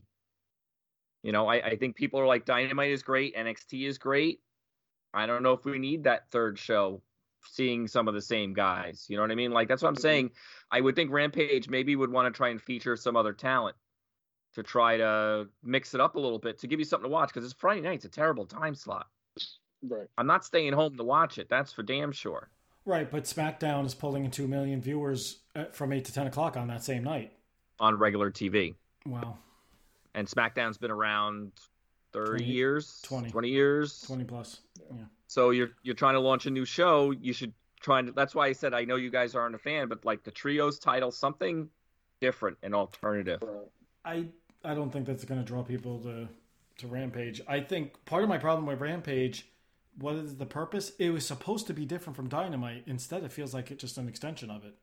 You 1.23 1.31
know, 1.33 1.47
I, 1.47 1.55
I 1.55 1.75
think 1.75 1.95
people 1.95 2.19
are 2.19 2.25
like 2.25 2.45
Dynamite 2.45 2.91
is 2.91 3.03
great, 3.03 3.35
NXT 3.35 3.85
is 3.87 3.97
great. 3.97 4.39
I 5.13 5.25
don't 5.27 5.43
know 5.43 5.53
if 5.53 5.65
we 5.65 5.77
need 5.77 6.03
that 6.05 6.31
third 6.31 6.57
show, 6.57 7.01
seeing 7.43 7.87
some 7.87 8.07
of 8.07 8.13
the 8.13 8.21
same 8.21 8.53
guys. 8.53 9.05
You 9.09 9.17
know 9.17 9.21
what 9.23 9.31
I 9.31 9.35
mean? 9.35 9.51
Like 9.51 9.67
that's 9.67 9.81
what 9.83 9.89
I'm 9.89 9.95
saying. 9.95 10.31
I 10.71 10.81
would 10.81 10.95
think 10.95 11.11
Rampage 11.11 11.69
maybe 11.69 11.95
would 11.95 12.11
want 12.11 12.33
to 12.33 12.35
try 12.35 12.49
and 12.49 12.61
feature 12.61 12.95
some 12.95 13.15
other 13.15 13.33
talent 13.33 13.75
to 14.55 14.63
try 14.63 14.97
to 14.97 15.47
mix 15.63 15.93
it 15.93 16.01
up 16.01 16.15
a 16.15 16.19
little 16.19 16.39
bit 16.39 16.57
to 16.59 16.67
give 16.67 16.79
you 16.79 16.85
something 16.85 17.09
to 17.09 17.13
watch 17.13 17.29
because 17.29 17.43
it's 17.45 17.53
Friday 17.59 17.81
night. 17.81 17.95
It's 17.95 18.05
a 18.05 18.09
terrible 18.09 18.45
time 18.45 18.73
slot. 18.75 19.07
Right. 19.87 20.07
I'm 20.17 20.25
not 20.27 20.43
staying 20.43 20.73
home 20.73 20.97
to 20.97 21.03
watch 21.03 21.37
it. 21.37 21.47
That's 21.49 21.71
for 21.71 21.83
damn 21.83 22.11
sure. 22.11 22.49
right, 22.85 23.09
but 23.11 23.25
SmackDown 23.25 23.85
is 23.85 23.93
pulling 23.93 24.25
in 24.25 24.31
two 24.31 24.47
million 24.47 24.81
viewers 24.81 25.39
uh, 25.55 25.65
from 25.71 25.93
eight 25.93 26.05
to 26.05 26.13
ten 26.13 26.25
o'clock 26.27 26.57
on 26.57 26.67
that 26.67 26.83
same 26.83 27.03
night. 27.03 27.31
on 27.79 27.95
regular 27.99 28.31
TV. 28.31 28.73
Wow, 29.05 29.37
And 30.15 30.27
SmackDown's 30.27 30.77
been 30.77 30.91
around 30.91 31.51
30 32.13 32.29
20 32.39 32.43
years, 32.45 32.99
20. 33.03 33.29
20 33.29 33.49
years. 33.49 34.01
twenty 34.01 34.23
plus. 34.23 34.61
Yeah. 34.89 35.03
So 35.27 35.51
you're 35.51 35.69
you're 35.83 35.95
trying 35.95 36.15
to 36.15 36.19
launch 36.19 36.45
a 36.47 36.49
new 36.49 36.65
show. 36.65 37.11
You 37.11 37.33
should 37.33 37.53
try 37.79 37.99
and 37.99 38.15
that's 38.15 38.33
why 38.33 38.47
I 38.47 38.53
said 38.53 38.73
I 38.73 38.83
know 38.85 38.95
you 38.95 39.11
guys 39.11 39.35
aren't 39.35 39.53
a 39.53 39.59
fan, 39.59 39.87
but 39.87 40.03
like 40.03 40.23
the 40.23 40.31
trios 40.31 40.79
title, 40.79 41.11
something 41.11 41.69
different 42.19 42.57
and 42.63 42.73
alternative. 42.73 43.39
Right. 43.43 43.67
I 44.07 44.25
I 44.63 44.73
don't 44.73 44.91
think 44.91 45.05
that's 45.05 45.25
going 45.25 45.39
to 45.39 45.45
draw 45.45 45.63
people 45.63 45.99
to 45.99 46.27
to 46.79 46.87
Rampage. 46.87 47.41
I 47.47 47.59
think 47.59 48.05
part 48.05 48.23
of 48.23 48.29
my 48.29 48.37
problem 48.37 48.65
with 48.65 48.79
Rampage, 48.79 49.47
what 49.97 50.15
is 50.15 50.37
the 50.37 50.45
purpose? 50.45 50.91
It 50.99 51.09
was 51.09 51.25
supposed 51.25 51.67
to 51.67 51.73
be 51.73 51.85
different 51.85 52.15
from 52.15 52.29
Dynamite. 52.29 52.83
Instead, 52.85 53.23
it 53.23 53.31
feels 53.31 53.53
like 53.53 53.71
it's 53.71 53.81
just 53.81 53.97
an 53.97 54.07
extension 54.07 54.49
of 54.49 54.63
it. 54.63 54.75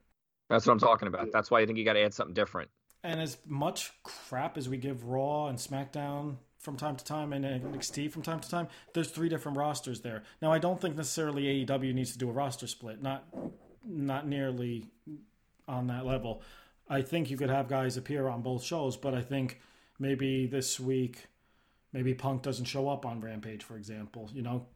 That's 0.51 0.67
what 0.67 0.73
I'm 0.73 0.79
talking 0.79 1.09
about. 1.09 1.33
That's 1.33 1.51
why 1.51 1.61
I 1.61 1.67
think 1.67 1.79
you 1.79 1.85
got 1.85 1.95
to 1.95 2.03
add 2.03 2.13
something 2.13 2.35
different. 2.35 2.71
And 3.03 3.21
as 3.21 3.39
much 3.47 3.93
crap 4.03 4.59
as 4.59 4.69
we 4.69 4.77
give 4.77 5.05
Raw 5.05 5.47
and 5.47 5.59
SmackDown 5.59 6.37
from 6.59 6.77
time 6.77 6.97
to 6.97 7.05
time 7.05 7.33
and 7.33 7.45
NXT 7.45 8.11
from 8.11 8.23
time 8.23 8.41
to 8.41 8.51
time, 8.51 8.69
there's 8.93 9.11
three 9.11 9.29
different 9.29 9.57
rosters 9.57 10.01
there. 10.01 10.23
Now, 10.43 10.53
I 10.53 10.59
don't 10.59 10.81
think 10.81 10.97
necessarily 10.97 11.65
AEW 11.65 11.95
needs 11.95 12.13
to 12.13 12.19
do 12.19 12.29
a 12.29 12.33
roster 12.33 12.67
split. 12.67 13.03
Not 13.03 13.25
not 13.87 14.27
nearly 14.27 14.87
on 15.69 15.87
that 15.89 16.07
level. 16.07 16.43
I 16.89 17.03
think 17.03 17.31
you 17.31 17.37
could 17.37 17.51
have 17.51 17.69
guys 17.69 17.97
appear 17.97 18.29
on 18.29 18.43
both 18.43 18.63
shows, 18.63 18.97
but 18.97 19.15
I 19.15 19.23
think 19.23 19.61
maybe 19.99 20.47
this 20.47 20.79
week, 20.79 21.27
maybe 21.93 22.15
Punk 22.15 22.43
doesn't 22.43 22.67
show 22.67 22.89
up 22.89 23.07
on 23.07 23.21
Rampage, 23.21 23.63
for 23.63 23.77
example. 23.77 24.31
You 24.35 24.43
know, 24.43 24.67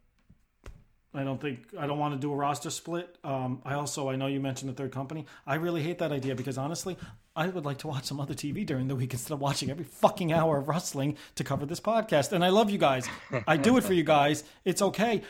I 1.14 1.24
don't 1.24 1.40
think 1.40 1.66
I 1.78 1.86
don't 1.86 1.98
want 1.98 2.14
to 2.14 2.20
do 2.20 2.32
a 2.32 2.36
roster 2.36 2.70
split. 2.70 3.16
Um, 3.24 3.62
I 3.64 3.74
also 3.74 4.08
I 4.08 4.16
know 4.16 4.26
you 4.26 4.40
mentioned 4.40 4.70
the 4.70 4.74
third 4.74 4.92
company. 4.92 5.26
I 5.46 5.56
really 5.56 5.82
hate 5.82 5.98
that 5.98 6.12
idea 6.12 6.34
because 6.34 6.58
honestly, 6.58 6.96
I 7.34 7.48
would 7.48 7.64
like 7.64 7.78
to 7.78 7.88
watch 7.88 8.04
some 8.04 8.20
other 8.20 8.34
TV 8.34 8.64
during 8.64 8.88
the 8.88 8.96
week 8.96 9.12
instead 9.12 9.34
of 9.34 9.40
watching 9.40 9.70
every 9.70 9.84
fucking 9.84 10.32
hour 10.32 10.58
of 10.58 10.68
wrestling 10.68 11.16
to 11.36 11.44
cover 11.44 11.66
this 11.66 11.80
podcast. 11.80 12.32
And 12.32 12.44
I 12.44 12.48
love 12.50 12.70
you 12.70 12.78
guys. 12.78 13.08
I 13.46 13.56
do 13.56 13.76
it 13.76 13.84
for 13.84 13.94
you 13.94 14.04
guys. 14.04 14.44
It's 14.64 14.82
okay. 14.82 15.22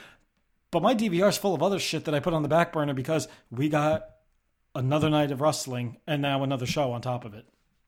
But 0.71 0.83
my 0.83 0.95
DVR 0.95 1.29
is 1.29 1.39
full 1.39 1.55
of 1.55 1.63
other 1.63 1.79
shit 1.79 2.05
that 2.05 2.15
I 2.15 2.21
put 2.21 2.35
on 2.35 2.43
the 2.43 2.49
back 2.49 2.73
burner 2.73 2.93
because 2.93 3.27
we 3.51 3.69
got 3.69 4.11
another 4.79 5.11
night 5.11 5.33
of 5.33 5.41
wrestling 5.41 5.99
and 6.07 6.23
now 6.23 6.45
another 6.45 6.65
show 6.65 6.93
on 6.93 7.03
top 7.03 7.25
of 7.25 7.35
it. 7.35 7.45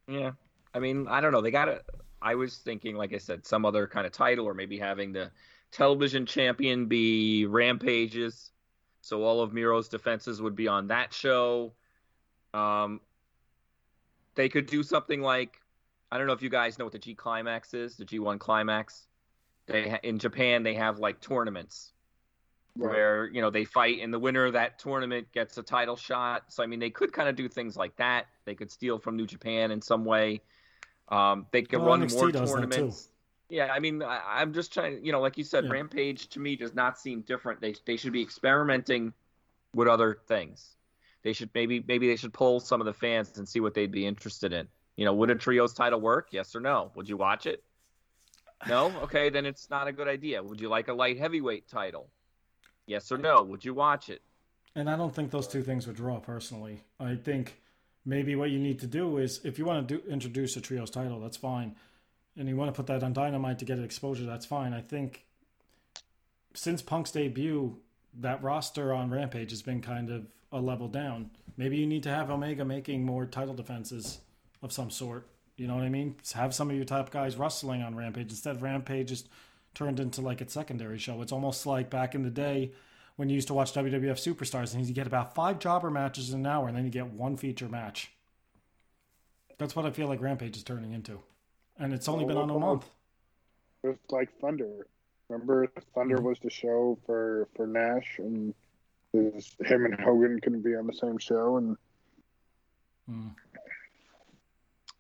Yeah. 0.09 0.33
I 0.75 0.81
mean, 0.81 1.07
I 1.09 1.21
don't 1.21 1.31
know. 1.31 1.41
They 1.41 1.53
got 1.53 1.67
to 1.67 1.81
I 2.21 2.35
was 2.35 2.59
thinking 2.59 2.97
like 2.97 3.15
I 3.15 3.19
said 3.19 3.47
some 3.47 3.65
other 3.65 3.87
kind 3.87 4.07
of 4.07 4.13
title 4.13 4.45
or 4.45 4.55
maybe 4.55 4.77
having 4.79 5.13
the 5.13 5.31
television 5.71 6.27
champion 6.27 6.87
be 6.87 7.47
Rampages. 7.47 8.51
So 9.03 9.23
all 9.23 9.41
of 9.41 9.53
Miro's 9.53 9.89
defenses 9.89 10.43
would 10.43 10.57
be 10.57 10.69
on 10.69 10.89
that 10.89 11.15
show. 11.15 11.73
Um 12.53 13.01
they 14.35 14.49
could 14.49 14.67
do 14.67 14.83
something 14.83 15.21
like 15.21 15.61
I 16.11 16.19
don't 16.19 16.27
know 16.27 16.33
if 16.33 16.43
you 16.43 16.51
guys 16.51 16.77
know 16.77 16.85
what 16.85 16.93
the 16.93 16.99
G 16.99 17.15
Climax 17.15 17.73
is, 17.73 17.97
the 17.97 18.05
G1 18.05 18.41
Climax. 18.41 19.07
They 19.67 19.97
in 20.03 20.19
Japan 20.19 20.65
they 20.65 20.75
have 20.75 20.99
like 20.99 21.21
tournaments 21.21 21.93
Right. 22.81 22.91
where 22.95 23.27
you 23.31 23.41
know 23.43 23.51
they 23.51 23.65
fight 23.65 23.99
and 24.01 24.13
the 24.13 24.19
winner 24.19 24.47
of 24.47 24.55
that 24.55 24.79
tournament 24.79 25.31
gets 25.33 25.59
a 25.59 25.63
title 25.63 25.97
shot. 25.97 26.45
So 26.49 26.63
i 26.63 26.67
mean 26.67 26.81
they 26.81 26.91
could 26.91 27.13
kind 27.13 27.29
of 27.29 27.37
do 27.37 27.49
things 27.49 27.77
like 27.77 27.95
that. 27.97 28.27
They 28.45 28.55
could 28.55 28.71
steal 28.71 28.99
from 28.99 29.17
new 29.17 29.27
japan 29.27 29.71
in 29.71 29.81
some 29.83 30.05
way. 30.05 30.41
Um, 31.09 31.47
they 31.51 31.63
could 31.63 31.81
Well, 31.81 31.89
run 31.89 32.03
NXT 32.03 32.13
more 32.17 32.31
does 32.33 32.41
that, 32.41 32.47
too. 32.47 32.53
tournaments. 32.69 33.09
Yeah 33.49 33.69
i 33.73 33.81
mean 33.81 34.03
I, 34.03 34.21
i'm 34.41 34.53
just 34.53 34.73
trying 34.73 35.05
you 35.05 35.13
know 35.13 35.21
like 35.21 35.37
you 35.37 35.45
said 35.45 35.65
Yeah. 35.65 35.73
rampage 35.73 36.29
to 36.29 36.41
me 36.41 36.57
does 36.57 36.75
not 36.75 36.99
seem 36.99 37.21
different. 37.23 37.61
They, 37.61 37.75
they 37.85 37.97
should 37.97 38.13
be 38.13 38.23
experimenting 38.23 39.13
with 39.75 39.89
other 39.89 40.19
things. 40.27 40.77
They 41.23 41.33
should 41.33 41.51
maybe 41.55 41.85
maybe 41.87 42.07
they 42.09 42.17
should 42.17 42.33
pull 42.33 42.61
some 42.61 42.81
of 42.81 42.87
the 42.87 42.95
fans 42.95 43.37
and 43.39 43.49
see 43.49 43.61
what 43.61 43.75
they'd 43.75 43.91
be 43.93 44.07
interested 44.07 44.53
in. 44.53 44.69
You 44.97 45.05
know 45.05 45.13
would 45.15 45.31
a 45.31 45.35
trios 45.35 45.75
title 45.75 46.01
work? 46.01 46.29
Yes 46.31 46.55
or 46.57 46.61
no. 46.61 46.93
Would 46.95 47.09
you 47.09 47.17
watch 47.17 47.47
it? 47.47 47.63
No? 48.69 48.87
Okay 49.03 49.31
then 49.31 49.47
it's 49.47 49.69
not 49.71 49.89
a 49.89 49.93
good 49.93 50.09
idea. 50.09 50.43
Would 50.43 50.61
you 50.61 50.69
like 50.69 50.89
a 50.89 50.93
light 50.95 51.19
heavyweight 51.19 51.67
title 51.69 52.09
Yes 52.91 53.13
or 53.13 53.19
no? 53.19 53.45
Would 53.45 53.65
you 53.65 53.73
watch 53.73 54.11
it? 54.11 54.21
And 54.75 54.91
I 54.91 54.97
don't 54.97 55.15
think 55.15 55.31
those 55.31 55.47
two 55.47 55.63
things 55.63 55.87
would 55.87 55.95
draw 55.95 56.19
personally. 56.19 56.83
I 56.99 57.15
think 57.15 57.61
maybe 58.05 58.35
what 58.35 58.51
you 58.51 58.59
need 58.59 58.81
to 58.81 58.89
do 58.89 59.19
is 59.19 59.41
if 59.45 59.61
you 59.61 59.65
want 59.65 59.87
to 59.87 59.99
do, 59.99 60.11
introduce 60.11 60.57
a 60.57 60.61
trios 60.61 60.91
title, 60.91 61.21
that's 61.21 61.37
fine. 61.37 61.77
And 62.37 62.49
you 62.49 62.57
want 62.57 62.69
to 62.69 62.77
put 62.77 62.89
that 62.89 63.05
on 63.05 63.13
Dynamite 63.13 63.61
to 63.61 63.65
get 63.65 63.79
exposure, 63.79 64.25
that's 64.25 64.45
fine. 64.45 64.73
I 64.73 64.81
think 64.81 65.25
since 66.53 66.83
Punk's 66.83 67.13
debut, 67.13 67.77
that 68.19 68.43
roster 68.43 68.93
on 68.93 69.09
Rampage 69.09 69.51
has 69.51 69.63
been 69.63 69.81
kind 69.81 70.11
of 70.11 70.27
a 70.51 70.61
level 70.61 70.89
down. 70.89 71.31
Maybe 71.57 71.77
you 71.77 71.87
need 71.87 72.03
to 72.03 72.11
have 72.11 72.29
Omega 72.29 72.65
making 72.65 73.05
more 73.05 73.25
title 73.25 73.55
defenses 73.55 74.19
of 74.63 74.73
some 74.73 74.91
sort. 74.91 75.29
You 75.57 75.69
know 75.69 75.77
what 75.77 75.85
I 75.85 75.91
mean? 75.91 76.17
Have 76.35 76.57
some 76.57 76.71
of 76.71 76.77
your 76.77 76.85
top 76.85 77.11
guys 77.11 77.37
wrestling 77.37 77.83
on 77.83 77.95
Rampage 77.95 78.31
instead 78.31 78.57
of 78.57 78.63
Rampage 78.63 79.11
just 79.11 79.29
turned 79.75 80.01
into 80.01 80.21
like 80.21 80.41
its 80.41 80.53
secondary 80.53 80.99
show. 80.99 81.23
It's 81.23 81.33
almost 81.33 81.67
like 81.67 81.91
back 81.91 82.15
in 82.15 82.23
the 82.23 82.31
day 82.31 82.73
when 83.17 83.29
you 83.29 83.35
used 83.35 83.49
to 83.49 83.55
watch 83.55 83.73
WWF 83.73 84.19
Superstars 84.19 84.75
and 84.75 84.85
you 84.87 84.95
get 84.95 85.07
about 85.07 85.35
five 85.35 85.59
jobber 85.59 85.91
matches 85.91 86.33
in 86.33 86.41
an 86.41 86.47
hour 86.47 86.69
and 86.69 86.77
then 86.77 86.85
you 86.85 86.91
get 86.91 87.07
one 87.07 87.37
feature 87.37 87.69
match. 87.69 88.11
That's 89.59 89.77
what 89.77 89.85
I 89.85 89.91
feel 89.91 90.09
like 90.09 90.21
Rampage 90.21 90.57
is 90.57 90.65
turning 90.65 90.93
into. 90.93 91.21
And 91.79 91.93
it's 91.93 92.09
only 92.09 92.25
been 92.25 92.37
on 92.37 92.51
a 92.51 92.59
month. 92.59 92.87
It's 93.85 94.11
like 94.11 94.31
Thunder. 94.41 94.87
Remember, 95.29 95.67
Thunder 95.95 96.19
Mhm. 96.19 96.23
was 96.25 96.39
the 96.41 96.51
show 96.51 96.99
for 97.07 97.49
for 97.57 97.67
Nash, 97.67 98.19
and 98.19 98.53
his, 99.13 99.55
him 99.65 99.85
and 99.87 99.99
Hogan 99.99 100.41
couldn't 100.41 100.63
be 100.63 100.75
on 100.75 100.87
the 100.87 100.93
same 100.93 101.19
show, 101.19 101.57
and 101.57 101.77
Mm. 103.09 103.35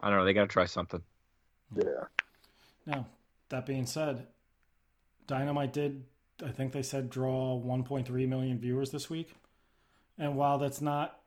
I 0.00 0.08
don't 0.08 0.18
know. 0.18 0.24
They 0.24 0.32
got 0.32 0.42
to 0.42 0.48
try 0.48 0.64
something. 0.64 1.02
yeah, 1.76 2.04
Now, 2.86 3.06
that 3.50 3.66
being 3.66 3.86
said, 3.86 4.26
Dynamite 5.30 5.72
did, 5.72 6.04
I 6.44 6.50
think 6.50 6.72
they 6.72 6.82
said, 6.82 7.08
draw 7.08 7.56
1.3 7.60 8.28
million 8.28 8.58
viewers 8.58 8.90
this 8.90 9.08
week. 9.08 9.32
And 10.18 10.34
while 10.34 10.58
that's 10.58 10.80
not 10.80 11.20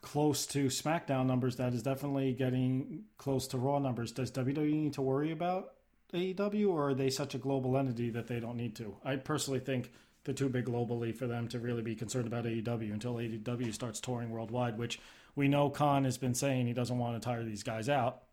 close 0.00 0.46
to 0.46 0.66
SmackDown 0.66 1.26
numbers, 1.26 1.56
that 1.56 1.74
is 1.74 1.82
definitely 1.84 2.32
getting 2.32 3.04
close 3.16 3.46
to 3.48 3.56
Raw 3.56 3.78
numbers. 3.78 4.10
Does 4.10 4.32
WWE 4.32 4.72
need 4.72 4.92
to 4.94 5.02
worry 5.02 5.30
about 5.30 5.74
AEW, 6.12 6.70
or 6.70 6.88
are 6.88 6.94
they 6.94 7.08
such 7.08 7.36
a 7.36 7.38
global 7.38 7.78
entity 7.78 8.10
that 8.10 8.26
they 8.26 8.40
don't 8.40 8.56
need 8.56 8.74
to? 8.76 8.96
I 9.04 9.14
personally 9.14 9.60
think 9.60 9.92
they're 10.24 10.34
too 10.34 10.48
big 10.48 10.66
globally 10.66 11.14
for 11.14 11.28
them 11.28 11.46
to 11.48 11.60
really 11.60 11.82
be 11.82 11.94
concerned 11.94 12.26
about 12.26 12.46
AEW 12.46 12.92
until 12.92 13.14
AEW 13.14 13.72
starts 13.72 14.00
touring 14.00 14.30
worldwide, 14.30 14.76
which 14.76 14.98
we 15.36 15.46
know 15.46 15.70
Khan 15.70 16.04
has 16.04 16.18
been 16.18 16.34
saying 16.34 16.66
he 16.66 16.72
doesn't 16.72 16.98
want 16.98 17.14
to 17.14 17.24
tire 17.24 17.44
these 17.44 17.62
guys 17.62 17.88
out, 17.88 18.24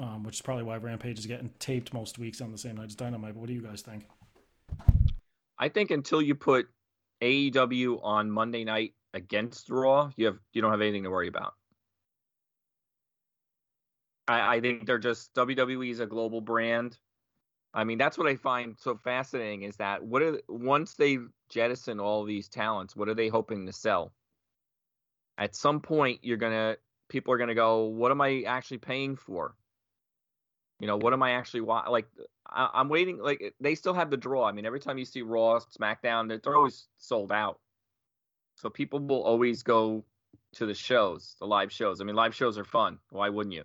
um, 0.00 0.22
which 0.22 0.36
is 0.36 0.42
probably 0.42 0.64
why 0.64 0.76
Rampage 0.76 1.18
is 1.18 1.26
getting 1.26 1.50
taped 1.58 1.92
most 1.92 2.18
weeks 2.18 2.40
on 2.40 2.50
the 2.50 2.58
same 2.58 2.76
night 2.76 2.86
as 2.86 2.94
Dynamite. 2.94 3.34
But 3.34 3.40
what 3.40 3.46
do 3.48 3.52
you 3.52 3.62
guys 3.62 3.82
think? 3.82 4.06
I 5.58 5.68
think 5.68 5.90
until 5.90 6.22
you 6.22 6.34
put 6.34 6.68
AEW 7.22 8.00
on 8.02 8.30
Monday 8.30 8.64
night 8.64 8.94
against 9.12 9.68
Raw, 9.68 10.10
you 10.16 10.26
have 10.26 10.38
you 10.52 10.62
don't 10.62 10.70
have 10.70 10.80
anything 10.80 11.04
to 11.04 11.10
worry 11.10 11.28
about. 11.28 11.54
I, 14.26 14.56
I 14.56 14.60
think 14.60 14.86
they're 14.86 14.98
just 14.98 15.34
WWE 15.34 15.90
is 15.90 16.00
a 16.00 16.06
global 16.06 16.40
brand. 16.40 16.96
I 17.74 17.84
mean, 17.84 17.98
that's 17.98 18.18
what 18.18 18.26
I 18.26 18.36
find 18.36 18.76
so 18.78 18.96
fascinating 18.96 19.62
is 19.62 19.76
that 19.76 20.02
what 20.02 20.22
are 20.22 20.40
once 20.48 20.94
they 20.94 21.18
jettison 21.50 22.00
all 22.00 22.24
these 22.24 22.48
talents, 22.48 22.96
what 22.96 23.08
are 23.08 23.14
they 23.14 23.28
hoping 23.28 23.66
to 23.66 23.72
sell? 23.72 24.12
At 25.36 25.54
some 25.54 25.80
point, 25.80 26.20
you're 26.22 26.36
gonna 26.38 26.76
people 27.08 27.34
are 27.34 27.38
gonna 27.38 27.54
go, 27.54 27.84
what 27.84 28.10
am 28.10 28.20
I 28.22 28.44
actually 28.46 28.78
paying 28.78 29.16
for? 29.16 29.54
You 30.80 30.86
know, 30.86 30.96
what 30.96 31.12
am 31.12 31.22
I 31.22 31.32
actually 31.32 31.60
like? 31.60 32.06
I, 32.48 32.70
I'm 32.72 32.88
waiting. 32.88 33.18
Like 33.18 33.54
they 33.60 33.74
still 33.74 33.94
have 33.94 34.10
the 34.10 34.16
draw. 34.16 34.46
I 34.46 34.52
mean, 34.52 34.64
every 34.64 34.80
time 34.80 34.98
you 34.98 35.04
see 35.04 35.22
Raw, 35.22 35.60
SmackDown, 35.60 36.28
they're, 36.28 36.40
they're 36.42 36.56
always 36.56 36.88
sold 36.98 37.30
out. 37.30 37.60
So 38.56 38.70
people 38.70 38.98
will 38.98 39.22
always 39.22 39.62
go 39.62 40.04
to 40.54 40.66
the 40.66 40.74
shows, 40.74 41.36
the 41.38 41.46
live 41.46 41.70
shows. 41.70 42.00
I 42.00 42.04
mean, 42.04 42.16
live 42.16 42.34
shows 42.34 42.58
are 42.58 42.64
fun. 42.64 42.98
Why 43.10 43.28
wouldn't 43.28 43.54
you? 43.54 43.64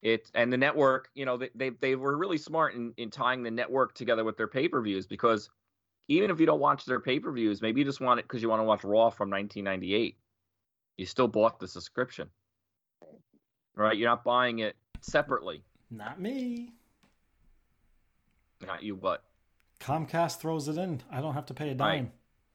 It 0.00 0.30
and 0.34 0.52
the 0.52 0.56
network, 0.56 1.10
you 1.14 1.26
know, 1.26 1.36
they 1.36 1.50
they, 1.54 1.70
they 1.70 1.96
were 1.96 2.16
really 2.16 2.38
smart 2.38 2.74
in, 2.74 2.94
in 2.96 3.10
tying 3.10 3.42
the 3.42 3.50
network 3.50 3.94
together 3.94 4.24
with 4.24 4.36
their 4.36 4.48
pay 4.48 4.68
per 4.68 4.80
views 4.80 5.06
because 5.06 5.50
even 6.08 6.30
if 6.30 6.40
you 6.40 6.46
don't 6.46 6.60
watch 6.60 6.86
their 6.86 7.00
pay 7.00 7.20
per 7.20 7.30
views, 7.30 7.60
maybe 7.60 7.80
you 7.80 7.84
just 7.84 8.00
want 8.00 8.20
it 8.20 8.24
because 8.24 8.40
you 8.40 8.48
want 8.48 8.60
to 8.60 8.64
watch 8.64 8.84
Raw 8.84 9.10
from 9.10 9.28
1998. 9.30 10.16
You 10.96 11.06
still 11.06 11.28
bought 11.28 11.60
the 11.60 11.68
subscription, 11.68 12.30
right? 13.76 13.96
You're 13.96 14.08
not 14.08 14.24
buying 14.24 14.60
it 14.60 14.76
separately. 15.00 15.62
Not 15.90 16.20
me. 16.20 16.72
Not 18.66 18.82
you, 18.82 18.96
but 18.96 19.22
Comcast 19.80 20.40
throws 20.40 20.68
it 20.68 20.76
in. 20.76 21.02
I 21.10 21.20
don't 21.20 21.34
have 21.34 21.46
to 21.46 21.54
pay 21.54 21.70
a 21.70 21.74
dime. 21.74 22.04
Right. 22.04 22.10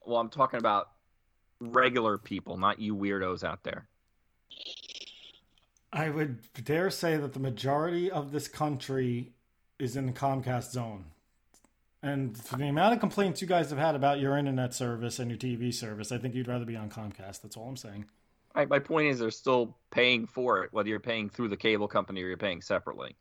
well, 0.06 0.20
I'm 0.20 0.30
talking 0.30 0.60
about 0.60 0.90
regular 1.60 2.18
people, 2.18 2.58
not 2.58 2.80
you 2.80 2.96
weirdos 2.96 3.44
out 3.44 3.64
there. 3.64 3.88
I 5.92 6.10
would 6.10 6.40
dare 6.64 6.90
say 6.90 7.18
that 7.18 7.34
the 7.34 7.40
majority 7.40 8.12
of 8.12 8.32
this 8.32 8.48
country 8.48 9.32
is 9.80 9.96
in 9.96 10.08
the 10.08 10.12
Comcast 10.12 10.72
zone. 10.72 11.06
And 12.02 12.38
for 12.38 12.58
the 12.58 12.68
amount 12.68 12.94
of 12.94 13.00
complaints 13.00 13.42
you 13.42 13.48
guys 13.48 13.70
have 13.70 13.80
had 13.80 13.96
about 13.96 14.20
your 14.20 14.36
internet 14.38 14.74
service 14.74 15.20
and 15.20 15.32
your 15.32 15.38
TV 15.38 15.74
service, 15.74 16.12
I 16.12 16.18
think 16.18 16.36
you'd 16.36 16.48
rather 16.48 16.66
be 16.66 16.76
on 16.76 16.90
Comcast. 16.90 17.42
That's 17.42 17.56
all 17.56 17.70
I'm 17.70 17.78
saying. 17.78 18.06
My 18.56 18.80
point 18.80 19.08
is, 19.08 19.20
they're 19.20 19.32
still 19.32 19.76
paying 19.90 20.28
for 20.28 20.64
it, 20.64 20.74
whether 20.74 20.90
you're 20.90 21.00
paying 21.00 21.30
through 21.30 21.48
the 21.48 21.58
cable 21.58 21.88
company 21.88 22.22
or 22.22 22.28
you're 22.28 22.38
paying 22.38 22.62
separately. 22.62 23.16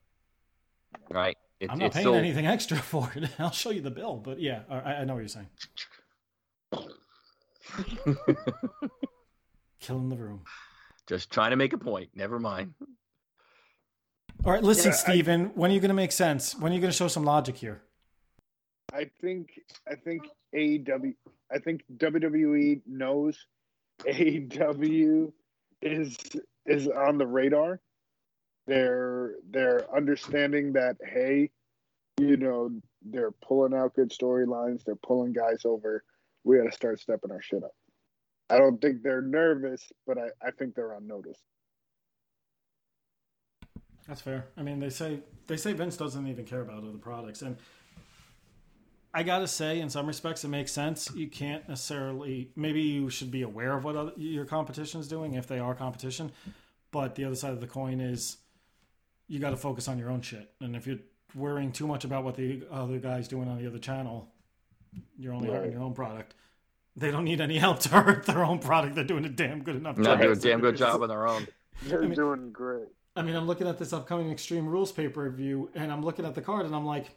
Right? 1.10 1.36
It, 1.60 1.70
I'm 1.70 1.78
not 1.78 1.86
it's 1.86 1.94
paying 1.94 2.04
still, 2.04 2.14
anything 2.14 2.46
extra 2.46 2.76
for 2.92 3.10
it. 3.14 3.30
I'll 3.38 3.50
show 3.50 3.70
you 3.70 3.80
the 3.80 3.90
bill, 3.90 4.16
but 4.16 4.40
yeah, 4.40 4.62
I, 4.68 4.76
I 4.76 5.04
know 5.04 5.14
what 5.14 5.20
you're 5.20 5.28
saying. 5.28 5.48
Killing 9.80 10.08
the 10.08 10.16
room. 10.16 10.42
Just 11.06 11.30
trying 11.30 11.50
to 11.50 11.56
make 11.56 11.72
a 11.72 11.78
point. 11.78 12.10
Never 12.14 12.38
mind. 12.38 12.74
All 14.44 14.52
right, 14.52 14.62
listen, 14.62 14.90
Yeah, 14.90 14.96
I- 14.96 15.12
Steven, 15.12 15.46
when 15.54 15.70
are 15.70 15.74
you 15.74 15.80
going 15.80 15.88
to 15.90 15.94
make 15.94 16.12
sense? 16.12 16.56
When 16.56 16.72
are 16.72 16.74
you 16.74 16.80
going 16.80 16.90
to 16.90 16.96
show 16.96 17.08
some 17.08 17.24
logic 17.24 17.56
here? 17.56 17.82
I 18.92 19.10
think 19.20 19.58
I 19.90 19.94
think 19.94 20.22
AEW 20.54 21.14
I 21.50 21.58
think 21.58 21.82
WWE 21.96 22.82
knows 22.86 23.38
AEW 24.00 25.32
is 25.80 26.16
is 26.66 26.88
on 26.88 27.16
the 27.18 27.26
radar. 27.26 27.80
They're 28.66 29.34
they're 29.50 29.94
understanding 29.94 30.72
that 30.74 30.96
hey, 31.04 31.50
you 32.20 32.36
know, 32.36 32.70
they're 33.02 33.32
pulling 33.32 33.74
out 33.74 33.94
good 33.94 34.10
storylines, 34.10 34.84
they're 34.84 34.96
pulling 34.96 35.32
guys 35.32 35.64
over. 35.64 36.04
We 36.44 36.58
gotta 36.58 36.72
start 36.72 37.00
stepping 37.00 37.30
our 37.30 37.42
shit 37.42 37.64
up. 37.64 37.74
I 38.50 38.58
don't 38.58 38.80
think 38.80 39.02
they're 39.02 39.22
nervous, 39.22 39.90
but 40.06 40.18
I, 40.18 40.28
I 40.46 40.50
think 40.50 40.74
they're 40.74 40.94
on 40.94 41.06
notice. 41.06 41.38
That's 44.06 44.20
fair. 44.20 44.46
I 44.56 44.62
mean, 44.62 44.78
they 44.78 44.90
say 44.90 45.20
they 45.46 45.56
say 45.56 45.72
Vince 45.72 45.96
doesn't 45.96 46.26
even 46.26 46.44
care 46.44 46.60
about 46.60 46.78
other 46.84 46.98
products, 46.98 47.42
and 47.42 47.56
I 49.14 49.22
gotta 49.22 49.46
say, 49.46 49.80
in 49.80 49.90
some 49.90 50.06
respects, 50.06 50.44
it 50.44 50.48
makes 50.48 50.72
sense. 50.72 51.10
You 51.14 51.28
can't 51.28 51.68
necessarily. 51.68 52.50
Maybe 52.56 52.80
you 52.80 53.10
should 53.10 53.30
be 53.30 53.42
aware 53.42 53.76
of 53.76 53.84
what 53.84 53.96
other, 53.96 54.12
your 54.16 54.44
competition 54.44 55.00
is 55.00 55.08
doing 55.08 55.34
if 55.34 55.46
they 55.46 55.58
are 55.58 55.74
competition, 55.74 56.32
but 56.90 57.14
the 57.14 57.24
other 57.24 57.34
side 57.34 57.52
of 57.52 57.60
the 57.60 57.66
coin 57.66 58.00
is 58.00 58.38
you 59.32 59.38
got 59.38 59.50
to 59.50 59.56
focus 59.56 59.88
on 59.88 59.98
your 59.98 60.10
own 60.10 60.20
shit. 60.20 60.50
And 60.60 60.76
if 60.76 60.86
you're 60.86 60.98
worrying 61.34 61.72
too 61.72 61.86
much 61.86 62.04
about 62.04 62.22
what 62.22 62.36
the 62.36 62.62
other 62.70 62.98
guy's 62.98 63.28
doing 63.28 63.48
on 63.48 63.56
the 63.56 63.66
other 63.66 63.78
channel, 63.78 64.28
you're 65.16 65.32
only 65.32 65.48
hurting 65.48 65.62
Right. 65.62 65.72
your 65.72 65.82
own 65.82 65.94
product. 65.94 66.34
They 66.96 67.10
don't 67.10 67.24
need 67.24 67.40
any 67.40 67.56
help 67.56 67.78
to 67.80 67.88
hurt 67.88 68.26
their 68.26 68.44
own 68.44 68.58
product. 68.58 68.94
They're 68.94 69.04
doing 69.04 69.24
a 69.24 69.30
damn 69.30 69.62
good 69.62 69.76
enough 69.76 69.96
job. 69.96 70.04
They're 70.04 70.12
Not 70.16 70.18
job. 70.18 70.26
doing 70.26 70.38
a 70.38 70.40
damn 70.42 70.60
good 70.60 70.76
job 70.76 71.00
on 71.02 71.08
their 71.08 71.26
own. 71.26 71.48
They're 71.84 72.02
mean- 72.02 72.12
doing 72.14 72.52
great. 72.52 72.88
I 73.16 73.22
mean, 73.22 73.34
I'm 73.34 73.46
looking 73.46 73.66
at 73.66 73.78
this 73.78 73.94
upcoming 73.94 74.30
Extreme 74.30 74.66
Rules 74.68 74.92
pay 74.92 75.08
per 75.08 75.30
view, 75.30 75.70
and 75.74 75.90
I'm 75.90 76.02
looking 76.02 76.26
at 76.26 76.34
the 76.34 76.42
card, 76.42 76.66
and 76.66 76.74
I'm 76.76 76.84
like, 76.84 77.16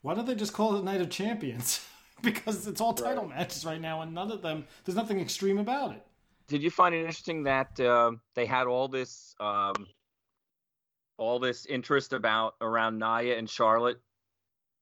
why 0.00 0.14
don't 0.14 0.26
they 0.26 0.34
just 0.34 0.54
call 0.54 0.76
it 0.76 0.84
Night 0.84 1.00
of 1.02 1.10
Champions? 1.10 1.86
because 2.22 2.66
it's 2.66 2.80
all 2.80 2.94
title 2.94 3.26
matches 3.28 3.66
right 3.66 3.80
now, 3.80 4.00
and 4.00 4.14
none 4.14 4.30
of 4.32 4.40
them. 4.40 4.64
There's 4.84 4.96
nothing 4.96 5.20
extreme 5.20 5.58
about 5.58 5.92
it. 5.92 6.02
Did 6.48 6.62
you 6.62 6.70
find 6.70 6.94
it 6.94 7.00
interesting 7.00 7.42
that 7.44 7.78
uh, 7.80 8.12
they 8.34 8.46
had 8.46 8.66
all 8.66 8.88
this 8.88 9.34
um, 9.40 9.74
all 11.16 11.38
this 11.38 11.66
interest 11.66 12.12
about 12.12 12.54
around 12.60 12.98
Nia 12.98 13.38
and 13.38 13.48
Charlotte, 13.48 14.00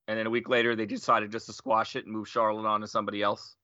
and 0.09 0.19
then 0.19 0.27
a 0.27 0.31
week 0.31 0.49
later 0.49 0.75
they 0.75 0.87
decided 0.87 1.31
just 1.31 1.47
to 1.47 1.53
squash 1.53 1.97
it 1.97 2.05
and 2.05 2.13
move 2.13 2.29
Charlotte 2.29 2.67
on 2.67 2.81
to 2.81 2.87
somebody 2.87 3.23
else? 3.23 3.57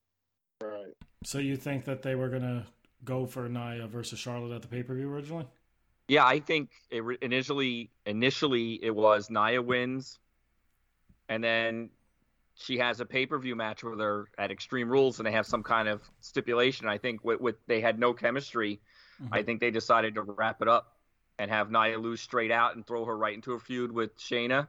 Right. 0.61 0.93
So 1.23 1.39
you 1.39 1.55
think 1.55 1.85
that 1.85 2.01
they 2.01 2.15
were 2.15 2.29
gonna 2.29 2.65
go 3.03 3.25
for 3.25 3.47
Nia 3.49 3.87
versus 3.87 4.19
Charlotte 4.19 4.55
at 4.55 4.61
the 4.61 4.67
pay 4.67 4.83
per 4.83 4.95
view 4.95 5.09
originally? 5.11 5.45
Yeah, 6.07 6.25
I 6.25 6.39
think 6.39 6.71
it 6.89 7.03
re- 7.03 7.17
initially 7.21 7.91
initially 8.05 8.79
it 8.83 8.95
was 8.95 9.29
Nia 9.29 9.61
wins, 9.61 10.19
and 11.27 11.43
then 11.43 11.89
she 12.55 12.77
has 12.77 12.99
a 12.99 13.05
pay 13.05 13.25
per 13.25 13.37
view 13.37 13.55
match 13.55 13.83
with 13.83 13.99
her 13.99 14.27
at 14.37 14.51
Extreme 14.51 14.89
Rules, 14.89 15.19
and 15.19 15.25
they 15.25 15.31
have 15.31 15.45
some 15.45 15.63
kind 15.63 15.87
of 15.87 16.01
stipulation. 16.19 16.87
I 16.87 16.97
think 16.97 17.23
with, 17.23 17.39
with 17.39 17.55
they 17.67 17.79
had 17.79 17.99
no 17.99 18.13
chemistry. 18.13 18.81
Mm-hmm. 19.21 19.33
I 19.33 19.43
think 19.43 19.59
they 19.59 19.71
decided 19.71 20.15
to 20.15 20.21
wrap 20.23 20.61
it 20.61 20.67
up 20.67 20.98
and 21.39 21.49
have 21.49 21.71
Nia 21.71 21.97
lose 21.97 22.21
straight 22.21 22.51
out 22.51 22.75
and 22.75 22.85
throw 22.85 23.05
her 23.05 23.17
right 23.17 23.33
into 23.33 23.53
a 23.53 23.59
feud 23.59 23.91
with 23.91 24.15
Shayna, 24.19 24.67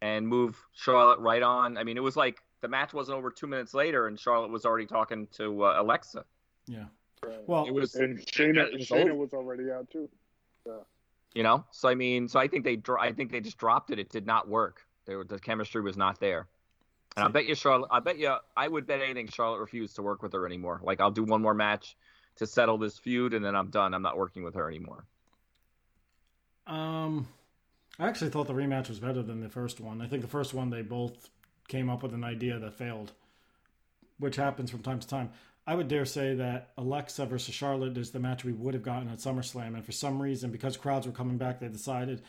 and 0.00 0.26
move 0.26 0.56
Charlotte 0.72 1.20
right 1.20 1.42
on. 1.42 1.76
I 1.76 1.84
mean, 1.84 1.98
it 1.98 2.02
was 2.02 2.16
like 2.16 2.42
the 2.62 2.68
match 2.68 2.94
wasn't 2.94 3.18
over 3.18 3.30
two 3.30 3.46
minutes 3.46 3.74
later, 3.74 4.06
and 4.06 4.18
Charlotte 4.18 4.50
was 4.50 4.64
already 4.64 4.86
talking 4.86 5.26
to 5.32 5.64
uh, 5.64 5.74
Alexa. 5.78 6.24
Yeah. 6.66 6.84
right. 7.24 7.38
Well, 7.46 7.66
It 7.66 7.74
was 7.74 7.94
and 7.96 8.18
Shayna, 8.18 8.68
it 8.68 8.78
was 8.78 8.88
Shayna 8.88 9.14
was 9.14 9.34
already 9.34 9.70
out 9.70 9.90
too. 9.90 10.08
Yeah. 10.66 10.72
you 11.34 11.44
know 11.44 11.64
so 11.70 11.88
i 11.88 11.94
mean 11.94 12.26
so 12.26 12.40
i 12.40 12.48
think 12.48 12.64
they 12.64 12.74
dro- 12.74 12.98
i 13.00 13.12
think 13.12 13.30
they 13.30 13.40
just 13.40 13.56
dropped 13.56 13.92
it 13.92 14.00
it 14.00 14.08
did 14.10 14.26
not 14.26 14.48
work 14.48 14.80
there 15.04 15.22
the 15.22 15.38
chemistry 15.38 15.80
was 15.80 15.96
not 15.96 16.18
there 16.18 16.48
and 17.16 17.24
i 17.24 17.28
bet 17.28 17.46
you 17.46 17.54
charlotte 17.54 17.88
i 17.92 18.00
bet 18.00 18.18
you 18.18 18.34
i 18.56 18.66
would 18.66 18.84
bet 18.84 19.00
anything 19.00 19.28
charlotte 19.28 19.60
refused 19.60 19.94
to 19.94 20.02
work 20.02 20.22
with 20.22 20.32
her 20.32 20.44
anymore 20.44 20.80
like 20.82 21.00
i'll 21.00 21.12
do 21.12 21.22
one 21.22 21.40
more 21.40 21.54
match 21.54 21.96
to 22.34 22.48
settle 22.48 22.78
this 22.78 22.98
feud 22.98 23.32
and 23.32 23.44
then 23.44 23.54
i'm 23.54 23.70
done 23.70 23.94
i'm 23.94 24.02
not 24.02 24.16
working 24.16 24.42
with 24.42 24.56
her 24.56 24.66
anymore 24.66 25.04
Um, 26.66 27.28
I 27.98 28.08
actually 28.08 28.30
thought 28.30 28.46
the 28.46 28.54
rematch 28.54 28.88
was 28.88 28.98
better 28.98 29.22
than 29.22 29.40
the 29.40 29.48
first 29.48 29.80
one. 29.80 30.00
I 30.00 30.06
think 30.06 30.22
the 30.22 30.28
first 30.28 30.52
one 30.52 30.70
they 30.70 30.82
both 30.82 31.30
came 31.68 31.88
up 31.88 32.02
with 32.02 32.14
an 32.14 32.24
idea 32.24 32.58
that 32.58 32.74
failed, 32.74 33.12
which 34.18 34.36
happens 34.36 34.70
from 34.70 34.82
time 34.82 34.98
to 34.98 35.08
time. 35.08 35.30
I 35.66 35.74
would 35.74 35.88
dare 35.88 36.04
say 36.04 36.34
that 36.34 36.70
Alexa 36.78 37.26
versus 37.26 37.54
Charlotte 37.54 37.98
is 37.98 38.10
the 38.10 38.20
match 38.20 38.44
we 38.44 38.52
would 38.52 38.74
have 38.74 38.84
gotten 38.84 39.08
at 39.08 39.18
SummerSlam, 39.18 39.74
and 39.74 39.84
for 39.84 39.92
some 39.92 40.22
reason, 40.22 40.50
because 40.52 40.76
crowds 40.76 41.06
were 41.06 41.12
coming 41.12 41.38
back, 41.38 41.58
they 41.58 41.68
decided 41.68 42.22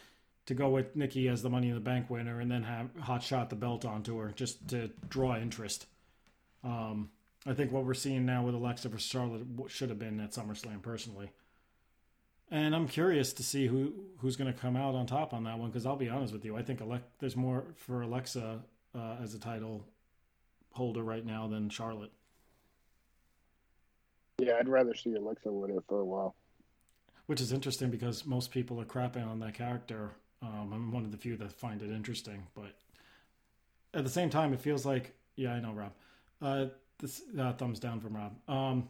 to 0.48 0.54
go 0.56 0.70
with 0.70 0.96
Nikki 0.96 1.28
as 1.28 1.44
the 1.44 1.50
Money 1.50 1.68
in 1.68 1.76
the 1.76 1.80
Bank 1.80 2.10
winner, 2.10 2.40
and 2.40 2.50
then 2.50 2.64
have 2.64 2.90
hot 3.00 3.22
shot 3.22 3.50
the 3.50 3.56
belt 3.56 3.86
onto 3.86 4.18
her 4.18 4.32
just 4.32 4.68
to 4.70 4.90
draw 5.10 5.36
interest. 5.36 5.86
Um, 6.64 7.12
I 7.46 7.54
think 7.54 7.72
what 7.72 7.86
we're 7.86 7.94
seeing 7.94 8.26
now 8.26 8.44
with 8.44 8.56
Alexa 8.56 8.90
versus 8.90 9.08
Charlotte 9.08 9.46
should 9.68 9.90
have 9.90 10.00
been 10.00 10.20
at 10.20 10.32
SummerSlam, 10.32 10.82
personally. 10.82 11.30
And 12.50 12.74
I'm 12.74 12.88
curious 12.88 13.34
to 13.34 13.44
see 13.44 13.68
who 13.68 13.94
who's 14.20 14.36
going 14.36 14.52
to 14.52 14.58
come 14.58 14.76
out 14.76 14.96
on 14.96 15.06
top 15.06 15.34
on 15.34 15.44
that 15.44 15.60
one 15.60 15.70
because 15.70 15.86
I'll 15.86 15.98
be 15.98 16.10
honest 16.10 16.34
with 16.34 16.46
you, 16.46 16.56
I 16.56 16.62
think 16.62 16.82
Ale- 16.82 17.02
there's 17.20 17.36
more 17.36 17.66
for 17.76 18.02
Alexa 18.02 18.60
uh, 18.96 19.16
as 19.22 19.34
a 19.34 19.40
title 19.40 19.86
holder 20.72 21.04
right 21.04 21.26
now 21.26 21.48
than 21.48 21.70
Charlotte. 21.70 22.12
Yeah, 24.40 24.54
I'd 24.60 24.70
rather 24.70 24.94
see 24.94 25.14
Alexa 25.16 25.52
with 25.52 25.72
it 25.72 25.84
for 25.90 26.00
a 26.00 26.06
while. 26.06 26.36
Which 27.26 27.42
is 27.42 27.52
interesting 27.52 27.90
because 27.90 28.26
most 28.26 28.52
people 28.52 28.80
are 28.80 28.86
crapping 28.86 29.28
on 29.28 29.40
that 29.40 29.56
character. 29.56 30.12
Um, 30.42 30.72
I'm 30.72 30.92
one 30.92 31.04
of 31.04 31.12
the 31.12 31.18
few 31.18 31.36
that 31.38 31.52
find 31.52 31.82
it 31.82 31.90
interesting, 31.90 32.44
but 32.56 32.76
at 33.94 34.04
the 34.04 34.10
same 34.10 34.30
time, 34.30 34.54
it 34.54 34.62
feels 34.62 34.86
like 34.86 35.14
yeah, 35.36 35.54
I 35.54 35.60
know 35.60 35.74
Rob. 35.74 35.92
Uh, 36.42 36.66
this 37.00 37.22
uh, 37.40 37.54
thumbs 37.54 37.80
down 37.80 38.00
from 38.00 38.16
Rob. 38.16 38.36
Um, 38.48 38.90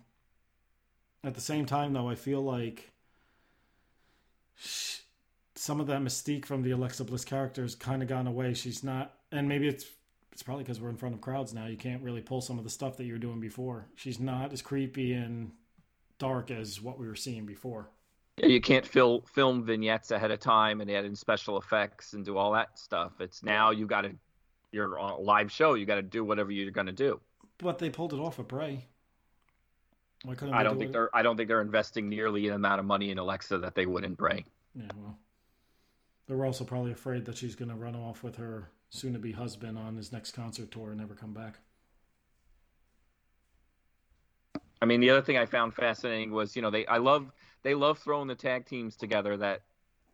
at 1.23 1.35
the 1.35 1.41
same 1.41 1.65
time, 1.65 1.93
though, 1.93 2.09
I 2.09 2.15
feel 2.15 2.41
like 2.41 2.91
some 4.57 5.79
of 5.79 5.87
that 5.87 6.01
mystique 6.01 6.45
from 6.45 6.61
the 6.61 6.71
Alexa 6.71 7.03
Bliss 7.03 7.25
character 7.25 7.61
has 7.61 7.75
kind 7.75 8.01
of 8.01 8.07
gone 8.07 8.27
away. 8.27 8.53
She's 8.53 8.83
not, 8.83 9.13
and 9.31 9.47
maybe 9.47 9.67
it's 9.67 9.85
it's 10.31 10.43
probably 10.43 10.63
because 10.63 10.79
we're 10.79 10.89
in 10.89 10.97
front 10.97 11.15
of 11.15 11.21
crowds 11.21 11.53
now. 11.53 11.65
You 11.65 11.77
can't 11.77 12.03
really 12.03 12.21
pull 12.21 12.41
some 12.41 12.59
of 12.59 12.63
the 12.63 12.69
stuff 12.69 12.95
that 12.97 13.05
you 13.05 13.13
were 13.13 13.19
doing 13.19 13.39
before. 13.39 13.87
She's 13.95 14.19
not 14.19 14.53
as 14.53 14.61
creepy 14.61 15.13
and 15.13 15.51
dark 16.19 16.51
as 16.51 16.79
what 16.79 16.99
we 16.99 17.07
were 17.07 17.15
seeing 17.15 17.47
before. 17.47 17.89
Yeah, 18.37 18.45
you 18.45 18.61
can't 18.61 18.85
fil- 18.85 19.23
film 19.33 19.65
vignettes 19.65 20.11
ahead 20.11 20.29
of 20.29 20.39
time 20.39 20.79
and 20.79 20.91
add 20.91 21.05
in 21.05 21.15
special 21.15 21.57
effects 21.57 22.13
and 22.13 22.23
do 22.23 22.37
all 22.37 22.51
that 22.51 22.77
stuff. 22.77 23.13
It's 23.19 23.41
now 23.41 23.71
you 23.71 23.87
got 23.87 24.01
to, 24.01 24.11
you're 24.71 24.99
on 24.99 25.13
a 25.13 25.17
live 25.17 25.51
show. 25.51 25.73
You 25.73 25.87
got 25.87 25.95
to 25.95 26.03
do 26.03 26.23
whatever 26.23 26.51
you're 26.51 26.69
going 26.69 26.85
to 26.85 26.93
do. 26.93 27.19
But 27.57 27.79
they 27.79 27.89
pulled 27.89 28.13
it 28.13 28.19
off 28.19 28.37
at 28.37 28.47
Bray. 28.47 28.85
Why 30.27 30.35
couldn't 30.35 30.55
I 30.55 30.63
don't 30.63 30.73
do 30.73 30.79
think 30.79 30.89
it? 30.89 30.91
they're. 30.91 31.15
I 31.15 31.21
don't 31.21 31.37
think 31.37 31.47
they're 31.47 31.61
investing 31.61 32.09
nearly 32.09 32.49
an 32.49 32.53
amount 32.53 32.81
of 32.81 32.85
money 32.85 33.11
in 33.11 33.17
Alexa 33.17 33.59
that 33.59 33.75
they 33.75 33.85
would 33.85 34.03
in 34.03 34.13
Bray. 34.13 34.43
Yeah, 34.75 34.83
well, 34.97 35.17
they 36.27 36.35
were 36.35 36.45
also 36.45 36.65
probably 36.65 36.91
afraid 36.91 37.23
that 37.25 37.37
she's 37.37 37.55
going 37.55 37.69
to 37.69 37.75
run 37.75 37.95
off 37.95 38.23
with 38.23 38.35
her 38.35 38.69
soon-to-be 38.89 39.31
husband 39.31 39.77
on 39.77 39.95
his 39.95 40.11
next 40.11 40.33
concert 40.33 40.69
tour 40.69 40.89
and 40.89 40.99
never 40.99 41.13
come 41.13 41.33
back. 41.33 41.59
I 44.81 44.85
mean, 44.85 44.99
the 44.99 45.11
other 45.11 45.21
thing 45.21 45.37
I 45.37 45.45
found 45.45 45.73
fascinating 45.73 46.31
was, 46.31 46.57
you 46.57 46.61
know, 46.61 46.71
they 46.71 46.85
I 46.87 46.97
love 46.97 47.31
they 47.63 47.73
love 47.73 47.97
throwing 47.99 48.27
the 48.27 48.35
tag 48.35 48.65
teams 48.65 48.97
together 48.97 49.37
that 49.37 49.61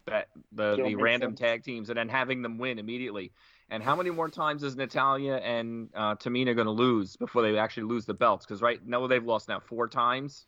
that 0.05 0.27
the 0.51 0.75
the 0.75 0.93
random 0.93 1.31
sense. 1.31 1.39
tag 1.39 1.63
teams 1.63 1.89
and 1.89 1.97
then 1.97 2.09
having 2.09 2.43
them 2.43 2.59
win 2.59 2.77
immediately. 2.77 3.31
And 3.73 3.81
how 3.81 3.95
many 3.95 4.11
more 4.11 4.29
times 4.29 4.61
is 4.61 4.75
Natalya 4.75 5.37
and 5.37 5.89
uh, 5.95 6.13
Tamina 6.17 6.53
going 6.55 6.67
to 6.67 6.71
lose 6.71 7.15
before 7.15 7.41
they 7.41 7.57
actually 7.57 7.83
lose 7.87 8.05
the 8.05 8.13
belts? 8.13 8.45
Because 8.45 8.61
right 8.61 8.79
now 8.85 9.07
they've 9.07 9.25
lost 9.25 9.49
now 9.49 9.59
four 9.59 9.87
times. 9.87 10.45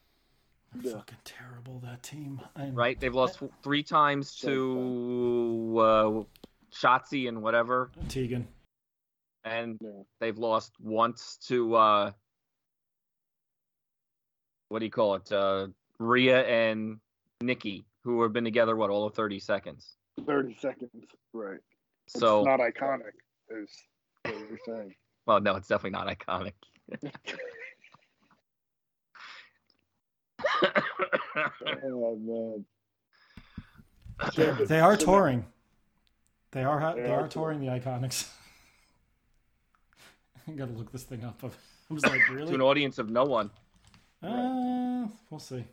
They're 0.75 0.91
Yeah. 0.91 0.97
fucking 0.99 1.17
terrible 1.23 1.79
that 1.79 2.03
team. 2.03 2.39
And 2.55 2.77
Right? 2.77 2.99
They've 2.99 3.15
lost 3.15 3.41
f- 3.41 3.49
three 3.63 3.81
times 3.81 4.29
So 4.29 4.47
to 4.47 5.77
uh, 5.79 6.23
Shotzi 6.71 7.27
and 7.27 7.41
whatever, 7.41 7.89
Tegan. 8.09 8.47
and 9.43 9.79
Yeah. 9.81 10.03
they've 10.19 10.37
lost 10.37 10.73
once 10.79 11.37
to 11.47 11.73
uh, 11.75 12.11
what 14.69 14.79
do 14.79 14.85
you 14.85 14.91
call 14.91 15.15
it? 15.15 15.31
Uh, 15.31 15.69
Rhea 15.97 16.45
and 16.45 16.99
Nikki, 17.41 17.85
who 18.03 18.21
have 18.21 18.33
been 18.33 18.43
together 18.43 18.75
what 18.75 18.91
all 18.91 19.07
of 19.07 19.15
thirty 19.15 19.39
seconds. 19.39 19.95
Thirty 20.27 20.53
seconds. 20.61 20.91
Right. 21.33 21.59
So, 22.07 22.39
it's 22.39 22.47
not 22.47 22.59
iconic, 22.59 23.13
is 23.49 23.69
what 24.23 24.35
you're 24.49 24.59
saying. 24.65 24.95
well, 25.25 25.41
no, 25.41 25.55
it's 25.55 25.67
definitely 25.67 25.97
not 25.97 26.07
iconic. 26.07 26.53
Oh 31.83 32.15
man. 32.17 32.65
They, 34.35 34.65
they 34.65 34.79
are 34.79 34.95
touring. 34.95 35.45
They 36.51 36.63
are 36.63 36.79
ha- 36.79 36.93
They 36.93 37.03
they, 37.03 37.11
are 37.11 37.25
are 37.25 37.27
touring 37.27 37.59
the 37.59 37.67
IIconics. 37.67 38.29
I 40.47 40.51
gotta 40.51 40.71
look 40.71 40.91
this 40.91 41.03
thing 41.03 41.23
up. 41.23 41.39
I 41.43 41.93
was 41.93 42.05
like, 42.05 42.21
to 42.27 42.53
an 42.53 42.61
audience 42.61 42.97
of 42.97 43.09
no 43.09 43.25
one. 43.25 43.49
Uh, 44.23 45.07
we'll 45.29 45.39
see. 45.39 45.65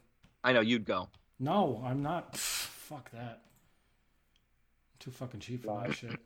I 0.44 0.52
know 0.52 0.60
you'd 0.60 0.84
go. 0.84 1.08
No, 1.38 1.82
I'm 1.84 2.02
not. 2.02 2.36
Fuck 2.36 3.10
that. 3.12 3.42
Too 5.02 5.10
fucking 5.10 5.40
cheap 5.40 5.64
for 5.64 5.82
that 5.84 5.96
shit. 5.96 6.16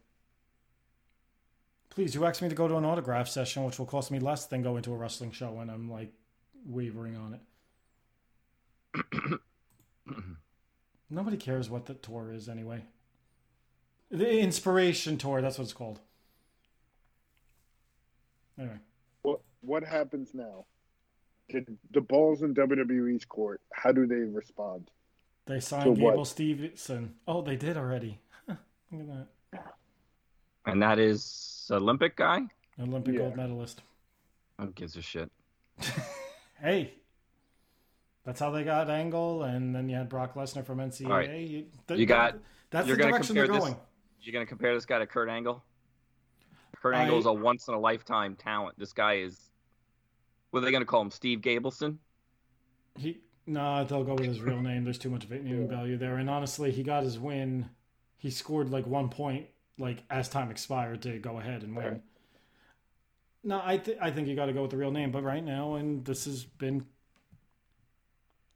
Please, 1.88 2.14
you 2.14 2.26
asked 2.26 2.42
me 2.42 2.50
to 2.50 2.54
go 2.54 2.68
to 2.68 2.76
an 2.76 2.84
autograph 2.84 3.26
session, 3.26 3.64
which 3.64 3.78
will 3.78 3.86
cost 3.86 4.10
me 4.10 4.18
less 4.18 4.44
than 4.44 4.62
going 4.62 4.82
to 4.82 4.92
a 4.92 4.96
wrestling 4.96 5.32
show, 5.32 5.60
and 5.60 5.70
I'm 5.70 5.90
like 5.90 6.12
wavering 6.66 7.16
on 7.16 7.40
it. 8.94 9.40
Nobody 11.10 11.38
cares 11.38 11.70
what 11.70 11.86
the 11.86 11.94
tour 11.94 12.30
is 12.34 12.50
anyway. 12.50 12.82
The 14.10 14.40
inspiration 14.40 15.16
tour, 15.16 15.40
that's 15.40 15.56
what 15.56 15.64
it's 15.64 15.72
called. 15.72 16.00
Anyway, 18.58 18.76
What 19.22 19.40
what 19.62 19.84
happens 19.84 20.34
now? 20.34 20.66
Did 21.48 21.78
the 21.92 22.02
balls 22.02 22.42
in 22.42 22.54
WWE's 22.54 23.24
court? 23.24 23.62
How 23.72 23.92
do 23.92 24.06
they 24.06 24.16
respond? 24.16 24.90
they 25.46 25.60
signed 25.60 25.96
So 25.96 26.02
what? 26.02 26.16
Steveson. 26.18 27.12
Oh, 27.26 27.40
they 27.40 27.56
did 27.56 27.78
already. 27.78 28.18
Look 28.92 29.02
at 29.08 29.26
that. 29.52 29.74
and 30.66 30.82
that 30.82 30.98
is 30.98 31.68
Olympic 31.70 32.16
guy. 32.16 32.42
Olympic 32.80 33.14
Yeah. 33.14 33.20
gold 33.20 33.36
medalist. 33.36 33.82
Who 34.60 34.68
gives 34.72 34.96
a 34.96 35.02
shit? 35.02 35.30
hey, 36.60 36.94
that's 38.24 38.40
how 38.40 38.50
they 38.50 38.64
got 38.64 38.88
Angle, 38.90 39.42
and 39.44 39.74
then 39.74 39.88
you 39.88 39.96
had 39.96 40.08
Brock 40.08 40.34
Lesnar 40.34 40.64
from 40.64 40.78
NCAA. 40.78 41.06
All 41.06 41.12
right. 41.16 41.30
You, 41.40 41.66
th- 41.86 42.00
You 42.00 42.06
got- 42.06 42.36
that's 42.70 42.86
you're 42.88 42.96
the 42.96 43.02
gonna 43.02 43.12
direction 43.12 43.34
they're 43.36 43.46
compare 43.46 43.60
this- 43.60 43.70
going. 43.70 43.80
You 44.22 44.32
gonna 44.32 44.46
compare 44.46 44.74
this 44.74 44.84
guy 44.86 44.98
to 44.98 45.06
Kurt 45.06 45.28
Angle? 45.28 45.62
Kurt 46.82 46.94
I- 46.94 47.02
Angle 47.02 47.18
is 47.18 47.26
a 47.26 47.32
once 47.32 47.68
in 47.68 47.74
a 47.74 47.78
lifetime 47.78 48.34
talent. 48.36 48.78
This 48.78 48.92
guy 48.92 49.14
is. 49.18 49.50
What 50.50 50.62
are 50.62 50.66
they 50.66 50.72
gonna 50.72 50.84
call 50.84 51.02
him? 51.02 51.10
Steve 51.10 51.40
Gableson? 51.40 51.98
He 52.96 53.20
no, 53.46 53.84
they'll 53.84 54.02
go 54.04 54.14
with 54.14 54.24
his 54.24 54.40
real 54.40 54.60
name. 54.60 54.82
There's 54.84 54.98
too 54.98 55.10
much 55.10 55.28
name 55.28 55.68
value 55.68 55.96
there. 55.96 56.16
And 56.16 56.28
honestly, 56.28 56.72
he 56.72 56.82
got 56.82 57.04
his 57.04 57.18
win. 57.18 57.68
He 58.26 58.32
scored 58.32 58.70
like 58.70 58.88
one 58.88 59.08
point, 59.08 59.46
like 59.78 60.02
as 60.10 60.28
time 60.28 60.50
expired 60.50 61.02
to 61.02 61.16
go 61.20 61.38
ahead 61.38 61.62
and 61.62 61.76
win. 61.76 61.86
Right. 61.86 62.02
No, 63.44 63.62
I 63.64 63.76
th- 63.76 63.98
I 64.00 64.10
think 64.10 64.26
you 64.26 64.34
got 64.34 64.46
to 64.46 64.52
go 64.52 64.62
with 64.62 64.72
the 64.72 64.76
real 64.76 64.90
name. 64.90 65.12
But 65.12 65.22
right 65.22 65.44
now, 65.44 65.76
and 65.76 66.04
this 66.04 66.24
has 66.24 66.42
been 66.42 66.86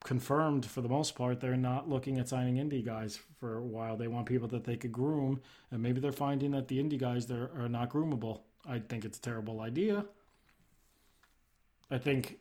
confirmed 0.02 0.66
for 0.66 0.80
the 0.80 0.88
most 0.88 1.14
part, 1.14 1.38
they're 1.38 1.56
not 1.56 1.88
looking 1.88 2.18
at 2.18 2.28
signing 2.28 2.56
indie 2.56 2.84
guys 2.84 3.20
for 3.38 3.58
a 3.58 3.62
while. 3.62 3.96
They 3.96 4.08
want 4.08 4.26
people 4.26 4.48
that 4.48 4.64
they 4.64 4.74
could 4.76 4.90
groom, 4.90 5.40
and 5.70 5.80
maybe 5.80 6.00
they're 6.00 6.10
finding 6.10 6.50
that 6.50 6.66
the 6.66 6.82
indie 6.82 6.98
guys 6.98 7.28
there 7.28 7.52
are 7.56 7.68
not 7.68 7.90
groomable. 7.90 8.40
I 8.68 8.80
think 8.80 9.04
it's 9.04 9.18
a 9.18 9.22
terrible 9.22 9.60
idea. 9.60 10.04
I 11.92 11.98
think, 11.98 12.38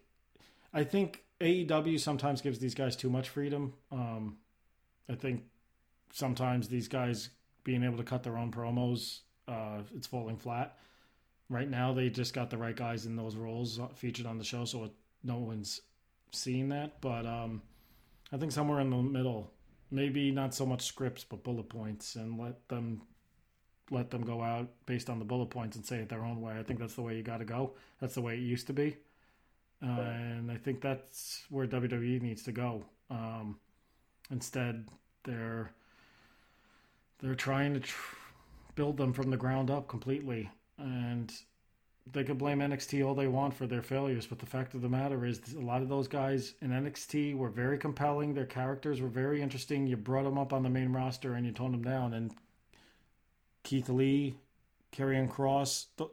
I 0.73 0.83
think 0.83 1.25
AEW 1.39 1.99
sometimes 1.99 2.41
gives 2.41 2.57
these 2.57 2.73
guys 2.73 2.95
too 2.95 3.11
much 3.11 3.29
freedom. 3.29 3.75
Um, 3.91 4.37
I 5.07 5.13
think 5.13 5.43
sometimes 6.11 6.67
these 6.67 6.87
guys 6.87 7.29
being 7.63 7.83
able 7.83 7.97
to 7.97 8.03
cut 8.03 8.23
their 8.23 8.37
own 8.37 8.51
promos, 8.51 9.19
uh, 9.47 9.81
it's 9.95 10.07
falling 10.07 10.37
flat. 10.37 10.77
Right 11.49 11.69
now, 11.69 11.93
they 11.93 12.09
just 12.09 12.33
got 12.33 12.49
the 12.49 12.57
right 12.57 12.75
guys 12.75 13.05
in 13.05 13.15
those 13.15 13.35
roles 13.35 13.79
featured 13.95 14.25
on 14.25 14.37
the 14.37 14.43
show, 14.43 14.65
so 14.65 14.85
it, 14.85 14.91
no 15.23 15.37
one's 15.37 15.81
seeing 16.31 16.69
that. 16.69 17.01
But 17.01 17.25
um, 17.25 17.61
I 18.31 18.37
think 18.37 18.51
somewhere 18.51 18.79
in 18.79 18.89
the 18.89 18.97
middle, 18.97 19.51
maybe 19.89 20.31
not 20.31 20.53
so 20.53 20.65
much 20.65 20.83
scripts, 20.83 21.23
but 21.23 21.43
bullet 21.43 21.67
points, 21.69 22.15
and 22.15 22.39
let 22.39 22.67
them 22.69 23.01
let 23.91 24.11
them 24.11 24.21
go 24.21 24.43
out 24.43 24.69
based 24.85 25.09
on 25.09 25.17
the 25.17 25.25
bullet 25.25 25.49
points 25.49 25.75
and 25.75 25.83
say 25.83 25.97
it 25.97 26.09
their 26.09 26.23
own 26.23 26.39
way. 26.41 26.53
I 26.59 26.61
think 26.61 26.79
that's 26.79 26.93
the 26.93 27.01
way 27.01 27.17
you 27.17 27.23
got 27.23 27.39
to 27.39 27.45
go. 27.45 27.73
That's 27.99 28.13
the 28.13 28.21
way 28.21 28.35
it 28.35 28.41
used 28.41 28.67
to 28.67 28.73
be, 28.73 28.97
uh, 29.83 30.01
and 30.01 30.51
I 30.51 30.57
think 30.57 30.81
that's 30.81 31.43
where 31.49 31.65
WWE 31.65 32.21
needs 32.21 32.43
to 32.43 32.51
go. 32.51 32.83
Um, 33.09 33.57
instead, 34.29 34.87
they're 35.23 35.71
they're 37.21 37.35
trying 37.35 37.73
to 37.73 37.79
tr- 37.79 38.15
build 38.75 38.97
them 38.97 39.13
from 39.13 39.29
the 39.29 39.37
ground 39.37 39.69
up 39.69 39.87
completely, 39.87 40.49
and 40.77 41.33
they 42.11 42.23
could 42.23 42.37
blame 42.37 42.59
NXT 42.59 43.05
all 43.05 43.13
they 43.13 43.27
want 43.27 43.53
for 43.53 43.67
their 43.67 43.81
failures, 43.81 44.25
but 44.25 44.39
the 44.39 44.45
fact 44.45 44.73
of 44.73 44.81
the 44.81 44.89
matter 44.89 45.25
is, 45.25 45.41
a 45.53 45.59
lot 45.59 45.81
of 45.81 45.89
those 45.89 46.07
guys 46.07 46.53
in 46.61 46.71
NXT 46.71 47.35
were 47.35 47.49
very 47.49 47.77
compelling. 47.77 48.33
Their 48.33 48.45
characters 48.45 49.01
were 49.01 49.09
very 49.09 49.41
interesting. 49.41 49.85
You 49.85 49.97
brought 49.97 50.23
them 50.23 50.37
up 50.37 50.53
on 50.53 50.63
the 50.63 50.69
main 50.69 50.91
roster 50.91 51.33
and 51.33 51.45
you 51.45 51.51
toned 51.51 51.73
them 51.73 51.83
down. 51.83 52.13
And 52.13 52.33
Keith 53.63 53.89
Lee, 53.89 54.35
Karrion 54.91 55.29
Kross, 55.29 55.87
th- 55.97 56.09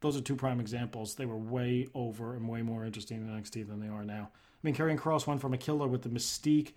those 0.00 0.16
are 0.16 0.20
two 0.20 0.36
prime 0.36 0.60
examples. 0.60 1.14
They 1.14 1.26
were 1.26 1.36
way 1.36 1.86
over 1.94 2.34
and 2.34 2.48
way 2.48 2.62
more 2.62 2.84
interesting 2.84 3.18
in 3.18 3.28
NXT 3.28 3.68
than 3.68 3.80
they 3.80 3.88
are 3.88 4.04
now. 4.04 4.30
I 4.32 4.60
mean, 4.62 4.74
Karrion 4.74 4.98
Kross 4.98 5.26
went 5.26 5.40
from 5.40 5.54
a 5.54 5.58
killer 5.58 5.86
with 5.86 6.02
the 6.02 6.08
mystique, 6.08 6.72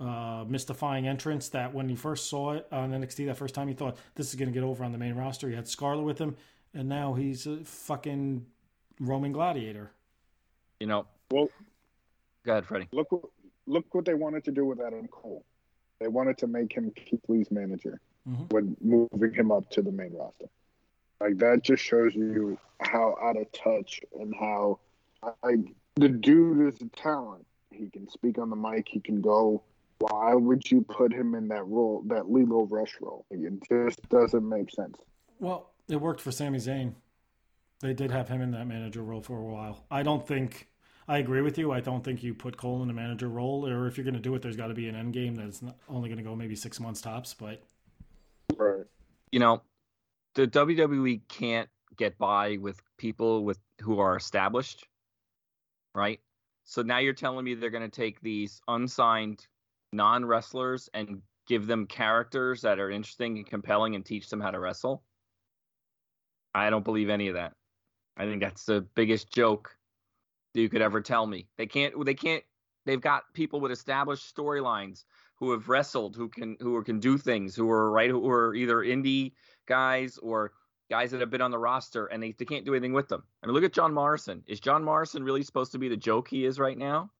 uh, 0.00 0.44
mystifying 0.46 1.06
entrance 1.08 1.48
that 1.50 1.72
when 1.72 1.88
you 1.88 1.96
first 1.96 2.28
saw 2.28 2.52
it 2.52 2.66
on 2.70 2.90
NXT 2.92 3.26
that 3.26 3.36
first 3.36 3.54
time, 3.54 3.68
you 3.68 3.74
thought 3.74 3.96
this 4.14 4.28
is 4.28 4.34
going 4.34 4.48
to 4.48 4.52
get 4.54 4.62
over 4.64 4.84
on 4.84 4.92
the 4.92 4.98
main 4.98 5.14
roster. 5.14 5.48
You 5.48 5.56
had 5.56 5.66
Scarlett 5.68 6.04
with 6.04 6.18
him, 6.18 6.36
and 6.74 6.88
now 6.88 7.14
he's 7.14 7.46
a 7.46 7.58
fucking 7.64 8.44
Roman 9.00 9.32
gladiator. 9.32 9.90
You 10.80 10.86
know. 10.88 11.06
Well, 11.30 11.48
Go 12.44 12.52
ahead, 12.52 12.66
Freddie. 12.66 12.88
look 12.92 13.10
what 13.10 13.22
look 13.66 13.92
what 13.94 14.04
they 14.04 14.14
wanted 14.14 14.44
to 14.44 14.52
do 14.52 14.64
with 14.64 14.80
Adam 14.80 15.08
Cole. 15.08 15.44
They 15.98 16.08
wanted 16.08 16.38
to 16.38 16.46
make 16.46 16.72
him 16.72 16.92
Keith 16.94 17.22
Lee's 17.28 17.50
manager 17.50 18.00
Mhm. 18.28 18.52
when 18.52 18.76
moving 18.80 19.32
him 19.32 19.50
up 19.50 19.68
to 19.70 19.82
the 19.82 19.90
main 19.90 20.12
roster. 20.12 20.46
Like 21.20 21.38
that 21.38 21.62
just 21.62 21.82
shows 21.82 22.14
you 22.14 22.58
how 22.80 23.16
out 23.20 23.36
of 23.36 23.50
touch 23.52 24.00
and 24.20 24.32
how 24.38 24.78
like 25.42 25.58
the 25.96 26.08
dude 26.10 26.72
is 26.72 26.80
a 26.82 26.88
talent. 26.90 27.44
He 27.72 27.88
can 27.88 28.06
speak 28.08 28.38
on 28.38 28.50
the 28.50 28.56
mic. 28.56 28.86
He 28.88 29.00
can 29.00 29.20
go. 29.20 29.62
Why 29.98 30.34
would 30.34 30.70
you 30.70 30.82
put 30.82 31.12
him 31.12 31.34
in 31.34 31.48
that 31.48 31.66
role, 31.66 32.02
that 32.06 32.30
Lio 32.30 32.66
Rush 32.66 32.96
role? 33.00 33.24
Like, 33.30 33.40
It 33.40 33.62
just 33.68 34.08
doesn't 34.08 34.46
make 34.46 34.70
sense. 34.70 34.98
Well, 35.38 35.70
it 35.88 35.96
worked 35.96 36.20
for 36.20 36.30
Sami 36.30 36.58
Zayn. 36.58 36.94
They 37.80 37.94
did 37.94 38.10
have 38.10 38.28
him 38.28 38.40
in 38.40 38.50
that 38.52 38.66
manager 38.66 39.02
role 39.02 39.20
for 39.20 39.38
a 39.38 39.44
while. 39.44 39.84
I 39.90 40.02
don't 40.02 40.26
think. 40.26 40.68
I 41.08 41.18
agree 41.18 41.40
with 41.40 41.56
you. 41.56 41.70
I 41.70 41.80
don't 41.80 42.02
think 42.02 42.22
you 42.22 42.34
put 42.34 42.56
Cole 42.56 42.82
in 42.82 42.90
a 42.90 42.92
manager 42.92 43.28
role, 43.28 43.66
or 43.66 43.86
if 43.86 43.96
you're 43.96 44.04
going 44.04 44.14
to 44.14 44.20
do 44.20 44.34
it, 44.34 44.42
there's 44.42 44.56
got 44.56 44.68
to 44.68 44.74
be 44.74 44.88
an 44.88 44.96
end 44.96 45.12
game 45.12 45.36
that's 45.36 45.62
not, 45.62 45.76
only 45.88 46.08
going 46.08 46.18
to 46.18 46.24
go 46.24 46.34
maybe 46.34 46.56
six 46.56 46.80
months 46.80 47.00
tops. 47.00 47.32
But 47.32 47.62
Right. 48.56 48.84
You 49.30 49.40
know, 49.40 49.62
the 50.34 50.46
WWE 50.46 51.20
can't 51.28 51.68
get 51.96 52.18
by 52.18 52.56
with 52.58 52.80
people 52.98 53.44
with 53.44 53.58
who 53.80 53.98
are 53.98 54.16
established, 54.16 54.86
right? 55.94 56.20
So 56.64 56.82
now 56.82 56.98
you're 56.98 57.12
telling 57.12 57.44
me 57.44 57.54
they're 57.54 57.70
going 57.70 57.88
to 57.88 58.00
take 58.00 58.20
these 58.20 58.60
unsigned 58.68 59.46
non 59.92 60.24
wrestlers 60.24 60.88
and 60.94 61.22
give 61.46 61.66
them 61.66 61.86
characters 61.86 62.62
that 62.62 62.78
are 62.78 62.90
interesting 62.90 63.38
and 63.38 63.46
compelling 63.46 63.94
and 63.94 64.04
teach 64.04 64.28
them 64.28 64.40
how 64.40 64.50
to 64.50 64.60
wrestle? 64.60 65.02
I 66.54 66.70
don't 66.70 66.84
believe 66.84 67.10
any 67.10 67.28
of 67.28 67.34
that. 67.34 67.52
I 68.16 68.24
think 68.24 68.40
that's 68.40 68.64
the 68.64 68.80
biggest 68.94 69.32
joke 69.32 69.76
you 70.54 70.68
could 70.68 70.82
ever 70.82 71.00
tell 71.00 71.26
me. 71.26 71.48
They 71.58 71.66
can't. 71.66 71.92
They 72.04 72.14
can't. 72.14 72.42
They've 72.86 73.00
got 73.00 73.24
people 73.34 73.60
with 73.60 73.72
established 73.72 74.34
storylines 74.34 75.04
who 75.36 75.50
have 75.52 75.68
wrestled, 75.68 76.16
who 76.16 76.28
can 76.28 76.56
who 76.60 76.82
can 76.82 76.98
do 76.98 77.18
things, 77.18 77.54
who 77.54 77.70
are 77.70 77.90
right, 77.90 78.10
who 78.10 78.28
are 78.30 78.54
either 78.54 78.76
indie 78.76 79.32
guys 79.66 80.18
or 80.18 80.52
guys 80.88 81.10
that 81.10 81.20
have 81.20 81.30
been 81.30 81.42
on 81.42 81.50
the 81.50 81.58
roster, 81.58 82.06
and 82.06 82.22
they, 82.22 82.32
they 82.38 82.44
can't 82.44 82.64
do 82.64 82.72
anything 82.72 82.92
with 82.92 83.08
them. 83.08 83.22
I 83.42 83.46
mean, 83.46 83.54
look 83.54 83.64
at 83.64 83.72
John 83.72 83.92
Morrison. 83.92 84.42
Is 84.46 84.60
John 84.60 84.84
Morrison 84.84 85.24
really 85.24 85.42
supposed 85.42 85.72
to 85.72 85.78
be 85.78 85.88
the 85.88 85.96
joke 85.96 86.28
he 86.28 86.44
is 86.44 86.58
right 86.58 86.78
now? 86.78 87.10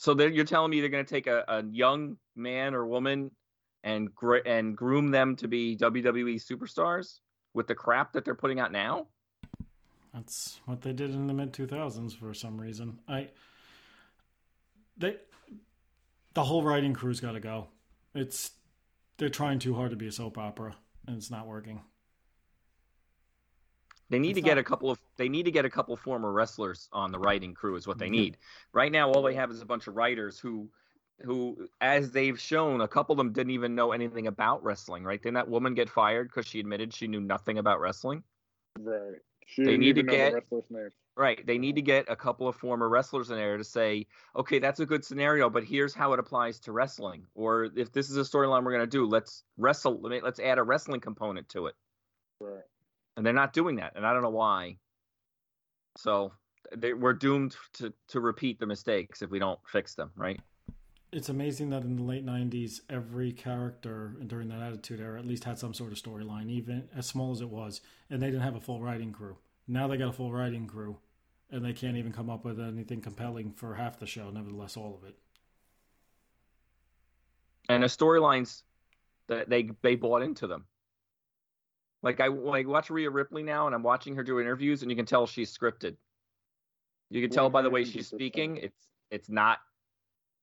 So 0.00 0.18
you're 0.18 0.46
telling 0.46 0.70
me 0.70 0.80
they're 0.80 0.88
going 0.88 1.04
to 1.04 1.14
take 1.14 1.26
a, 1.26 1.44
a 1.46 1.62
young 1.62 2.16
man 2.34 2.74
or 2.74 2.86
woman 2.86 3.30
and 3.84 4.14
gr- 4.14 4.46
and 4.46 4.74
groom 4.74 5.10
them 5.10 5.36
to 5.36 5.46
be 5.46 5.76
WWE 5.76 6.42
superstars 6.42 7.18
with 7.52 7.66
the 7.66 7.74
crap 7.74 8.14
that 8.14 8.24
they're 8.24 8.34
putting 8.34 8.60
out 8.60 8.72
now? 8.72 9.08
that's 10.14 10.58
what 10.64 10.80
they 10.80 10.94
did 10.94 11.10
in 11.10 11.26
the 11.26 11.34
mid 11.34 11.52
2000s 11.52 12.16
for 12.16 12.32
some 12.32 12.58
reason. 12.58 12.98
I 13.06 13.28
they 14.96 15.16
the 16.32 16.44
whole 16.44 16.62
writing 16.62 16.94
crew's 16.94 17.20
got 17.20 17.32
to 17.32 17.40
go. 17.40 17.66
It's 18.14 18.52
they're 19.18 19.28
trying 19.28 19.58
too 19.58 19.74
hard 19.74 19.90
to 19.90 19.96
be 19.96 20.06
a 20.06 20.12
soap 20.12 20.38
opera, 20.38 20.76
and 21.06 21.18
it's 21.18 21.30
not 21.30 21.46
working. 21.46 21.82
They 24.10 24.18
need 24.18 24.30
It's 24.30 24.38
to 24.38 24.42
get 24.42 24.54
not- 24.56 24.58
a 24.60 24.64
couple 24.64 24.90
of 24.90 25.00
they 25.16 25.28
need 25.28 25.44
to 25.44 25.50
get 25.50 25.64
a 25.64 25.70
couple 25.70 25.96
former 25.96 26.32
wrestlers 26.32 26.88
on 26.92 27.12
the 27.12 27.18
writing 27.18 27.54
crew 27.54 27.76
is 27.76 27.86
what 27.86 27.98
they 27.98 28.08
Mhm. 28.08 28.12
need. 28.12 28.38
Right 28.72 28.92
now 28.92 29.10
all 29.10 29.22
they 29.22 29.34
have 29.34 29.50
is 29.50 29.62
a 29.62 29.66
bunch 29.66 29.86
of 29.86 29.96
writers 29.96 30.38
who 30.38 30.68
who 31.22 31.68
as 31.80 32.10
they've 32.12 32.40
shown 32.40 32.80
a 32.80 32.88
couple 32.88 33.12
of 33.12 33.18
them 33.18 33.32
didn't 33.32 33.50
even 33.52 33.74
know 33.74 33.92
anything 33.92 34.26
about 34.26 34.64
wrestling, 34.64 35.04
right? 35.04 35.22
Didn't 35.22 35.34
that 35.34 35.48
woman 35.48 35.74
get 35.74 35.88
fired 35.90 36.28
because 36.28 36.46
she 36.46 36.60
admitted 36.60 36.92
she 36.92 37.06
knew 37.08 37.20
nothing 37.20 37.58
about 37.58 37.78
wrestling? 37.78 38.24
Right. 38.78 39.20
She 39.46 39.62
They 39.64 39.76
need 39.76 39.94
to 39.96 40.00
even 40.00 40.06
know 40.06 40.12
the 40.12 40.16
get- 40.16 40.34
wrestler's 40.34 40.70
name. 40.70 40.90
Right. 41.16 41.44
They 41.44 41.58
need 41.58 41.74
to 41.74 41.82
get 41.82 42.08
a 42.08 42.16
couple 42.16 42.48
of 42.48 42.56
former 42.56 42.88
wrestlers 42.88 43.30
in 43.30 43.36
there 43.36 43.58
to 43.58 43.64
say, 43.64 44.06
okay, 44.34 44.58
that's 44.58 44.80
a 44.80 44.86
good 44.86 45.04
scenario, 45.04 45.50
but 45.50 45.64
here's 45.64 45.92
how 45.92 46.14
it 46.14 46.18
applies 46.18 46.58
to 46.60 46.72
wrestling. 46.72 47.26
Or 47.34 47.64
if 47.76 47.92
this 47.92 48.08
is 48.08 48.16
a 48.16 48.20
storyline 48.22 48.64
we're 48.64 48.72
going 48.72 48.80
to 48.80 48.86
do, 48.86 49.04
let's 49.04 49.44
wrestle. 49.58 50.00
let 50.00 50.10
me- 50.10 50.20
Let's 50.22 50.40
add 50.40 50.56
a 50.58 50.62
wrestling 50.62 51.00
component 51.00 51.48
to 51.50 51.66
it. 51.66 51.74
Right. 52.40 52.64
And 53.16 53.26
they're 53.26 53.32
not 53.32 53.52
doing 53.52 53.76
that, 53.76 53.92
and 53.96 54.06
I 54.06 54.12
don't 54.12 54.22
know 54.22 54.30
why. 54.30 54.76
So 55.96 56.32
they, 56.76 56.92
we're 56.92 57.12
doomed 57.12 57.56
to 57.74 57.92
to 58.08 58.20
repeat 58.20 58.60
the 58.60 58.66
mistakes 58.66 59.22
if 59.22 59.30
we 59.30 59.38
don't 59.38 59.58
fix 59.66 59.94
them. 59.94 60.10
Right. 60.16 60.40
It's 61.12 61.28
amazing 61.28 61.70
that 61.70 61.82
in 61.82 61.96
the 61.96 62.04
late 62.04 62.24
90s, 62.24 62.82
every 62.88 63.32
character 63.32 64.14
during 64.28 64.46
that 64.48 64.62
Attitude 64.62 65.00
Era 65.00 65.18
at 65.18 65.26
least 65.26 65.42
had 65.42 65.58
some 65.58 65.74
sort 65.74 65.90
of 65.90 65.98
storyline, 65.98 66.48
even 66.48 66.88
as 66.94 67.04
small 67.06 67.32
as 67.32 67.40
it 67.40 67.50
was, 67.50 67.80
and 68.08 68.22
they 68.22 68.28
didn't 68.28 68.42
have 68.42 68.54
a 68.54 68.60
full 68.60 68.80
writing 68.80 69.10
crew. 69.10 69.36
Now 69.66 69.88
they 69.88 69.96
got 69.96 70.10
a 70.10 70.12
full 70.12 70.32
writing 70.32 70.68
crew, 70.68 70.98
and 71.50 71.64
they 71.64 71.72
can't 71.72 71.96
even 71.96 72.12
come 72.12 72.30
up 72.30 72.44
with 72.44 72.60
anything 72.60 73.00
compelling 73.00 73.52
for 73.52 73.74
half 73.74 73.98
the 73.98 74.06
show, 74.06 74.30
nevertheless, 74.30 74.76
all 74.76 75.00
of 75.02 75.08
it. 75.08 75.16
And 77.68 77.82
the 77.82 77.88
storylines 77.88 78.62
that 79.26 79.48
they 79.48 79.70
they 79.82 79.96
bought 79.96 80.22
into 80.22 80.46
them. 80.46 80.66
Like 82.02 82.20
I 82.20 82.28
like 82.28 82.66
watch 82.66 82.90
Rhea 82.90 83.10
Ripley 83.10 83.42
now, 83.42 83.66
and 83.66 83.74
I'm 83.74 83.82
watching 83.82 84.16
her 84.16 84.22
do 84.22 84.40
interviews, 84.40 84.82
and 84.82 84.90
you 84.90 84.96
can 84.96 85.06
tell 85.06 85.26
she's 85.26 85.56
scripted. 85.56 85.96
You 87.10 87.20
can 87.20 87.30
tell 87.30 87.50
by 87.50 87.62
the 87.62 87.70
way 87.70 87.84
she's 87.84 88.08
speaking. 88.08 88.56
It's 88.56 88.88
it's 89.10 89.28
not 89.28 89.58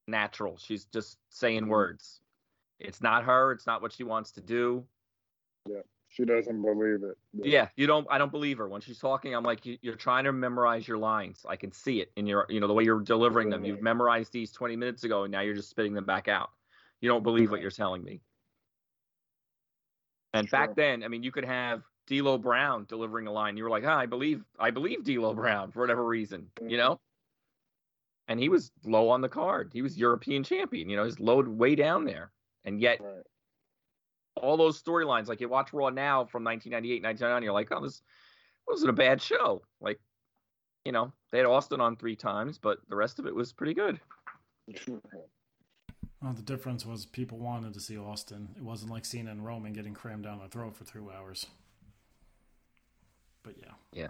natural. 0.08 0.58
She's 0.58 0.86
just 0.86 1.18
saying 1.30 1.66
Mhm. 1.66 1.70
words. 1.70 2.22
It's 2.80 3.01
not 3.01 3.24
her. 3.24 3.51
It's 3.51 3.66
not 3.66 3.82
what 3.82 3.91
she 3.91 4.03
wants 4.03 4.32
to 4.34 4.41
do. 4.41 4.86
Yeah, 5.68 5.82
she 6.10 6.26
doesn't 6.26 6.62
believe 6.62 7.03
it. 7.03 7.18
Yeah, 7.34 7.70
you 7.76 7.88
don't. 7.88 8.08
I 8.10 8.18
don't 8.18 8.32
believe 8.32 8.60
her 8.60 8.68
when 8.68 8.82
she's 8.82 8.99
talking. 8.99 9.34
I'm 9.34 9.43
like, 9.43 9.66
you, 9.66 9.78
you're 9.82 9.95
trying 9.95 10.26
to 10.26 10.32
memorize 10.32 10.88
your 10.88 10.97
lines. 10.97 11.45
I 11.47 11.55
can 11.55 11.72
see 11.72 12.01
it 12.01 12.12
in 12.16 12.28
your, 12.28 12.45
you 12.49 12.60
know, 12.60 12.68
the 12.68 12.74
way 12.74 12.84
you're 12.84 13.01
delivering 13.01 13.49
them. 13.49 13.66
You've 13.66 13.82
memorized 13.82 14.32
these 14.32 14.51
20 14.51 14.76
minutes 14.76 15.03
ago, 15.03 15.24
and 15.24 15.32
now 15.32 15.41
you're 15.41 15.55
just 15.55 15.70
spitting 15.70 15.93
them 15.93 16.05
back 16.05 16.28
out. 16.28 16.51
You 17.01 17.10
don't 17.10 17.24
believe 17.24 17.51
what 17.51 17.62
you're 17.62 17.72
telling 17.72 18.03
me. 18.03 18.22
And 20.34 20.47
Sure. 20.47 20.59
back 20.59 20.75
then, 20.75 21.03
I 21.03 21.07
mean, 21.07 21.23
you 21.23 21.32
could 21.32 21.45
have 21.45 21.84
D'Lo 22.07 22.38
Brown 22.38 22.86
delivering 22.86 23.28
a 23.28 23.32
line. 23.32 23.57
You 23.57 23.63
were 23.63 23.69
like, 23.69 23.84
ah, 23.86 23.97
I 23.97 24.05
believe, 24.05 24.43
I 24.59 24.71
believe 24.71 25.03
D'Lo 25.03 25.34
Brown 25.34 25.71
for 25.71 25.82
whatever 25.82 26.05
reason, 26.05 26.51
you 26.61 26.78
know. 26.78 26.99
And 28.28 28.39
he 28.39 28.49
was 28.49 28.71
low 28.84 29.09
on 29.09 29.21
the 29.21 29.30
card. 29.30 29.71
He 29.73 29.82
was 29.82 29.97
European 29.97 30.43
champion. 30.43 30.89
You 30.89 30.97
know, 30.97 31.05
he's 31.05 31.19
low 31.19 31.41
way 31.41 31.75
down 31.75 32.03
there, 32.05 32.32
and 32.65 32.80
yet 32.80 32.99
Right. 33.01 33.23
all 34.36 34.57
those 34.57 34.82
storylines. 34.82 35.28
Like 35.28 35.41
you 35.41 35.49
watch 35.49 35.73
Raw 35.73 35.89
now 35.89 36.25
from 36.25 36.43
1998, 36.43 37.03
1999, 37.03 37.43
you're 37.43 37.53
like, 37.53 37.71
oh, 37.71 37.82
this 37.82 38.01
wasn't 38.67 38.89
a 38.89 38.93
bad 38.93 39.21
show. 39.21 39.63
Like, 39.80 39.99
you 40.84 40.91
know, 40.91 41.13
they 41.32 41.38
had 41.38 41.47
Austin 41.47 41.82
on 41.82 41.95
three 41.95 42.15
times, 42.15 42.57
but 42.57 42.80
the 42.89 42.95
rest 42.95 43.19
of 43.19 43.25
it 43.28 43.36
was 43.36 43.53
pretty 43.53 43.73
good. 43.73 43.99
Well, 46.22 46.34
the 46.34 46.41
difference 46.41 46.86
was 46.86 47.05
people 47.05 47.38
wanted 47.38 47.74
to 47.76 47.80
see 47.80 47.97
Austin. 47.97 48.49
It 48.57 48.63
wasn't 48.63 48.91
like 48.91 49.05
Cena 49.05 49.32
and 49.32 49.45
Roman 49.45 49.74
getting 49.74 49.93
crammed 49.93 50.24
down 50.24 50.39
their 50.39 50.47
throat 50.47 50.76
for 50.76 50.84
two 50.84 51.11
hours. 51.11 51.45
But 53.43 53.55
yeah. 53.59 53.74
Yeah. 53.93 54.07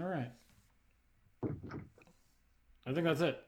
All 0.00 0.08
right. 0.08 0.30
I 2.86 2.92
think 2.92 3.04
that's 3.04 3.20
it. 3.20 3.42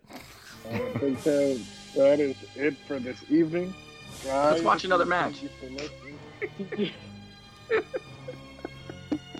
I 0.70 0.78
think 0.98 1.22
that, 1.22 1.64
that 1.94 2.20
is 2.20 2.36
it 2.56 2.76
for 2.86 2.98
this 2.98 3.18
evening. 3.30 3.72
Guys, 4.24 4.52
Let's 4.52 4.62
watch 4.64 4.84
another 4.84 5.04
match. 5.04 5.42
you 5.42 5.48
for 5.60 5.66
listening. 5.70 6.92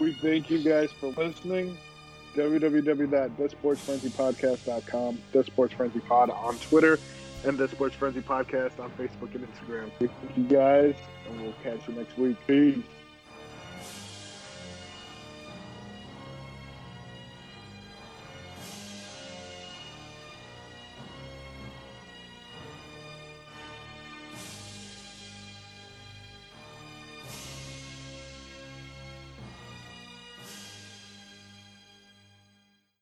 we 0.01 0.13
thank 0.15 0.51
you 0.51 0.63
guys 0.63 0.93
for 0.93 1.09
listening. 1.09 1.77
www.thesportsfrenzypodcast.com, 2.37 5.19
The 5.33 5.45
Sports 5.45 5.75
Frenzy 5.75 6.01
Pod 6.01 6.31
on 6.31 6.57
Twitter, 6.59 6.99
and 7.45 7.59
The 7.59 7.69
Sports 7.69 7.97
Frenzy 7.97 8.21
Podcast 8.21 8.79
on 8.79 8.91
Facebook 8.93 9.35
and 9.35 9.47
Instagram. 9.49 9.91
Thank 9.99 10.11
you 10.37 10.45
guys, 10.45 10.95
and 11.29 11.41
we'll 11.41 11.55
catch 11.63 11.89
you 11.89 11.95
next 11.95 12.17
week. 12.19 12.37
Peace. 12.47 12.85